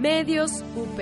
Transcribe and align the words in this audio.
Medios 0.00 0.62
UP. 0.76 1.00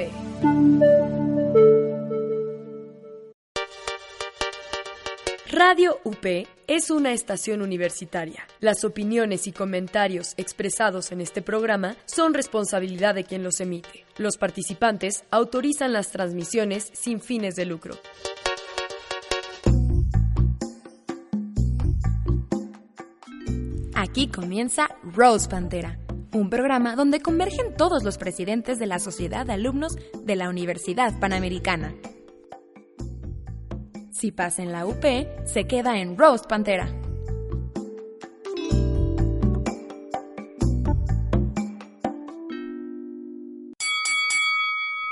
Radio 5.51 6.01
UP 6.05 6.47
es 6.67 6.91
una 6.91 7.13
estación 7.13 7.61
universitaria. 7.61 8.47
Las 8.61 8.85
opiniones 8.85 9.47
y 9.47 9.53
comentarios 9.53 10.33
expresados 10.39 11.13
en 11.13 11.21
este 11.21 11.43
programa 11.43 11.97
son 12.07 12.33
responsabilidad 12.33 13.15
de 13.15 13.25
quien 13.25 13.43
los 13.43 13.61
emite. 13.61 14.07
Los 14.17 14.39
participantes 14.39 15.25
autorizan 15.31 15.93
las 15.93 16.11
transmisiones 16.11 16.91
sin 16.95 17.21
fines 17.21 17.55
de 17.55 17.67
lucro. 17.67 17.99
Aquí 23.95 24.29
comienza 24.29 24.89
Rose 25.03 25.47
Pantera, 25.47 25.99
un 26.37 26.51
programa 26.51 26.97
donde 26.97 27.21
convergen 27.21 27.75
todos 27.77 28.05
los 28.05 28.19
presidentes 28.19 28.79
de 28.79 28.87
la 28.87 28.99
Sociedad 28.99 29.47
de 29.47 29.55
Alumnos 29.55 29.97
de 30.23 30.37
la 30.37 30.51
Universidad 30.51 31.19
Panamericana. 31.19 31.95
Si 34.11 34.33
pasa 34.33 34.63
en 34.63 34.73
la 34.73 34.87
UP, 34.87 35.05
se 35.45 35.67
queda 35.67 35.99
en 35.99 36.17
Rose 36.19 36.45
Pantera. 36.47 36.89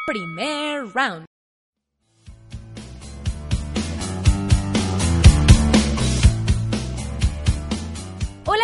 Primer 0.06 0.84
round. 0.95 1.34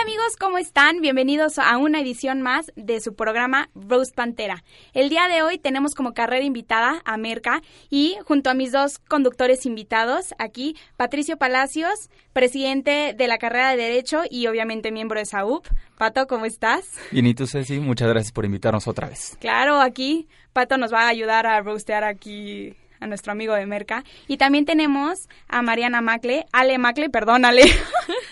Hola 0.01 0.13
amigos, 0.13 0.37
¿cómo 0.39 0.57
están? 0.57 1.03
Bienvenidos 1.03 1.59
a 1.59 1.77
una 1.77 2.01
edición 2.01 2.41
más 2.41 2.73
de 2.75 3.03
su 3.03 3.15
programa 3.15 3.69
Rose 3.75 4.15
Pantera. 4.15 4.65
El 4.95 5.11
día 5.11 5.29
de 5.29 5.43
hoy 5.43 5.59
tenemos 5.59 5.95
como 5.95 6.15
carrera 6.15 6.43
invitada 6.43 7.03
a 7.05 7.19
Merca 7.19 7.61
y 7.91 8.17
junto 8.25 8.49
a 8.49 8.55
mis 8.55 8.73
dos 8.73 8.99
conductores 8.99 9.67
invitados 9.67 10.35
aquí, 10.39 10.75
Patricio 10.97 11.37
Palacios, 11.37 12.09
presidente 12.33 13.15
de 13.15 13.29
la 13.29 13.37
carrera 13.37 13.73
de 13.73 13.77
Derecho 13.77 14.23
y 14.31 14.47
obviamente 14.47 14.91
miembro 14.91 15.19
de 15.19 15.27
SAUP. 15.27 15.67
Pato, 15.99 16.27
¿cómo 16.27 16.47
estás? 16.47 16.87
Bien, 17.11 17.27
y 17.27 17.35
tú 17.35 17.47
Ceci, 17.47 17.79
muchas 17.79 18.09
gracias 18.09 18.33
por 18.33 18.47
invitarnos 18.47 18.89
otra 18.89 19.07
vez. 19.07 19.37
Claro, 19.39 19.83
aquí 19.83 20.29
Pato 20.55 20.79
nos 20.79 20.95
va 20.95 21.03
a 21.03 21.09
ayudar 21.09 21.47
a 21.47 21.61
rostear 21.61 22.05
aquí 22.05 22.75
a 23.01 23.07
nuestro 23.07 23.33
amigo 23.33 23.55
de 23.55 23.67
Merca. 23.67 24.05
Y 24.29 24.37
también 24.37 24.65
tenemos 24.65 25.29
a 25.49 25.63
Mariana 25.63 26.01
Macle, 26.01 26.47
Ale 26.53 26.79
Macle, 26.79 27.11
perdón, 27.11 27.45
Ale. 27.45 27.65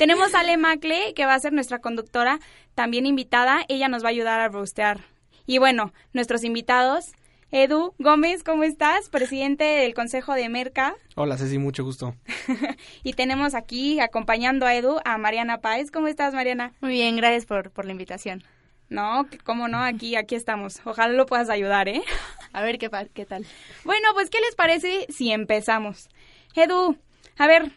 tenemos 0.00 0.34
a 0.34 0.40
Ale 0.40 0.56
Macle, 0.56 1.12
que 1.12 1.26
va 1.26 1.34
a 1.34 1.38
ser 1.38 1.52
nuestra 1.52 1.80
conductora, 1.80 2.40
también 2.74 3.04
invitada. 3.04 3.66
Ella 3.68 3.86
nos 3.88 4.02
va 4.02 4.06
a 4.06 4.12
ayudar 4.12 4.40
a 4.40 4.48
rostear. 4.48 5.00
Y 5.44 5.58
bueno, 5.58 5.92
nuestros 6.14 6.42
invitados, 6.42 7.12
Edu 7.52 7.92
Gómez, 7.98 8.42
¿cómo 8.42 8.62
estás? 8.62 9.10
Presidente 9.10 9.62
del 9.62 9.92
Consejo 9.92 10.32
de 10.32 10.48
Merca. 10.48 10.94
Hola 11.16 11.36
Ceci, 11.36 11.58
mucho 11.58 11.84
gusto. 11.84 12.14
y 13.02 13.12
tenemos 13.12 13.54
aquí, 13.54 14.00
acompañando 14.00 14.64
a 14.64 14.74
Edu, 14.74 15.00
a 15.04 15.18
Mariana 15.18 15.58
Páez. 15.58 15.90
¿Cómo 15.90 16.08
estás, 16.08 16.32
Mariana? 16.32 16.72
Muy 16.80 16.92
bien, 16.92 17.16
gracias 17.16 17.44
por, 17.44 17.70
por 17.70 17.84
la 17.84 17.92
invitación. 17.92 18.42
No, 18.88 19.26
cómo 19.44 19.68
no, 19.68 19.82
aquí, 19.82 20.16
aquí 20.16 20.34
estamos. 20.34 20.80
Ojalá 20.86 21.12
lo 21.12 21.26
puedas 21.26 21.50
ayudar, 21.50 21.90
¿eh? 21.90 22.02
A 22.54 22.62
ver 22.62 22.78
qué, 22.78 22.88
qué 23.12 23.26
tal. 23.26 23.44
Bueno, 23.84 24.08
pues, 24.14 24.30
¿qué 24.30 24.40
les 24.40 24.54
parece 24.54 25.06
si 25.10 25.30
empezamos? 25.30 26.08
Edu, 26.54 26.96
a 27.36 27.46
ver, 27.46 27.70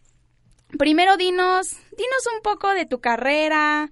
primero 0.77 1.17
dinos, 1.17 1.77
dinos 1.91 2.27
un 2.35 2.41
poco 2.41 2.73
de 2.73 2.85
tu 2.85 2.99
carrera, 2.99 3.91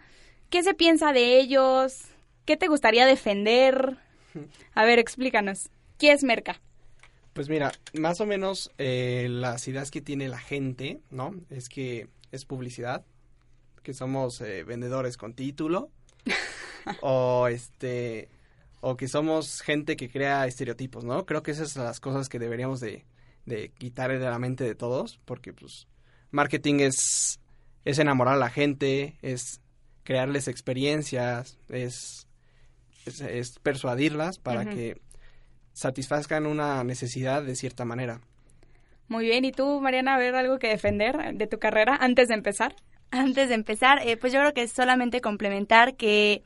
qué 0.49 0.63
se 0.63 0.73
piensa 0.73 1.13
de 1.13 1.39
ellos, 1.39 2.05
qué 2.45 2.57
te 2.57 2.67
gustaría 2.67 3.05
defender. 3.05 3.97
A 4.73 4.85
ver, 4.85 4.99
explícanos. 4.99 5.69
¿Qué 5.97 6.11
es 6.11 6.23
Merca? 6.23 6.61
Pues 7.33 7.47
mira, 7.47 7.71
más 7.93 8.19
o 8.21 8.25
menos 8.25 8.71
eh, 8.77 9.27
las 9.29 9.67
ideas 9.67 9.91
que 9.91 10.01
tiene 10.01 10.27
la 10.27 10.39
gente, 10.39 10.99
¿no? 11.11 11.35
Es 11.49 11.69
que 11.69 12.09
es 12.31 12.45
publicidad, 12.45 13.05
que 13.83 13.93
somos 13.93 14.41
eh, 14.41 14.63
vendedores 14.63 15.17
con 15.17 15.33
título, 15.33 15.89
o 17.01 17.47
este 17.47 18.29
o 18.81 18.97
que 18.97 19.07
somos 19.07 19.61
gente 19.61 19.95
que 19.95 20.09
crea 20.09 20.47
estereotipos, 20.47 21.03
¿no? 21.03 21.25
Creo 21.25 21.43
que 21.43 21.51
esas 21.51 21.71
son 21.71 21.83
las 21.83 21.99
cosas 21.99 22.29
que 22.29 22.39
deberíamos 22.39 22.79
de, 22.79 23.05
de 23.45 23.69
quitar 23.69 24.11
de 24.11 24.19
la 24.19 24.39
mente 24.39 24.63
de 24.63 24.73
todos, 24.73 25.19
porque 25.23 25.53
pues 25.53 25.87
marketing 26.31 26.79
es, 26.79 27.39
es 27.85 27.99
enamorar 27.99 28.35
a 28.35 28.39
la 28.39 28.49
gente, 28.49 29.17
es 29.21 29.61
crearles 30.03 30.47
experiencias, 30.47 31.59
es, 31.69 32.27
es, 33.05 33.21
es 33.21 33.59
persuadirlas 33.59 34.39
para 34.39 34.65
que 34.65 34.99
satisfazcan 35.73 36.45
una 36.45 36.83
necesidad 36.83 37.43
de 37.43 37.55
cierta 37.55 37.85
manera. 37.85 38.21
Muy 39.07 39.25
bien, 39.25 39.43
¿y 39.45 39.51
tú, 39.51 39.81
Mariana, 39.81 40.15
a 40.15 40.17
ver 40.17 40.35
algo 40.35 40.57
que 40.57 40.67
defender 40.67 41.33
de 41.33 41.47
tu 41.47 41.59
carrera 41.59 41.97
antes 41.99 42.29
de 42.29 42.35
empezar? 42.35 42.75
Antes 43.11 43.49
de 43.49 43.55
empezar, 43.55 43.99
eh, 44.07 44.15
pues 44.15 44.31
yo 44.31 44.39
creo 44.39 44.53
que 44.53 44.63
es 44.63 44.71
solamente 44.71 45.19
complementar 45.19 45.95
que 45.95 46.43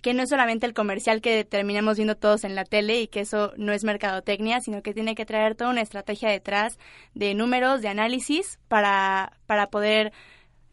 que 0.00 0.14
no 0.14 0.22
es 0.22 0.28
solamente 0.28 0.66
el 0.66 0.74
comercial 0.74 1.20
que 1.20 1.44
terminamos 1.44 1.96
viendo 1.96 2.16
todos 2.16 2.44
en 2.44 2.54
la 2.54 2.64
tele 2.64 3.00
y 3.00 3.08
que 3.08 3.20
eso 3.20 3.52
no 3.56 3.72
es 3.72 3.84
mercadotecnia, 3.84 4.60
sino 4.60 4.82
que 4.82 4.94
tiene 4.94 5.14
que 5.14 5.26
traer 5.26 5.54
toda 5.54 5.70
una 5.70 5.82
estrategia 5.82 6.30
detrás 6.30 6.78
de 7.14 7.34
números, 7.34 7.82
de 7.82 7.88
análisis 7.88 8.58
para, 8.68 9.32
para 9.46 9.70
poder 9.70 10.12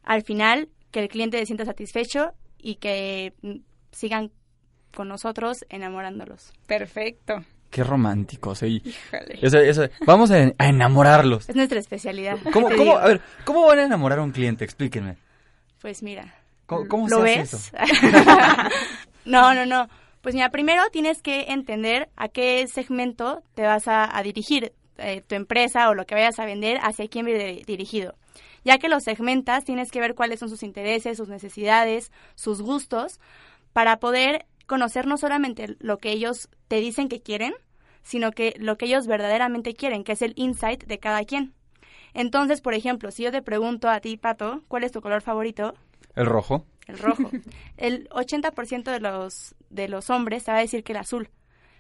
al 0.04 0.22
final 0.22 0.70
que 0.92 1.00
el 1.00 1.10
cliente 1.10 1.40
se 1.40 1.48
sienta 1.48 1.66
satisfecho 1.66 2.34
y 2.58 2.76
que 2.76 3.34
sigan 3.92 4.32
con 4.94 5.08
nosotros 5.08 5.66
enamorándolos. 5.70 6.54
Perfecto. 6.68 7.44
Qué 7.70 7.84
romántico, 7.84 8.56
sí. 8.56 8.82
Eso, 9.42 9.58
eso, 9.58 9.90
vamos 10.06 10.32
a, 10.32 10.54
enamorarlos. 10.60 11.50
Es 11.50 11.56
nuestra 11.56 11.80
especialidad. 11.80 12.38
¿Cómo, 12.54 12.70
cómo, 12.70 12.96
a 12.98 13.08
ver, 13.08 13.22
¿cómo 13.44 13.66
van 13.66 13.80
a 13.80 13.84
enamorar 13.84 14.20
a 14.20 14.24
un 14.24 14.32
cliente? 14.32 14.64
Explíquenme. 14.64 15.18
Pues 15.82 16.02
mira. 16.02 16.34
¿Cómo, 16.66 16.88
cómo 16.88 17.08
¿Lo 17.08 17.18
se 17.18 17.24
ves? 17.24 17.54
Eso? 17.54 17.68
no, 19.26 19.54
no, 19.54 19.66
no. 19.66 19.88
Pues 20.22 20.34
mira, 20.34 20.50
primero 20.50 20.82
tienes 20.92 21.22
que 21.22 21.46
entender 21.50 22.10
a 22.16 22.30
qué 22.30 22.66
segmento 22.68 23.44
te 23.54 23.62
vas 23.62 23.88
a, 23.88 24.18
a 24.18 24.24
dirigir, 24.24 24.74
eh, 24.98 25.22
tu 25.28 25.36
empresa 25.36 25.90
o 25.90 25.94
lo 25.94 26.06
que 26.06 26.16
vayas 26.16 26.40
a 26.40 26.46
vender, 26.46 26.80
hacia 26.82 27.08
quién 27.08 27.26
viene 27.26 27.62
dirigido. 27.66 28.16
Ya 28.64 28.80
que 28.80 28.90
los 28.90 29.04
segmentas, 29.04 29.64
tienes 29.64 29.92
que 29.92 30.00
ver 30.00 30.16
cuáles 30.16 30.40
son 30.40 30.50
sus 30.50 30.64
intereses, 30.64 31.18
sus 31.18 31.30
necesidades, 31.30 32.12
sus 32.34 32.62
gustos, 32.62 33.20
para 33.74 33.98
poder 33.98 34.46
conocer 34.66 35.06
no 35.06 35.18
solamente 35.18 35.76
lo 35.80 35.98
que 35.98 36.12
ellos 36.12 36.50
te 36.68 36.78
dicen 36.78 37.08
que 37.08 37.22
quieren, 37.22 37.54
sino 38.02 38.32
que 38.32 38.56
lo 38.58 38.78
que 38.78 38.86
ellos 38.86 39.06
verdaderamente 39.06 39.74
quieren, 39.74 40.04
que 40.04 40.14
es 40.14 40.22
el 40.22 40.34
insight 40.36 40.86
de 40.86 40.98
cada 40.98 41.24
quien. 41.24 41.54
Entonces, 42.14 42.62
por 42.62 42.74
ejemplo, 42.74 43.12
si 43.12 43.24
yo 43.24 43.32
te 43.32 43.42
pregunto 43.42 43.90
a 43.90 44.00
ti, 44.00 44.16
Pato, 44.16 44.62
¿cuál 44.70 44.86
es 44.86 44.92
tu 44.92 45.02
color 45.02 45.22
favorito? 45.22 45.76
El 46.16 46.26
rojo. 46.26 46.66
El 46.88 47.00
rojo. 47.00 47.30
El 47.78 48.08
80% 48.10 48.84
de 48.84 49.00
los, 49.00 49.56
de 49.70 49.88
los 49.88 50.10
hombres 50.10 50.44
te 50.44 50.52
va 50.52 50.58
a 50.58 50.62
decir 50.62 50.84
que 50.84 50.94
el 50.94 51.00
azul. 51.00 51.30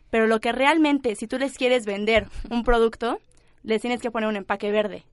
Pero 0.09 0.27
lo 0.27 0.39
que 0.39 0.51
realmente, 0.51 1.15
si 1.15 1.27
tú 1.27 1.37
les 1.37 1.57
quieres 1.57 1.85
vender 1.85 2.27
un 2.49 2.63
producto, 2.63 3.19
les 3.63 3.81
tienes 3.81 4.01
que 4.01 4.11
poner 4.11 4.29
un 4.29 4.35
empaque 4.35 4.71
verde. 4.71 5.03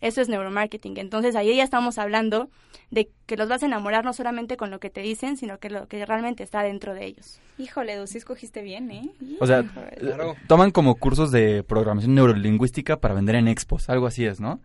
Eso 0.00 0.20
es 0.20 0.28
neuromarketing. 0.28 0.96
Entonces 0.98 1.34
ahí 1.36 1.56
ya 1.56 1.64
estamos 1.64 1.98
hablando 1.98 2.50
de 2.90 3.10
que 3.26 3.36
los 3.36 3.48
vas 3.48 3.62
a 3.62 3.66
enamorar 3.66 4.04
no 4.04 4.12
solamente 4.12 4.56
con 4.56 4.70
lo 4.70 4.78
que 4.80 4.90
te 4.90 5.00
dicen, 5.02 5.36
sino 5.36 5.58
que 5.58 5.70
lo 5.70 5.88
que 5.88 6.04
realmente 6.06 6.42
está 6.42 6.62
dentro 6.62 6.94
de 6.94 7.04
ellos. 7.04 7.40
Híjole, 7.58 7.94
Edu, 7.94 8.06
sí 8.06 8.18
escogiste 8.18 8.62
bien, 8.62 8.90
¿eh? 8.90 9.10
O 9.40 9.46
sea, 9.46 9.64
Claro. 9.98 10.36
toman 10.46 10.70
como 10.70 10.94
cursos 10.94 11.30
de 11.30 11.62
programación 11.64 12.14
neurolingüística 12.14 12.98
para 12.98 13.14
vender 13.14 13.34
en 13.34 13.48
expos, 13.48 13.88
algo 13.90 14.06
así 14.06 14.24
es, 14.24 14.40
¿no? 14.40 14.60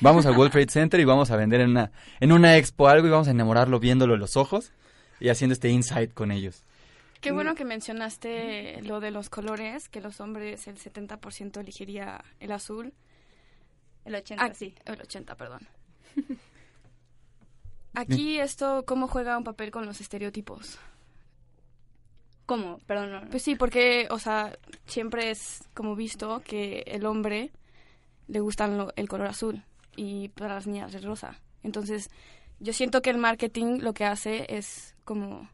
Vamos 0.00 0.24
al 0.26 0.36
World 0.36 0.52
Trade 0.52 0.70
Center 0.70 1.00
y 1.00 1.04
vamos 1.04 1.30
a 1.30 1.36
vender 1.36 1.60
en 1.60 1.70
una, 1.70 1.90
en 2.20 2.32
una 2.32 2.56
expo 2.56 2.88
algo 2.88 3.06
y 3.06 3.10
vamos 3.10 3.28
a 3.28 3.32
enamorarlo 3.32 3.80
viéndolo 3.80 4.14
en 4.14 4.20
los 4.20 4.36
ojos 4.36 4.72
y 5.18 5.28
haciendo 5.28 5.52
este 5.52 5.68
insight 5.68 6.14
con 6.14 6.30
ellos. 6.30 6.64
Qué 7.20 7.32
bueno 7.32 7.54
que 7.54 7.66
mencionaste 7.66 8.80
lo 8.82 9.00
de 9.00 9.10
los 9.10 9.28
colores, 9.28 9.90
que 9.90 10.00
los 10.00 10.20
hombres 10.20 10.66
el 10.68 10.76
70% 10.78 11.60
elegiría 11.60 12.24
el 12.38 12.52
azul. 12.52 12.94
El 14.04 14.14
80, 14.14 14.44
Ah, 14.44 14.54
sí. 14.54 14.74
El 14.84 15.00
80, 15.00 15.34
perdón. 15.36 15.60
Aquí 17.94 18.38
esto, 18.38 18.84
¿cómo 18.86 19.08
juega 19.08 19.36
un 19.36 19.44
papel 19.44 19.70
con 19.70 19.84
los 19.84 20.00
estereotipos? 20.00 20.78
¿Cómo? 22.46 22.78
Perdón. 22.86 23.10
no, 23.12 23.20
no. 23.22 23.30
Pues 23.30 23.42
sí, 23.42 23.54
porque, 23.56 24.06
o 24.10 24.18
sea, 24.18 24.56
siempre 24.86 25.30
es 25.30 25.62
como 25.74 25.96
visto 25.96 26.40
que 26.44 26.80
el 26.86 27.04
hombre 27.06 27.50
le 28.28 28.40
gustan 28.40 28.76
lo- 28.78 28.92
el 28.96 29.08
color 29.08 29.26
azul 29.28 29.64
y 29.96 30.28
para 30.30 30.54
las 30.54 30.66
niñas 30.66 30.94
el 30.94 31.02
rosa. 31.02 31.36
Entonces, 31.62 32.10
yo 32.60 32.72
siento 32.72 33.02
que 33.02 33.10
el 33.10 33.18
marketing 33.18 33.78
lo 33.80 33.92
que 33.92 34.04
hace 34.04 34.46
es 34.48 34.94
como 35.04 35.48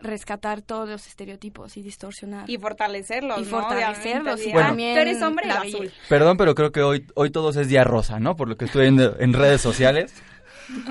rescatar 0.00 0.62
todos 0.62 0.88
los 0.88 1.06
estereotipos 1.06 1.76
y 1.76 1.82
distorsionar. 1.82 2.48
Y 2.48 2.56
fortalecerlos, 2.58 3.38
Y 3.40 3.42
¿no? 3.42 3.48
fortalecerlos, 3.48 4.44
y 4.46 4.52
también 4.52 4.94
Tú 4.94 5.00
eres 5.00 5.22
hombre, 5.22 5.50
azul. 5.50 5.90
Perdón, 6.08 6.36
pero 6.36 6.54
creo 6.54 6.72
que 6.72 6.82
hoy, 6.82 7.06
hoy 7.14 7.30
todos 7.30 7.56
es 7.56 7.68
día 7.68 7.84
rosa, 7.84 8.18
¿no? 8.18 8.36
Por 8.36 8.48
lo 8.48 8.56
que 8.56 8.64
estoy 8.64 8.82
viendo 8.82 9.16
en 9.20 9.32
redes 9.32 9.60
sociales. 9.60 10.14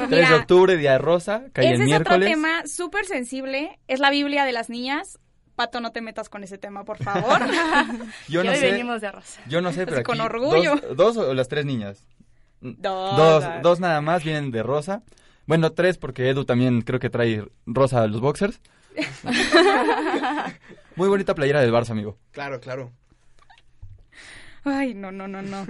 3 0.09 0.29
de 0.29 0.35
octubre, 0.35 0.75
día 0.77 0.97
rosa, 0.97 1.43
cae 1.53 1.65
Ese 1.65 1.75
el 1.75 1.81
es 1.81 1.85
miércoles. 1.87 2.17
otro 2.17 2.29
tema 2.29 2.67
súper 2.67 3.05
sensible. 3.05 3.79
Es 3.87 3.99
la 3.99 4.09
Biblia 4.09 4.43
de 4.43 4.51
las 4.51 4.69
niñas. 4.69 5.19
Pato, 5.55 5.79
no 5.79 5.91
te 5.91 6.01
metas 6.01 6.29
con 6.29 6.43
ese 6.43 6.57
tema, 6.57 6.83
por 6.83 6.97
favor. 6.97 7.39
Yo 8.27 8.43
no 8.43 8.51
hoy 8.51 8.57
sé. 8.57 8.71
venimos 8.71 9.01
de 9.01 9.11
rosa. 9.11 9.41
Yo 9.47 9.61
no 9.61 9.71
sé, 9.73 9.85
pero 9.85 10.03
Con 10.03 10.19
aquí 10.19 10.25
orgullo. 10.25 10.75
Dos, 10.95 11.15
dos 11.15 11.17
o 11.17 11.33
las 11.33 11.47
tres 11.47 11.65
niñas. 11.65 12.05
Dos. 12.61 13.15
Dos, 13.17 13.45
dos 13.61 13.79
nada 13.79 14.01
más 14.01 14.23
vienen 14.23 14.51
de 14.51 14.63
rosa. 14.63 15.01
Bueno, 15.47 15.71
tres 15.71 15.97
porque 15.97 16.29
Edu 16.29 16.45
también 16.45 16.81
creo 16.81 16.99
que 16.99 17.09
trae 17.09 17.45
rosa 17.65 18.03
a 18.03 18.07
los 18.07 18.19
boxers. 18.21 18.61
Muy 20.95 21.07
bonita 21.07 21.35
playera 21.35 21.61
del 21.61 21.71
Barça, 21.71 21.91
amigo. 21.91 22.17
Claro, 22.31 22.59
claro. 22.59 22.91
Ay, 24.63 24.93
no, 24.93 25.11
no, 25.11 25.27
no, 25.27 25.41
no. 25.41 25.65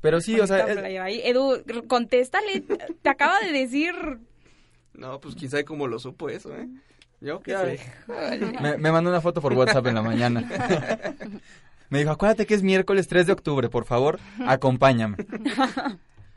Pero 0.00 0.20
sí, 0.20 0.38
o 0.40 0.46
sea, 0.46 0.66
es-. 0.66 1.24
Edu, 1.24 1.62
contéstale. 1.86 2.64
Te 3.02 3.08
acaba 3.08 3.38
de 3.40 3.52
decir. 3.52 3.92
No, 4.94 5.20
pues 5.20 5.34
quién 5.34 5.50
sabe 5.50 5.64
cómo 5.64 5.86
lo 5.86 5.98
supo 5.98 6.28
eso, 6.28 6.54
¿eh? 6.56 6.68
Yo 7.20 7.40
qué 7.40 7.56
sé. 7.56 7.80
me, 8.60 8.78
me 8.78 8.92
mandó 8.92 9.10
una 9.10 9.20
foto 9.20 9.40
por 9.40 9.52
WhatsApp 9.52 9.86
en 9.86 9.94
la 9.94 10.02
mañana. 10.02 10.48
Me 11.90 12.00
dijo, 12.00 12.10
acuérdate 12.10 12.46
que 12.46 12.54
es 12.54 12.62
miércoles 12.62 13.08
3 13.08 13.26
de 13.26 13.32
octubre, 13.32 13.70
por 13.70 13.86
favor, 13.86 14.20
acompáñame. 14.46 15.16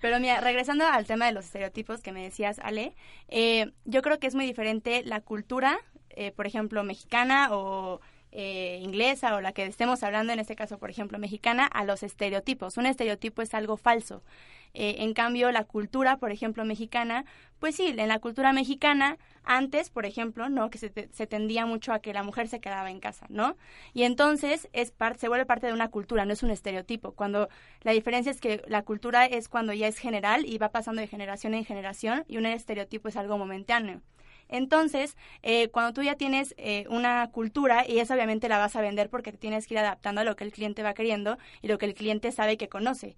Pero 0.01 0.19
mira, 0.19 0.42
regresando 0.42 0.86
al 0.86 1.06
tema 1.06 1.27
de 1.27 1.31
los 1.31 1.45
estereotipos 1.45 2.01
que 2.01 2.12
me 2.12 2.24
decías, 2.24 2.59
Ale, 2.59 2.94
eh, 3.30 3.71
yo 3.86 4.01
creo 4.01 4.19
que 4.19 4.27
es 4.27 4.36
muy 4.36 4.45
diferente 4.45 5.03
la 5.06 5.21
cultura, 5.21 5.80
eh, 6.09 6.31
por 6.31 6.48
ejemplo, 6.48 6.83
mexicana 6.83 7.50
o 7.51 8.01
eh, 8.31 8.80
inglesa 8.81 9.36
o 9.36 9.42
la 9.42 9.51
que 9.51 9.65
estemos 9.65 10.01
hablando, 10.03 10.33
en 10.33 10.39
este 10.39 10.56
caso, 10.56 10.80
por 10.80 10.89
ejemplo, 10.89 11.19
mexicana, 11.19 11.68
a 11.68 11.86
los 11.86 12.01
estereotipos. 12.01 12.77
Un 12.77 12.88
estereotipo 12.88 13.44
es 13.44 13.53
algo 13.53 13.77
falso. 13.77 14.24
Eh, 14.73 14.95
en 15.00 15.13
cambio, 15.13 15.51
la 15.51 15.63
cultura, 15.65 16.18
por 16.18 16.31
ejemplo, 16.31 16.63
mexicana, 16.65 17.25
pues 17.59 17.75
sí, 17.75 17.94
en 17.97 18.07
la 18.07 18.19
cultura 18.19 18.53
mexicana, 18.53 19.18
antes, 19.44 19.89
por 19.89 20.06
ejemplo, 20.06 20.50
¿no? 20.50 20.69
Que 20.69 20.77
se, 20.77 20.89
te- 20.89 21.07
tendía 21.27 21.65
mucho 21.65 21.94
a 21.94 22.00
que 22.00 22.13
la 22.13 22.23
mujer 22.23 22.47
se 22.47 22.59
quedaba 22.62 22.89
en 22.89 23.00
casa, 23.00 23.25
¿no? 23.29 23.57
Y 23.94 24.03
entonces 24.03 24.69
es 24.73 24.91
par- 24.91 25.18
se 25.18 25.27
vuelve 25.27 25.45
parte 25.45 25.68
de 25.68 25.73
una 25.73 25.89
cultura, 25.89 26.25
no 26.25 26.33
es 26.33 26.44
un 26.44 26.51
estereotipo. 26.51 27.12
Cuando 27.13 27.50
la 27.81 27.91
diferencia 27.91 28.31
es 28.31 28.39
que 28.41 28.63
la 28.68 28.83
cultura 28.83 29.25
es 29.25 29.47
cuando 29.50 29.73
ya 29.73 29.88
es 29.88 29.97
general 29.97 30.45
y 30.45 30.57
va 30.57 30.69
pasando 30.69 31.01
de 31.01 31.07
generación 31.07 31.53
en 31.53 31.65
generación 31.65 32.24
y 32.27 32.38
un 32.38 32.45
estereotipo 32.45 33.07
es 33.09 33.17
algo 33.17 33.38
momentáneo. 33.38 34.01
Entonces, 34.50 35.15
eh, 35.44 35.69
cuando 35.69 35.94
tú 35.94 36.03
ya 36.03 36.15
tienes 36.15 36.53
eh, 36.57 36.85
una 36.89 37.29
cultura 37.31 37.85
y 37.88 38.00
esa 38.00 38.15
obviamente 38.15 38.50
la 38.50 38.57
vas 38.57 38.75
a 38.75 38.81
vender 38.81 39.09
porque 39.09 39.31
te 39.31 39.38
tienes 39.38 39.65
que 39.67 39.75
ir 39.75 39.79
adaptando 39.79 40.21
a 40.21 40.24
lo 40.25 40.35
que 40.35 40.44
el 40.44 40.51
cliente 40.51 40.83
va 40.83 40.94
queriendo 40.94 41.38
y 41.62 41.67
lo 41.69 41.77
que 41.77 41.85
el 41.85 41.94
cliente 41.94 42.31
sabe 42.31 42.57
que 42.57 42.67
conoce. 42.69 43.15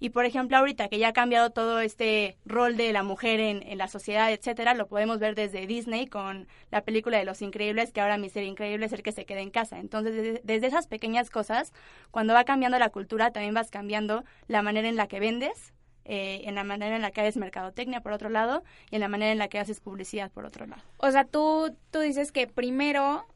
Y 0.00 0.10
por 0.10 0.24
ejemplo, 0.24 0.56
ahorita 0.56 0.88
que 0.88 0.98
ya 0.98 1.08
ha 1.08 1.12
cambiado 1.12 1.50
todo 1.50 1.80
este 1.80 2.38
rol 2.46 2.78
de 2.78 2.92
la 2.92 3.02
mujer 3.02 3.38
en, 3.38 3.78
la 3.78 3.86
sociedad, 3.86 4.32
etcétera, 4.32 4.74
lo 4.74 4.88
podemos 4.88 5.18
ver 5.18 5.34
desde 5.34 5.66
Disney 5.66 6.06
con 6.06 6.48
la 6.70 6.82
película 6.82 7.18
de 7.18 7.26
Los 7.26 7.42
Increíbles, 7.42 7.92
que 7.92 8.00
ahora 8.00 8.16
mi 8.16 8.30
increíble 8.34 8.86
es 8.86 8.92
el 8.92 9.02
que 9.02 9.12
se 9.12 9.26
queda 9.26 9.40
en 9.40 9.50
casa. 9.50 9.78
Entonces, 9.78 10.14
desde, 10.14 10.40
desde 10.42 10.66
esas 10.68 10.86
pequeñas 10.86 11.28
cosas, 11.28 11.74
cuando 12.10 12.32
va 12.32 12.44
cambiando 12.44 12.78
la 12.78 12.88
cultura, 12.88 13.30
también 13.30 13.52
vas 13.52 13.70
cambiando 13.70 14.24
la 14.48 14.62
manera 14.62 14.88
en 14.88 14.96
la 14.96 15.06
que 15.06 15.20
vendes, 15.20 15.74
eh, 16.06 16.42
en 16.44 16.54
la 16.54 16.64
manera 16.64 16.96
en 16.96 17.02
la 17.02 17.10
que 17.10 17.20
haces 17.20 17.36
mercadotecnia, 17.36 18.00
por 18.00 18.12
otro 18.12 18.30
lado, 18.30 18.64
y 18.90 18.94
en 18.94 19.00
la 19.02 19.08
manera 19.08 19.32
en 19.32 19.38
la 19.38 19.48
que 19.48 19.58
haces 19.58 19.80
publicidad, 19.80 20.30
por 20.30 20.46
otro 20.46 20.66
lado. 20.66 20.82
O 20.96 21.10
sea, 21.10 21.24
tú, 21.24 21.76
tú 21.90 22.00
dices 22.00 22.32
que 22.32 22.46
primero 22.46 23.26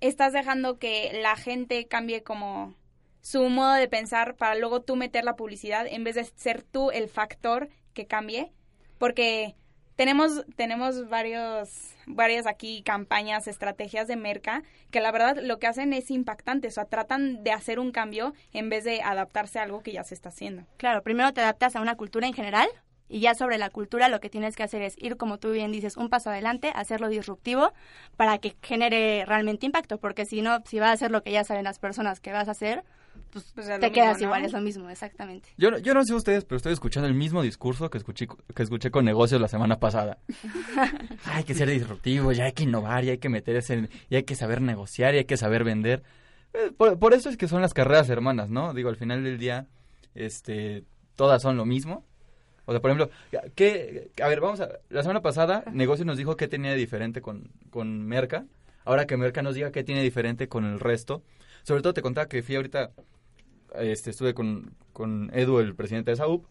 estás 0.00 0.32
dejando 0.32 0.78
que 0.78 1.18
la 1.22 1.36
gente 1.36 1.86
cambie 1.86 2.22
como 2.24 2.74
su 3.20 3.48
modo 3.48 3.74
de 3.74 3.88
pensar 3.88 4.36
para 4.36 4.54
luego 4.54 4.82
tú 4.82 4.96
meter 4.96 5.24
la 5.24 5.36
publicidad 5.36 5.86
en 5.86 6.04
vez 6.04 6.14
de 6.14 6.24
ser 6.24 6.62
tú 6.62 6.90
el 6.90 7.08
factor 7.08 7.68
que 7.94 8.06
cambie. 8.06 8.52
Porque 8.98 9.54
tenemos, 9.96 10.44
tenemos 10.56 11.08
varios, 11.08 11.94
varias 12.06 12.46
aquí 12.46 12.82
campañas, 12.82 13.48
estrategias 13.48 14.06
de 14.06 14.16
merca 14.16 14.62
que 14.90 15.00
la 15.00 15.10
verdad 15.10 15.38
lo 15.42 15.58
que 15.58 15.66
hacen 15.66 15.92
es 15.92 16.10
impactante. 16.10 16.68
O 16.68 16.70
sea, 16.70 16.84
tratan 16.84 17.42
de 17.42 17.52
hacer 17.52 17.78
un 17.80 17.90
cambio 17.90 18.32
en 18.52 18.70
vez 18.70 18.84
de 18.84 19.02
adaptarse 19.02 19.58
a 19.58 19.64
algo 19.64 19.82
que 19.82 19.92
ya 19.92 20.04
se 20.04 20.14
está 20.14 20.28
haciendo. 20.28 20.64
Claro, 20.76 21.02
primero 21.02 21.32
te 21.32 21.40
adaptas 21.40 21.74
a 21.74 21.80
una 21.80 21.96
cultura 21.96 22.26
en 22.26 22.34
general 22.34 22.68
y 23.08 23.20
ya 23.20 23.34
sobre 23.34 23.58
la 23.58 23.70
cultura 23.70 24.08
lo 24.08 24.20
que 24.20 24.30
tienes 24.30 24.54
que 24.54 24.62
hacer 24.62 24.82
es 24.82 24.94
ir, 24.98 25.16
como 25.16 25.38
tú 25.38 25.50
bien 25.50 25.72
dices, 25.72 25.96
un 25.96 26.10
paso 26.10 26.30
adelante, 26.30 26.72
hacerlo 26.74 27.08
disruptivo 27.08 27.72
para 28.16 28.38
que 28.38 28.54
genere 28.62 29.24
realmente 29.26 29.66
impacto, 29.66 29.98
porque 29.98 30.26
si 30.26 30.42
no, 30.42 30.62
si 30.66 30.78
vas 30.78 30.90
a 30.90 30.92
hacer 30.92 31.10
lo 31.10 31.22
que 31.22 31.32
ya 31.32 31.42
saben 31.42 31.64
las 31.64 31.78
personas 31.78 32.20
que 32.20 32.32
vas 32.32 32.48
a 32.48 32.52
hacer, 32.52 32.84
pues, 33.32 33.52
Pues 33.54 33.66
te 33.80 33.92
quedas 33.92 34.16
mismo, 34.16 34.20
¿no? 34.20 34.24
igual, 34.26 34.44
es 34.44 34.52
lo 34.52 34.60
mismo, 34.60 34.90
exactamente. 34.90 35.48
Yo, 35.56 35.70
no- 35.70 35.78
yo 35.78 35.94
no 35.94 36.04
sé 36.04 36.14
ustedes, 36.14 36.44
pero 36.44 36.56
estoy 36.56 36.72
escuchando 36.72 37.06
el 37.08 37.14
mismo 37.14 37.42
discurso 37.42 37.90
que 37.90 37.98
escuché, 37.98 38.26
que 38.54 38.62
escuché 38.62 38.90
con 38.90 39.04
negocios 39.04 39.40
la 39.40 39.48
semana 39.48 39.78
pasada. 39.80 40.18
hay 41.26 41.44
que 41.44 41.54
ser 41.54 41.68
disruptivos, 41.70 42.36
ya 42.36 42.44
hay 42.44 42.52
que 42.52 42.64
innovar, 42.64 43.04
ya 43.04 43.12
hay 43.12 43.18
que 43.18 43.28
meterse, 43.28 43.88
y 44.10 44.14
hay 44.16 44.22
que 44.24 44.34
saber 44.34 44.60
negociar, 44.60 45.14
y 45.14 45.18
hay 45.18 45.24
que 45.24 45.36
saber 45.36 45.64
vender. 45.64 46.02
Eh, 46.54 46.70
Por, 46.76 46.98
por 46.98 47.14
eso 47.14 47.28
es 47.28 47.36
que 47.36 47.48
son 47.48 47.60
las 47.62 47.74
carreras 47.74 48.08
hermanas, 48.08 48.50
¿no? 48.50 48.72
Digo, 48.74 48.88
al 48.88 48.96
final 48.96 49.22
del 49.24 49.38
día, 49.38 49.66
este, 50.14 50.84
todas 51.16 51.42
son 51.42 51.56
lo 51.56 51.64
mismo. 51.64 52.04
O 52.64 52.72
sea, 52.72 52.80
por 52.80 52.90
ejemplo, 52.90 53.10
¿qué, 53.54 54.10
a 54.22 54.28
ver, 54.28 54.40
vamos 54.40 54.60
a, 54.60 54.68
la 54.90 55.02
semana 55.02 55.22
pasada, 55.22 55.64
Negocios 55.72 56.06
nos 56.06 56.18
dijo 56.18 56.36
qué 56.36 56.48
tenía 56.48 56.70
de 56.72 56.76
diferente 56.76 57.22
con, 57.22 57.50
con 57.70 58.04
Merca. 58.06 58.44
Ahora 58.84 59.06
que 59.06 59.16
Merca 59.16 59.42
nos 59.42 59.54
diga 59.54 59.70
qué 59.72 59.84
tiene 59.84 60.02
diferente 60.02 60.48
con 60.48 60.64
el 60.66 60.78
resto. 60.80 61.22
Sobre 61.68 61.82
todo 61.82 61.92
te 61.92 62.00
contaba 62.00 62.28
que 62.28 62.42
fui 62.42 62.56
ahorita, 62.56 62.92
este, 63.78 64.08
estuve 64.08 64.32
con, 64.32 64.74
con 64.94 65.30
Edu, 65.34 65.58
el 65.58 65.74
presidente 65.74 66.12
de 66.12 66.16
SAUP, 66.16 66.46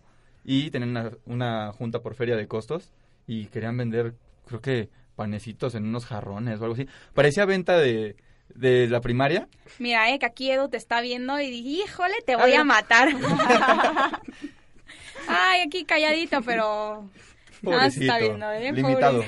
y 0.45 0.69
tenían 0.69 0.91
una, 0.91 1.11
una 1.25 1.71
junta 1.71 2.03
por 2.03 2.13
feria 2.13 2.35
de 2.35 2.47
costos 2.47 2.91
y 3.25 3.47
querían 3.47 3.75
vender, 3.77 4.13
creo 4.45 4.61
que, 4.61 4.89
panecitos 5.15 5.73
en 5.73 5.85
unos 5.87 6.05
jarrones 6.05 6.61
o 6.61 6.65
algo 6.65 6.75
así. 6.75 6.87
Parecía 7.15 7.45
venta 7.45 7.79
de, 7.79 8.15
de 8.53 8.87
la 8.89 9.01
primaria. 9.01 9.47
Mira, 9.79 10.13
eh, 10.13 10.19
que 10.19 10.27
aquí 10.27 10.51
Edu 10.51 10.69
te 10.69 10.77
está 10.77 11.01
viendo 11.01 11.39
y 11.39 11.49
dije, 11.49 11.85
híjole, 11.85 12.13
te 12.23 12.33
A 12.33 12.37
voy 12.37 12.51
ver. 12.51 12.59
a 12.59 12.63
matar. 12.63 13.09
Ay, 15.27 15.61
aquí 15.65 15.83
calladito, 15.83 16.43
pero... 16.43 17.09
Ah, 17.55 17.59
Pobrecito, 17.63 18.01
está 18.05 18.19
viendo, 18.19 18.51
¿eh? 18.51 18.71
limitado. 18.71 19.23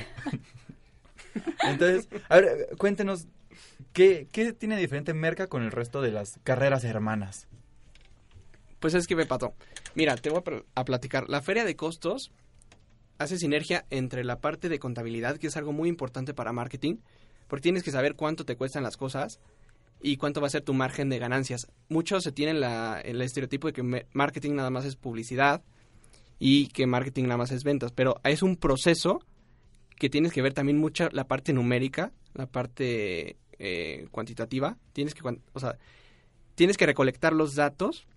Entonces, 1.64 2.08
a 2.30 2.36
ver, 2.40 2.70
cuéntenos, 2.78 3.26
¿qué, 3.94 4.28
¿qué 4.32 4.54
tiene 4.54 4.78
diferente 4.78 5.14
Merca 5.14 5.48
con 5.48 5.64
el 5.64 5.72
resto 5.72 6.02
de 6.02 6.12
las 6.12 6.40
carreras 6.44 6.84
hermanas? 6.84 7.48
Pues 8.80 8.94
es 8.94 9.08
que 9.08 9.16
ve, 9.16 9.26
Pato. 9.26 9.54
Mira, 9.96 10.16
te 10.16 10.30
voy 10.30 10.40
a, 10.40 10.44
pl- 10.44 10.64
a 10.76 10.86
platicar. 10.86 11.30
La 11.30 11.42
feria 11.42 11.66
de 11.66 11.76
costos 11.76 12.32
hace 13.18 13.38
sinergia 13.38 13.86
entre 13.90 14.24
la 14.24 14.40
parte 14.40 14.70
de 14.70 14.80
contabilidad, 14.80 15.38
que 15.38 15.48
es 15.48 15.58
algo 15.58 15.74
muy 15.74 15.90
importante 15.90 16.34
para 16.34 16.54
marketing, 16.54 16.98
porque 17.48 17.64
tienes 17.64 17.84
que 17.84 17.92
saber 17.92 18.16
cuánto 18.16 18.46
te 18.46 18.56
cuestan 18.56 18.84
las 18.84 18.96
cosas 18.96 19.40
y 20.02 20.16
cuánto 20.16 20.40
va 20.40 20.48
a 20.48 20.52
ser 20.52 20.62
tu 20.62 20.74
margen 20.74 21.10
de 21.10 21.20
ganancias. 21.20 21.68
Muchos 21.90 22.24
se 22.24 22.32
tienen 22.32 22.62
la, 22.62 23.02
el 23.02 23.22
estereotipo 23.22 23.68
de 23.68 23.74
que 23.74 23.84
me- 23.84 24.06
marketing 24.14 24.54
nada 24.54 24.70
más 24.70 24.86
es 24.86 24.96
publicidad 24.96 25.62
y 26.40 26.68
que 26.68 26.88
marketing 26.88 27.24
nada 27.24 27.36
más 27.38 27.52
es 27.52 27.66
ventas, 27.66 27.92
pero 27.92 28.22
es 28.24 28.42
un 28.44 28.56
proceso 28.56 29.20
que 29.98 30.10
tienes 30.10 30.32
que 30.32 30.42
ver 30.42 30.54
también 30.54 30.78
mucha 30.78 31.10
la 31.12 31.26
parte 31.28 31.52
numérica, 31.52 32.14
la 32.34 32.46
parte 32.46 33.36
eh, 33.60 34.08
cuantitativa. 34.12 34.78
Tienes 34.94 35.14
que, 35.14 35.22
o 35.54 35.60
sea, 35.60 35.78
tienes 36.56 36.78
que 36.78 36.86
recolectar 36.86 37.34
los 37.34 37.56
datos 37.56 38.08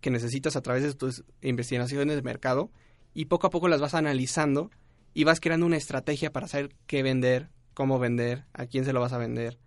que 0.00 0.10
necesitas 0.10 0.56
a 0.56 0.62
través 0.62 0.82
de 0.82 0.94
tus 0.94 1.24
investigaciones 1.42 2.16
de 2.16 2.22
mercado 2.22 2.70
y 3.14 3.26
poco 3.26 3.46
a 3.46 3.50
poco 3.50 3.68
las 3.68 3.80
vas 3.80 3.94
analizando 3.94 4.70
y 5.14 5.24
vas 5.24 5.40
creando 5.40 5.66
una 5.66 5.76
estrategia 5.76 6.32
para 6.32 6.48
saber 6.48 6.70
qué 6.86 7.02
vender, 7.02 7.48
cómo 7.72 7.98
vender, 7.98 8.44
a 8.52 8.66
quién 8.66 8.84
se 8.84 8.92
lo 8.92 9.00
vas 9.00 9.12
a 9.12 9.18
vender. 9.18 9.58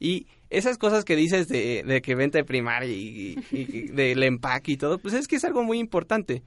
Y 0.00 0.26
esas 0.50 0.78
cosas 0.78 1.04
que 1.04 1.16
dices 1.16 1.48
de, 1.48 2.00
que 2.02 2.14
venta 2.14 2.38
de 2.38 2.44
primaria 2.44 2.90
y, 2.90 3.36
del 3.92 4.22
empaque 4.22 4.72
y 4.72 4.76
todo, 4.76 4.98
pues 4.98 5.14
es 5.14 5.28
que 5.28 5.36
es 5.36 5.44
algo 5.44 5.62
muy 5.62 5.78
importante. 5.78 6.42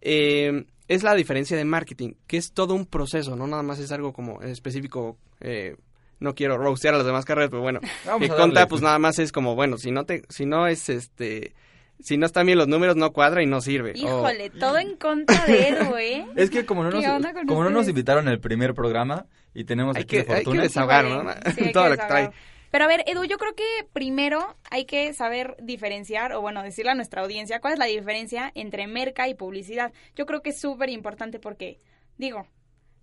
Eh, 0.00 0.64
es 0.88 1.02
la 1.02 1.14
diferencia 1.14 1.56
de 1.56 1.64
marketing, 1.64 2.14
que 2.26 2.38
es 2.38 2.52
todo 2.52 2.74
un 2.74 2.86
proceso, 2.86 3.36
no 3.36 3.46
nada 3.46 3.62
más 3.62 3.78
es 3.78 3.92
algo 3.92 4.12
como 4.12 4.42
específico. 4.42 5.18
eh, 5.40 5.76
no 6.20 6.34
quiero 6.34 6.58
roastear 6.58 6.94
a 6.94 6.98
las 6.98 7.06
demás 7.06 7.24
carreras, 7.24 7.50
pero 7.50 7.62
bueno, 7.62 7.80
Vamos 8.06 8.28
que 8.28 8.34
conta 8.34 8.66
pues 8.66 8.82
nada 8.82 8.98
más 8.98 9.18
es 9.18 9.32
como 9.32 9.54
bueno 9.54 9.78
si 9.78 9.90
no 9.90 10.04
te 10.04 10.22
si 10.28 10.46
no 10.46 10.66
es 10.66 10.88
este 10.88 11.54
si 12.00 12.16
no 12.16 12.26
están 12.26 12.46
bien 12.46 12.58
los 12.58 12.68
números 12.68 12.96
no 12.96 13.12
cuadra 13.12 13.42
y 13.42 13.46
no 13.46 13.60
sirve 13.60 13.92
Híjole, 13.96 14.50
todo 14.50 14.78
en 14.78 14.96
contra 14.96 15.44
de 15.46 15.68
Edu, 15.68 15.96
¿eh? 15.98 16.26
Es 16.36 16.50
que 16.50 16.64
como 16.64 16.84
no 16.84 16.90
¿Qué 16.90 17.06
nos, 17.06 17.46
como 17.46 17.64
no 17.64 17.70
nos 17.70 17.88
invitaron 17.88 18.28
al 18.28 18.40
primer 18.40 18.74
programa 18.74 19.26
y 19.54 19.64
tenemos 19.64 19.96
hay 19.96 20.02
aquí 20.02 20.16
que, 20.18 20.22
de 20.24 20.32
hay 20.32 20.38
que 20.38 20.44
fortuna, 20.44 20.62
desahogar 20.62 21.06
Híjole, 21.06 21.24
no 21.24 21.32
sí, 21.52 21.60
hay 21.64 21.72
todo 21.72 21.84
que 21.84 21.90
lo 21.90 21.96
que 21.96 22.06
trae. 22.06 22.30
Pero 22.70 22.84
a 22.84 22.88
ver, 22.88 23.02
Edu, 23.06 23.24
yo 23.24 23.38
creo 23.38 23.54
que 23.54 23.64
primero 23.92 24.56
hay 24.70 24.84
que 24.84 25.14
saber 25.14 25.56
diferenciar, 25.60 26.32
o 26.34 26.42
bueno, 26.42 26.62
decirle 26.62 26.90
a 26.90 26.94
nuestra 26.94 27.22
audiencia 27.22 27.60
cuál 27.60 27.72
es 27.72 27.78
la 27.78 27.86
diferencia 27.86 28.52
entre 28.54 28.86
merca 28.86 29.26
y 29.28 29.34
publicidad. 29.34 29.92
Yo 30.14 30.26
creo 30.26 30.42
que 30.42 30.50
es 30.50 30.60
súper 30.60 30.90
importante 30.90 31.38
porque, 31.38 31.80
digo, 32.18 32.46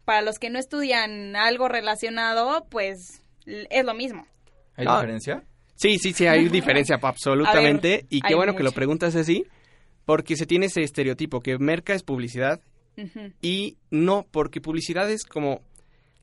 para 0.06 0.22
los 0.22 0.40
que 0.40 0.50
no 0.50 0.60
estudian 0.60 1.36
algo 1.36 1.68
relacionado, 1.68 2.66
pues 2.70 3.22
es 3.46 3.86
lo 3.86 3.94
mismo. 3.94 4.26
¿hay 4.78 4.86
Ah. 4.88 4.96
diferencia? 5.02 5.44
sí 5.78 5.98
sí 6.00 6.14
sí 6.14 6.26
hay 6.26 6.48
diferencia 6.48 6.98
absolutamente 7.02 7.88
ver, 7.90 8.06
y 8.10 8.22
qué 8.22 8.34
bueno 8.36 8.56
que 8.56 8.64
lo 8.64 8.72
preguntas 8.72 9.14
así 9.18 9.46
porque 10.06 10.38
se 10.38 10.46
tiene 10.46 10.68
ese 10.68 10.84
estereotipo 10.84 11.42
que 11.42 11.58
merca 11.58 11.94
es 11.94 12.04
publicidad 12.04 12.62
y 13.42 13.78
no 13.92 14.26
porque 14.32 14.62
publicidad 14.62 15.12
es 15.12 15.26
como 15.26 15.62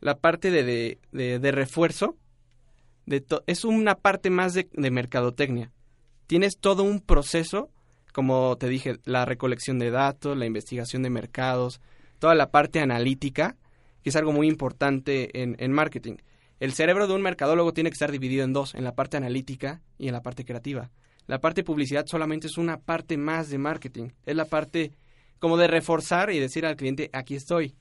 la 0.00 0.16
parte 0.16 0.50
de, 0.50 0.62
de, 0.64 0.98
de- 1.12 1.38
de 1.38 1.52
refuerzo 1.52 2.16
de 3.04 3.20
to- 3.20 3.42
es 3.46 3.64
una 3.66 3.94
parte 3.94 4.30
más 4.30 4.54
de, 4.54 4.68
de 4.72 4.90
mercadotecnia. 4.90 5.70
Tienes 6.26 6.56
todo 6.58 6.82
un 6.82 7.00
proceso, 7.00 7.68
como 8.12 8.56
te 8.56 8.68
dije, 8.68 8.96
la 9.04 9.24
recolección 9.26 9.78
de 9.78 9.90
datos, 9.90 10.36
la 10.36 10.46
investigación 10.46 11.02
de 11.02 11.10
mercados, 11.10 11.80
toda 12.20 12.34
la 12.34 12.50
parte 12.50 12.80
analítica, 12.80 13.56
que 14.02 14.10
es 14.10 14.16
algo 14.16 14.32
muy 14.32 14.48
importante 14.48 15.42
en, 15.42 15.56
en 15.58 15.72
marketing. 15.72 16.16
El 16.60 16.72
cerebro 16.72 17.06
de 17.06 17.14
un 17.14 17.22
mercadólogo 17.22 17.72
tiene 17.72 17.90
que 17.90 17.94
estar 17.94 18.10
dividido 18.12 18.44
en 18.44 18.52
dos, 18.52 18.74
en 18.74 18.84
la 18.84 18.94
parte 18.94 19.16
analítica 19.16 19.80
y 19.98 20.06
en 20.08 20.12
la 20.12 20.22
parte 20.22 20.44
creativa. 20.44 20.90
La 21.26 21.40
parte 21.40 21.60
de 21.62 21.64
publicidad 21.64 22.06
solamente 22.06 22.46
es 22.46 22.56
una 22.58 22.78
parte 22.78 23.16
más 23.16 23.48
de 23.50 23.58
marketing. 23.58 24.10
Es 24.26 24.36
la 24.36 24.44
parte 24.44 24.92
como 25.38 25.56
de 25.56 25.66
reforzar 25.66 26.30
y 26.30 26.38
decir 26.38 26.64
al 26.66 26.76
cliente, 26.76 27.10
aquí 27.12 27.34
estoy, 27.34 27.74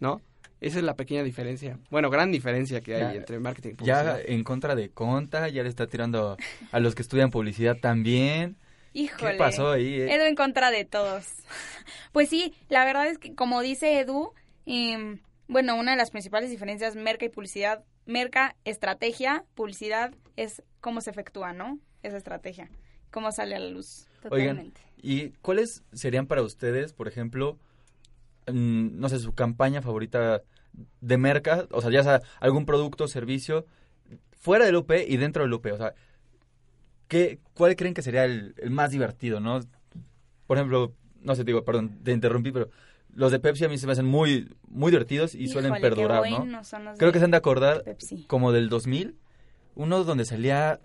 ¿no? 0.00 0.20
Esa 0.60 0.78
es 0.78 0.84
la 0.84 0.94
pequeña 0.94 1.22
diferencia. 1.22 1.78
Bueno, 1.90 2.10
gran 2.10 2.30
diferencia 2.32 2.80
que 2.80 2.94
hay 2.94 3.00
Ya- 3.00 3.14
entre 3.14 3.38
marketing 3.38 3.70
y 3.80 3.84
Ya 3.84 4.00
publicidad. 4.02 4.20
en 4.26 4.44
contra 4.44 4.74
de 4.74 4.90
Conta, 4.90 5.48
ya 5.48 5.62
le 5.62 5.68
está 5.68 5.86
tirando 5.86 6.36
a 6.72 6.80
los 6.80 6.94
que 6.94 7.02
estudian 7.02 7.30
publicidad 7.30 7.76
también. 7.78 8.56
Híjole. 8.92 9.32
¿Qué 9.32 9.38
pasó 9.38 9.70
ahí? 9.70 10.00
eh? 10.00 10.14
Edu 10.14 10.24
en 10.24 10.34
contra 10.34 10.70
de 10.70 10.84
todos. 10.84 11.26
Pues 12.12 12.28
sí, 12.28 12.54
la 12.68 12.84
verdad 12.84 13.06
es 13.06 13.18
que 13.18 13.34
como 13.36 13.60
dice 13.62 14.00
Edu, 14.00 14.32
em, 14.66 15.20
bueno, 15.50 15.74
una 15.74 15.90
de 15.90 15.96
las 15.96 16.10
principales 16.10 16.48
diferencias 16.48 16.94
merca 16.94 17.24
y 17.24 17.28
publicidad, 17.28 17.84
merca, 18.06 18.54
estrategia, 18.64 19.44
publicidad 19.56 20.14
es 20.36 20.62
cómo 20.80 21.00
se 21.00 21.10
efectúa, 21.10 21.52
¿no? 21.52 21.80
Esa 22.04 22.16
estrategia, 22.16 22.70
cómo 23.10 23.32
sale 23.32 23.56
a 23.56 23.58
la 23.58 23.68
luz. 23.68 24.06
Oigan, 24.30 24.56
Totalmente. 24.56 24.80
¿y 25.02 25.30
cuáles 25.42 25.82
serían 25.92 26.28
para 26.28 26.42
ustedes, 26.42 26.92
por 26.92 27.08
ejemplo, 27.08 27.58
mm, 28.46 29.00
no 29.00 29.08
sé, 29.08 29.18
su 29.18 29.34
campaña 29.34 29.82
favorita 29.82 30.42
de 31.00 31.18
merca? 31.18 31.66
O 31.72 31.82
sea, 31.82 31.90
ya 31.90 32.04
sea 32.04 32.22
algún 32.38 32.64
producto 32.64 33.08
servicio 33.08 33.66
fuera 34.30 34.66
del 34.66 34.76
UP 34.76 34.92
y 35.06 35.16
dentro 35.16 35.42
del 35.42 35.52
UP. 35.52 35.66
O 35.72 35.76
sea, 35.76 35.94
¿qué, 37.08 37.40
¿cuál 37.54 37.74
creen 37.74 37.94
que 37.94 38.02
sería 38.02 38.24
el, 38.24 38.54
el 38.56 38.70
más 38.70 38.92
divertido, 38.92 39.40
no? 39.40 39.58
Por 40.46 40.58
ejemplo, 40.58 40.94
no 41.22 41.34
sé, 41.34 41.42
digo, 41.42 41.64
perdón, 41.64 41.98
te 42.04 42.12
interrumpí, 42.12 42.52
pero 42.52 42.70
los 43.14 43.32
de 43.32 43.38
Pepsi 43.40 43.64
a 43.64 43.68
mí 43.68 43.78
se 43.78 43.86
me 43.86 43.92
hacen 43.92 44.06
muy, 44.06 44.54
muy 44.68 44.90
divertidos 44.90 45.34
y 45.34 45.48
suelen 45.48 45.74
qué 45.74 45.80
perdurar, 45.80 46.28
¿no? 46.30 46.38
buenos 46.38 46.68
son 46.68 46.84
los 46.84 46.98
Creo 46.98 47.12
que 47.12 47.18
se 47.18 47.24
han 47.24 47.30
de 47.30 47.36
acordar 47.36 47.82
Pepsi. 47.84 48.24
como 48.26 48.52
del 48.52 48.68
2000, 48.68 49.16
uno 49.74 50.04
donde 50.04 50.24
salía, 50.24 50.80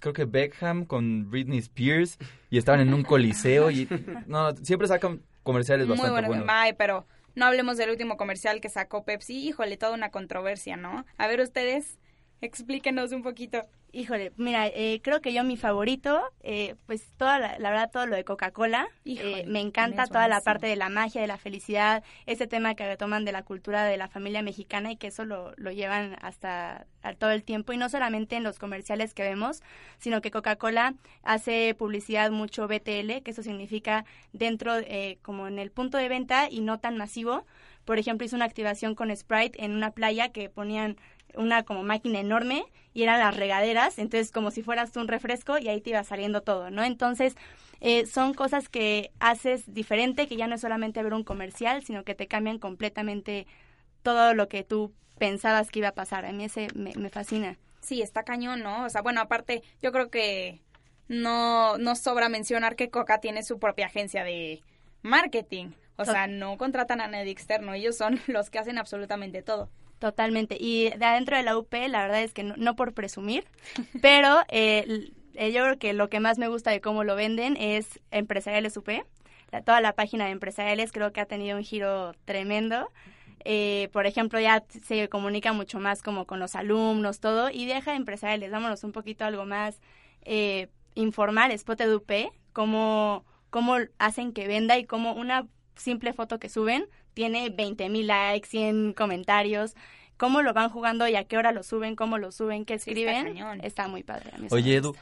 creo 0.00 0.12
que 0.12 0.24
Beckham 0.24 0.84
con 0.84 1.30
Britney 1.30 1.58
Spears 1.58 2.18
y 2.50 2.58
estaban 2.58 2.80
en 2.80 2.94
un 2.94 3.02
coliseo 3.02 3.70
y 3.70 3.88
no, 4.26 4.54
siempre 4.56 4.88
sacan 4.88 5.22
comerciales 5.42 5.86
Muy 5.86 5.96
bastante 5.96 6.26
buenos. 6.26 6.46
pero 6.76 7.06
no 7.34 7.46
hablemos 7.46 7.76
del 7.76 7.90
último 7.90 8.16
comercial 8.16 8.60
que 8.60 8.68
sacó 8.68 9.04
Pepsi. 9.04 9.48
Híjole, 9.48 9.76
toda 9.76 9.92
una 9.94 10.10
controversia, 10.10 10.76
¿no? 10.76 11.06
A 11.16 11.26
ver, 11.28 11.40
ustedes, 11.40 11.98
explíquenos 12.40 13.12
un 13.12 13.22
poquito. 13.22 13.62
Híjole, 13.90 14.32
mira, 14.36 14.66
eh, 14.66 15.00
creo 15.02 15.22
que 15.22 15.32
yo 15.32 15.44
mi 15.44 15.56
favorito, 15.56 16.20
eh, 16.42 16.74
pues 16.86 17.10
toda 17.16 17.38
la, 17.38 17.58
la 17.58 17.70
verdad 17.70 17.90
todo 17.90 18.06
lo 18.06 18.16
de 18.16 18.24
Coca-Cola, 18.24 18.86
eh, 19.06 19.44
me 19.46 19.60
encanta 19.60 20.06
toda 20.06 20.28
la 20.28 20.42
parte 20.42 20.66
de 20.66 20.76
la 20.76 20.90
magia, 20.90 21.22
de 21.22 21.26
la 21.26 21.38
felicidad, 21.38 22.04
ese 22.26 22.46
tema 22.46 22.74
que 22.74 22.86
retoman 22.86 23.24
de 23.24 23.32
la 23.32 23.44
cultura 23.44 23.84
de 23.84 23.96
la 23.96 24.08
familia 24.08 24.42
mexicana 24.42 24.92
y 24.92 24.96
que 24.96 25.06
eso 25.06 25.24
lo, 25.24 25.54
lo 25.56 25.72
llevan 25.72 26.16
hasta 26.20 26.86
a 27.02 27.14
todo 27.14 27.30
el 27.30 27.44
tiempo 27.44 27.72
y 27.72 27.76
no 27.76 27.88
solamente 27.88 28.36
en 28.36 28.42
los 28.42 28.58
comerciales 28.58 29.14
que 29.14 29.22
vemos, 29.22 29.62
sino 29.98 30.20
que 30.20 30.30
Coca-Cola 30.30 30.94
hace 31.22 31.74
publicidad 31.74 32.30
mucho 32.30 32.68
BTL, 32.68 33.22
que 33.22 33.30
eso 33.30 33.42
significa 33.42 34.04
dentro, 34.32 34.76
eh, 34.76 35.18
como 35.22 35.48
en 35.48 35.58
el 35.58 35.70
punto 35.70 35.98
de 35.98 36.08
venta 36.08 36.48
y 36.50 36.60
no 36.60 36.78
tan 36.78 36.96
masivo. 36.96 37.46
Por 37.84 37.98
ejemplo, 37.98 38.26
hizo 38.26 38.36
una 38.36 38.44
activación 38.44 38.94
con 38.94 39.14
Sprite 39.16 39.64
en 39.64 39.72
una 39.72 39.92
playa 39.92 40.28
que 40.30 40.50
ponían 40.50 40.96
una 41.34 41.62
como 41.62 41.82
máquina 41.82 42.20
enorme 42.20 42.64
y 42.94 43.02
eran 43.02 43.20
las 43.20 43.36
regaderas, 43.36 43.98
entonces 43.98 44.32
como 44.32 44.50
si 44.50 44.62
fueras 44.62 44.96
un 44.96 45.08
refresco 45.08 45.58
y 45.58 45.68
ahí 45.68 45.80
te 45.80 45.90
iba 45.90 46.02
saliendo 46.04 46.42
todo, 46.42 46.70
¿no? 46.70 46.82
Entonces 46.84 47.36
eh, 47.80 48.06
son 48.06 48.34
cosas 48.34 48.68
que 48.68 49.12
haces 49.20 49.72
diferente, 49.72 50.26
que 50.26 50.36
ya 50.36 50.46
no 50.46 50.56
es 50.56 50.60
solamente 50.60 51.02
ver 51.02 51.14
un 51.14 51.24
comercial, 51.24 51.84
sino 51.84 52.04
que 52.04 52.14
te 52.14 52.26
cambian 52.26 52.58
completamente 52.58 53.46
todo 54.02 54.34
lo 54.34 54.48
que 54.48 54.64
tú 54.64 54.92
pensabas 55.18 55.70
que 55.70 55.80
iba 55.80 55.88
a 55.88 55.94
pasar. 55.94 56.24
A 56.24 56.32
mí 56.32 56.44
ese 56.44 56.68
me, 56.74 56.92
me 56.96 57.10
fascina. 57.10 57.56
Sí, 57.80 58.02
está 58.02 58.24
cañón, 58.24 58.62
¿no? 58.62 58.84
O 58.84 58.88
sea, 58.88 59.02
bueno, 59.02 59.20
aparte, 59.20 59.62
yo 59.80 59.92
creo 59.92 60.10
que 60.10 60.60
no, 61.08 61.78
no 61.78 61.94
sobra 61.96 62.28
mencionar 62.28 62.76
que 62.76 62.90
Coca 62.90 63.20
tiene 63.20 63.42
su 63.42 63.58
propia 63.58 63.86
agencia 63.86 64.24
de 64.24 64.62
marketing. 65.02 65.70
O 65.96 66.04
sea, 66.04 66.28
no 66.28 66.56
contratan 66.58 67.00
a 67.00 67.08
nadie 67.08 67.32
externo, 67.32 67.74
ellos 67.74 67.96
son 67.96 68.20
los 68.28 68.50
que 68.50 68.58
hacen 68.58 68.78
absolutamente 68.78 69.42
todo. 69.42 69.68
Totalmente. 69.98 70.56
Y 70.60 70.90
de 70.90 71.04
adentro 71.04 71.36
de 71.36 71.42
la 71.42 71.56
UP, 71.58 71.72
la 71.88 72.02
verdad 72.02 72.22
es 72.22 72.32
que 72.32 72.44
no, 72.44 72.54
no 72.56 72.76
por 72.76 72.94
presumir, 72.94 73.44
pero 74.00 74.40
eh, 74.48 75.10
eh, 75.34 75.52
yo 75.52 75.62
creo 75.64 75.78
que 75.78 75.92
lo 75.92 76.08
que 76.08 76.20
más 76.20 76.38
me 76.38 76.48
gusta 76.48 76.70
de 76.70 76.80
cómo 76.80 77.02
lo 77.04 77.16
venden 77.16 77.56
es 77.56 78.00
Empresariales 78.10 78.76
UP. 78.76 78.88
La- 79.50 79.62
toda 79.62 79.80
la 79.80 79.94
página 79.94 80.26
de 80.26 80.30
Empresariales 80.32 80.92
creo 80.92 81.12
que 81.12 81.20
ha 81.20 81.26
tenido 81.26 81.56
un 81.56 81.64
giro 81.64 82.12
tremendo. 82.24 82.90
Eh, 83.44 83.88
por 83.92 84.06
ejemplo, 84.06 84.38
ya 84.40 84.64
se 84.84 85.08
comunica 85.08 85.52
mucho 85.52 85.80
más 85.80 86.02
como 86.02 86.26
con 86.26 86.38
los 86.40 86.54
alumnos, 86.54 87.20
todo, 87.20 87.50
y 87.50 87.66
deja 87.66 87.92
de 87.92 87.96
Empresariales, 87.96 88.50
vámonos 88.50 88.84
un 88.84 88.92
poquito 88.92 89.24
algo 89.24 89.46
más 89.46 89.80
eh, 90.22 90.68
informal, 90.94 91.50
Spot 91.52 91.78
de 91.78 91.94
UP, 91.94 92.10
cómo, 92.52 93.24
cómo 93.50 93.76
hacen 93.98 94.32
que 94.32 94.46
venda 94.48 94.76
y 94.76 94.84
cómo 94.84 95.12
una 95.14 95.46
simple 95.76 96.12
foto 96.12 96.38
que 96.40 96.48
suben 96.48 96.86
tiene 97.18 97.50
20 97.50 97.88
mil 97.88 98.06
likes, 98.06 98.48
100 98.48 98.92
comentarios. 98.92 99.74
Cómo 100.16 100.40
lo 100.40 100.52
van 100.54 100.70
jugando 100.70 101.08
y 101.08 101.16
a 101.16 101.24
qué 101.24 101.36
hora 101.36 101.50
lo 101.50 101.64
suben, 101.64 101.96
cómo 101.96 102.16
lo 102.16 102.30
suben, 102.30 102.64
qué 102.64 102.74
está 102.74 102.92
escriben. 102.92 103.24
cañón. 103.24 103.60
está 103.64 103.88
muy 103.88 104.04
padre. 104.04 104.30
a 104.32 104.38
mí 104.38 104.46
Oye, 104.52 104.76
Edu, 104.76 104.94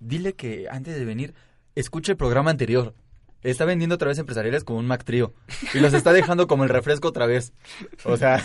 dile 0.00 0.32
que 0.32 0.66
antes 0.68 0.96
de 0.98 1.04
venir, 1.04 1.32
escuche 1.76 2.10
el 2.10 2.18
programa 2.18 2.50
anterior. 2.50 2.92
Está 3.44 3.66
vendiendo 3.66 3.94
otra 3.94 4.08
vez 4.08 4.18
empresariales 4.18 4.64
como 4.64 4.80
un 4.80 4.86
Mac 4.88 5.04
Trío. 5.04 5.32
Y 5.72 5.78
los 5.78 5.94
está 5.94 6.12
dejando 6.12 6.48
como 6.48 6.64
el 6.64 6.70
refresco 6.70 7.06
otra 7.06 7.26
vez. 7.26 7.52
O 8.02 8.16
sea, 8.16 8.44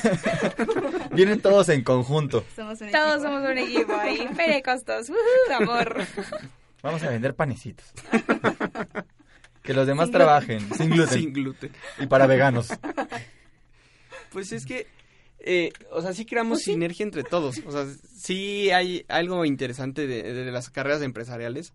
vienen 1.11 1.41
todos 1.41 1.67
en 1.69 1.83
conjunto. 1.83 2.45
Somos 2.55 2.79
un 2.79 2.91
Todos 2.91 3.15
equipo. 3.15 3.27
somos 3.33 3.49
un 3.49 3.57
equipo 3.57 3.93
ahí. 3.95 4.27
Feria 4.35 4.57
de 4.57 4.61
costos. 4.61 5.09
¡Uhú! 5.09 5.17
amor. 5.63 5.97
Vamos 6.83 7.01
a 7.01 7.09
vender 7.09 7.35
panecitos. 7.35 7.91
Que 9.65 9.73
los 9.73 9.87
demás 9.87 10.11
trabajen 10.11 10.59
sin 10.77 10.89
gluten 10.91 11.19
Sin 11.19 11.33
gluten. 11.33 11.71
y 11.99 12.07
para 12.07 12.27
veganos. 12.27 12.69
Pues 14.31 14.51
es 14.51 14.65
que, 14.65 14.87
eh, 15.39 15.71
o 15.91 16.01
sea, 16.01 16.11
sí 16.13 16.25
creamos 16.25 16.59
sinergia 16.59 17.03
entre 17.03 17.23
todos. 17.23 17.61
O 17.65 17.71
sea, 17.71 17.85
sí 18.17 18.69
hay 18.71 19.05
algo 19.07 19.45
interesante 19.45 20.07
de, 20.07 20.33
de 20.33 20.51
las 20.51 20.69
carreras 20.69 21.01
empresariales, 21.01 21.71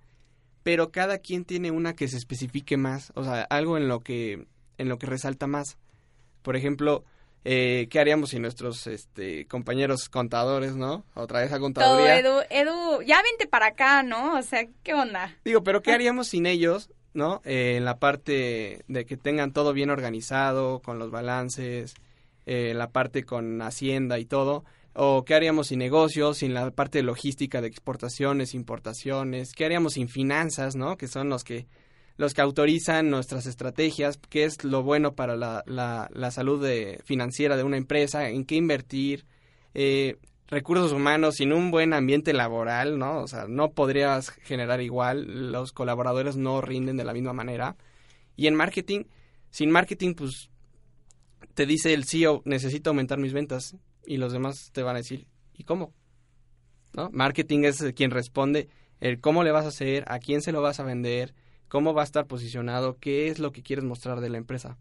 pero 0.62 0.90
cada 0.90 1.16
quien 1.18 1.46
tiene 1.46 1.70
una 1.70 1.94
que 1.94 2.06
se 2.06 2.18
especifique 2.18 2.76
más. 2.76 3.12
O 3.14 3.24
sea, 3.24 3.42
algo 3.48 3.78
en 3.78 3.88
lo 3.88 4.00
que, 4.00 4.44
en 4.76 4.88
lo 4.90 4.98
que 4.98 5.06
resalta 5.06 5.46
más. 5.46 5.78
Por 6.42 6.54
ejemplo, 6.54 7.02
eh, 7.44 7.86
¿qué 7.90 7.98
haríamos 7.98 8.30
si 8.30 8.38
nuestros 8.38 8.86
este, 8.86 9.46
compañeros 9.46 10.10
contadores, 10.10 10.76
no? 10.76 11.06
Otra 11.14 11.40
vez 11.40 11.50
a 11.52 11.54
Todo, 11.56 11.62
contaduría. 11.62 12.18
Edu. 12.18 12.40
Edu, 12.50 13.02
ya 13.02 13.22
vente 13.22 13.46
para 13.46 13.68
acá, 13.68 14.02
¿no? 14.02 14.38
O 14.38 14.42
sea, 14.42 14.66
¿qué 14.82 14.92
onda? 14.92 15.34
Digo, 15.44 15.62
pero 15.62 15.80
¿qué 15.80 15.92
haríamos 15.92 16.28
sin 16.28 16.44
ellos, 16.44 16.90
no? 17.14 17.40
Eh, 17.44 17.76
en 17.76 17.84
la 17.84 17.98
parte 17.98 18.84
de 18.88 19.04
que 19.04 19.16
tengan 19.16 19.52
todo 19.52 19.72
bien 19.72 19.90
organizado, 19.90 20.80
con 20.80 20.98
los 20.98 21.10
balances, 21.10 21.94
eh, 22.46 22.72
la 22.74 22.90
parte 22.90 23.24
con 23.24 23.60
Hacienda 23.62 24.18
y 24.18 24.24
todo. 24.24 24.64
¿O 24.92 25.24
qué 25.24 25.34
haríamos 25.34 25.68
sin 25.68 25.78
negocios, 25.78 26.38
sin 26.38 26.52
la 26.52 26.70
parte 26.72 26.98
de 26.98 27.04
logística 27.04 27.60
de 27.60 27.68
exportaciones, 27.68 28.54
importaciones? 28.54 29.52
¿Qué 29.52 29.64
haríamos 29.64 29.92
sin 29.94 30.08
finanzas, 30.08 30.74
no? 30.74 30.96
Que 30.96 31.06
son 31.06 31.28
los 31.28 31.44
que 31.44 31.66
los 32.16 32.34
que 32.34 32.42
autorizan 32.42 33.08
nuestras 33.08 33.46
estrategias, 33.46 34.18
qué 34.28 34.44
es 34.44 34.62
lo 34.62 34.82
bueno 34.82 35.14
para 35.14 35.36
la, 35.36 35.62
la, 35.66 36.10
la 36.12 36.30
salud 36.30 36.62
de- 36.62 37.00
financiera 37.04 37.56
de 37.56 37.62
una 37.62 37.78
empresa, 37.78 38.28
en 38.28 38.44
qué 38.44 38.56
invertir, 38.56 39.24
eh, 39.72 40.16
recursos 40.50 40.92
humanos 40.92 41.36
sin 41.36 41.52
un 41.52 41.70
buen 41.70 41.92
ambiente 41.92 42.32
laboral, 42.32 42.98
¿no? 42.98 43.20
O 43.20 43.28
sea, 43.28 43.46
no 43.48 43.70
podrías 43.70 44.30
generar 44.30 44.80
igual, 44.80 45.52
los 45.52 45.72
colaboradores 45.72 46.36
no 46.36 46.60
rinden 46.60 46.96
de 46.96 47.04
la 47.04 47.12
misma 47.12 47.32
manera. 47.32 47.76
Y 48.36 48.46
en 48.46 48.54
marketing, 48.54 49.04
sin 49.50 49.70
marketing, 49.70 50.14
pues 50.14 50.50
te 51.54 51.66
dice 51.66 51.94
el 51.94 52.04
CEO, 52.04 52.42
necesito 52.44 52.90
aumentar 52.90 53.18
mis 53.18 53.32
ventas 53.32 53.76
y 54.04 54.16
los 54.16 54.32
demás 54.32 54.70
te 54.72 54.82
van 54.82 54.96
a 54.96 55.00
decir, 55.00 55.26
¿y 55.54 55.64
cómo? 55.64 55.92
¿No? 56.94 57.10
Marketing 57.12 57.60
es 57.64 57.84
quien 57.94 58.10
responde 58.10 58.68
el 58.98 59.20
cómo 59.20 59.44
le 59.44 59.52
vas 59.52 59.64
a 59.64 59.68
hacer, 59.68 60.04
a 60.08 60.18
quién 60.18 60.42
se 60.42 60.52
lo 60.52 60.60
vas 60.60 60.80
a 60.80 60.84
vender, 60.84 61.34
cómo 61.68 61.94
va 61.94 62.02
a 62.02 62.04
estar 62.04 62.26
posicionado, 62.26 62.98
qué 62.98 63.28
es 63.28 63.38
lo 63.38 63.52
que 63.52 63.62
quieres 63.62 63.84
mostrar 63.84 64.20
de 64.20 64.30
la 64.30 64.38
empresa. 64.38 64.76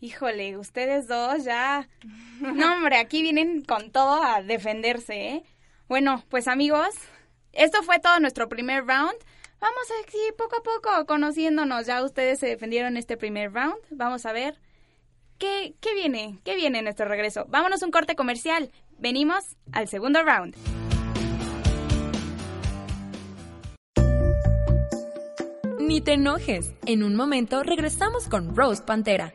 Híjole, 0.00 0.56
ustedes 0.56 1.06
dos 1.06 1.44
ya. 1.44 1.86
No, 2.40 2.72
hombre, 2.72 2.96
aquí 2.96 3.20
vienen 3.20 3.62
con 3.62 3.90
todo 3.90 4.22
a 4.22 4.42
defenderse, 4.42 5.28
¿eh? 5.28 5.44
Bueno, 5.88 6.24
pues 6.30 6.48
amigos, 6.48 6.88
esto 7.52 7.82
fue 7.82 7.98
todo 7.98 8.18
nuestro 8.18 8.48
primer 8.48 8.86
round. 8.86 9.14
Vamos 9.60 9.84
aquí 10.02 10.18
poco 10.38 10.56
a 10.56 10.62
poco 10.62 11.06
conociéndonos. 11.06 11.84
Ya 11.86 12.02
ustedes 12.02 12.38
se 12.38 12.46
defendieron 12.46 12.96
este 12.96 13.18
primer 13.18 13.52
round. 13.52 13.76
Vamos 13.90 14.24
a 14.24 14.32
ver 14.32 14.58
qué, 15.36 15.74
qué 15.80 15.94
viene, 15.94 16.38
qué 16.44 16.54
viene 16.54 16.80
nuestro 16.80 17.06
regreso. 17.06 17.44
Vámonos 17.48 17.82
un 17.82 17.90
corte 17.90 18.16
comercial. 18.16 18.70
Venimos 18.98 19.56
al 19.72 19.88
segundo 19.88 20.22
round. 20.22 20.56
Ni 25.78 26.00
te 26.00 26.14
enojes. 26.14 26.72
En 26.86 27.02
un 27.02 27.16
momento 27.16 27.62
regresamos 27.62 28.28
con 28.28 28.56
Rose 28.56 28.82
Pantera. 28.82 29.34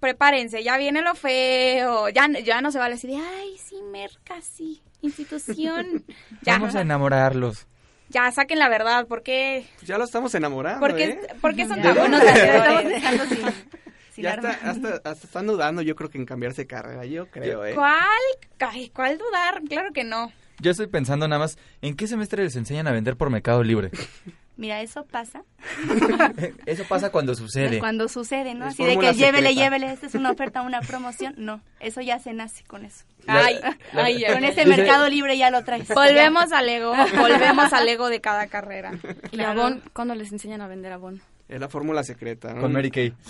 Prepárense, 0.00 0.62
ya 0.62 0.76
viene 0.76 1.00
lo 1.00 1.14
feo. 1.14 2.10
Ya, 2.10 2.28
ya 2.44 2.60
no 2.60 2.70
se 2.70 2.78
vale 2.78 2.96
decir, 2.96 3.18
ay, 3.18 3.56
sí, 3.56 3.76
Merca, 3.90 4.42
sí, 4.42 4.82
institución. 5.00 6.04
ya, 6.42 6.58
Vamos 6.58 6.74
a 6.74 6.82
enamorarlos. 6.82 7.66
Ya 8.10 8.30
saquen 8.32 8.58
la 8.58 8.68
verdad, 8.68 9.06
¿por 9.06 9.22
qué? 9.22 9.66
Pues 9.76 9.88
ya 9.88 9.96
lo 9.96 10.04
estamos 10.04 10.34
enamorando, 10.34 10.80
¿Por 10.80 10.94
qué, 10.94 11.04
¿eh? 11.04 11.20
por 11.40 11.54
qué 11.54 11.66
son 11.66 11.80
tan 11.80 11.96
buenos 11.96 12.22
estamos 12.22 13.28
sin, 13.28 13.38
sin 14.12 14.24
Ya 14.24 14.34
está, 14.34 14.50
hasta, 14.50 14.88
hasta 14.96 15.26
están 15.26 15.46
dudando, 15.46 15.80
yo 15.80 15.96
creo 15.96 16.10
que 16.10 16.18
en 16.18 16.26
cambiarse 16.26 16.62
de 16.62 16.66
carrera, 16.66 17.04
yo 17.06 17.26
creo, 17.30 17.64
¿eh? 17.64 17.74
¿Cuál? 17.74 18.90
¿Cuál 18.92 19.18
dudar? 19.18 19.62
Claro 19.68 19.92
que 19.92 20.04
no. 20.04 20.32
Yo 20.58 20.72
estoy 20.72 20.88
pensando 20.88 21.26
nada 21.26 21.38
más, 21.38 21.56
¿en 21.80 21.96
qué 21.96 22.06
semestre 22.06 22.44
les 22.44 22.54
enseñan 22.56 22.86
a 22.86 22.92
vender 22.92 23.16
por 23.16 23.30
Mercado 23.30 23.62
Libre? 23.62 23.90
Mira, 24.60 24.82
eso 24.82 25.06
pasa 25.06 25.42
Eso 26.66 26.84
pasa 26.84 27.10
cuando 27.10 27.34
sucede. 27.34 27.78
cuando 27.78 28.08
sucede, 28.08 28.52
¿no? 28.54 28.66
Es 28.66 28.74
Así 28.74 28.84
de 28.84 28.98
que 28.98 29.14
llévele, 29.14 29.48
secreta. 29.48 29.52
llévele, 29.52 29.92
esta 29.92 30.06
es 30.06 30.14
una 30.14 30.30
oferta, 30.30 30.60
una 30.60 30.82
promoción. 30.82 31.32
No, 31.38 31.62
eso 31.80 32.02
ya 32.02 32.18
se 32.18 32.34
nace 32.34 32.62
con 32.64 32.84
eso. 32.84 33.04
Ay, 33.26 33.58
la- 33.62 33.76
ay, 34.02 34.22
Con 34.26 34.44
ay. 34.44 34.50
ese 34.50 34.64
Dice- 34.64 34.66
mercado 34.66 35.08
libre 35.08 35.38
ya 35.38 35.50
lo 35.50 35.64
traes. 35.64 35.88
Volvemos 35.88 36.52
al 36.52 36.68
ego, 36.68 36.92
volvemos 37.16 37.72
al 37.72 37.88
ego 37.88 38.08
de 38.10 38.20
cada 38.20 38.48
carrera. 38.48 38.92
¿Y 39.32 39.38
Claro. 39.38 39.80
¿Cuándo 39.94 40.14
les 40.14 40.30
enseñan 40.30 40.60
a 40.60 40.68
vender 40.68 40.92
Avon? 40.92 41.22
Es 41.50 41.60
la 41.60 41.68
fórmula 41.68 42.04
secreta, 42.04 42.54
¿no? 42.54 42.60
Con 42.62 42.72
Mary 42.72 42.90
Kay. 42.90 43.12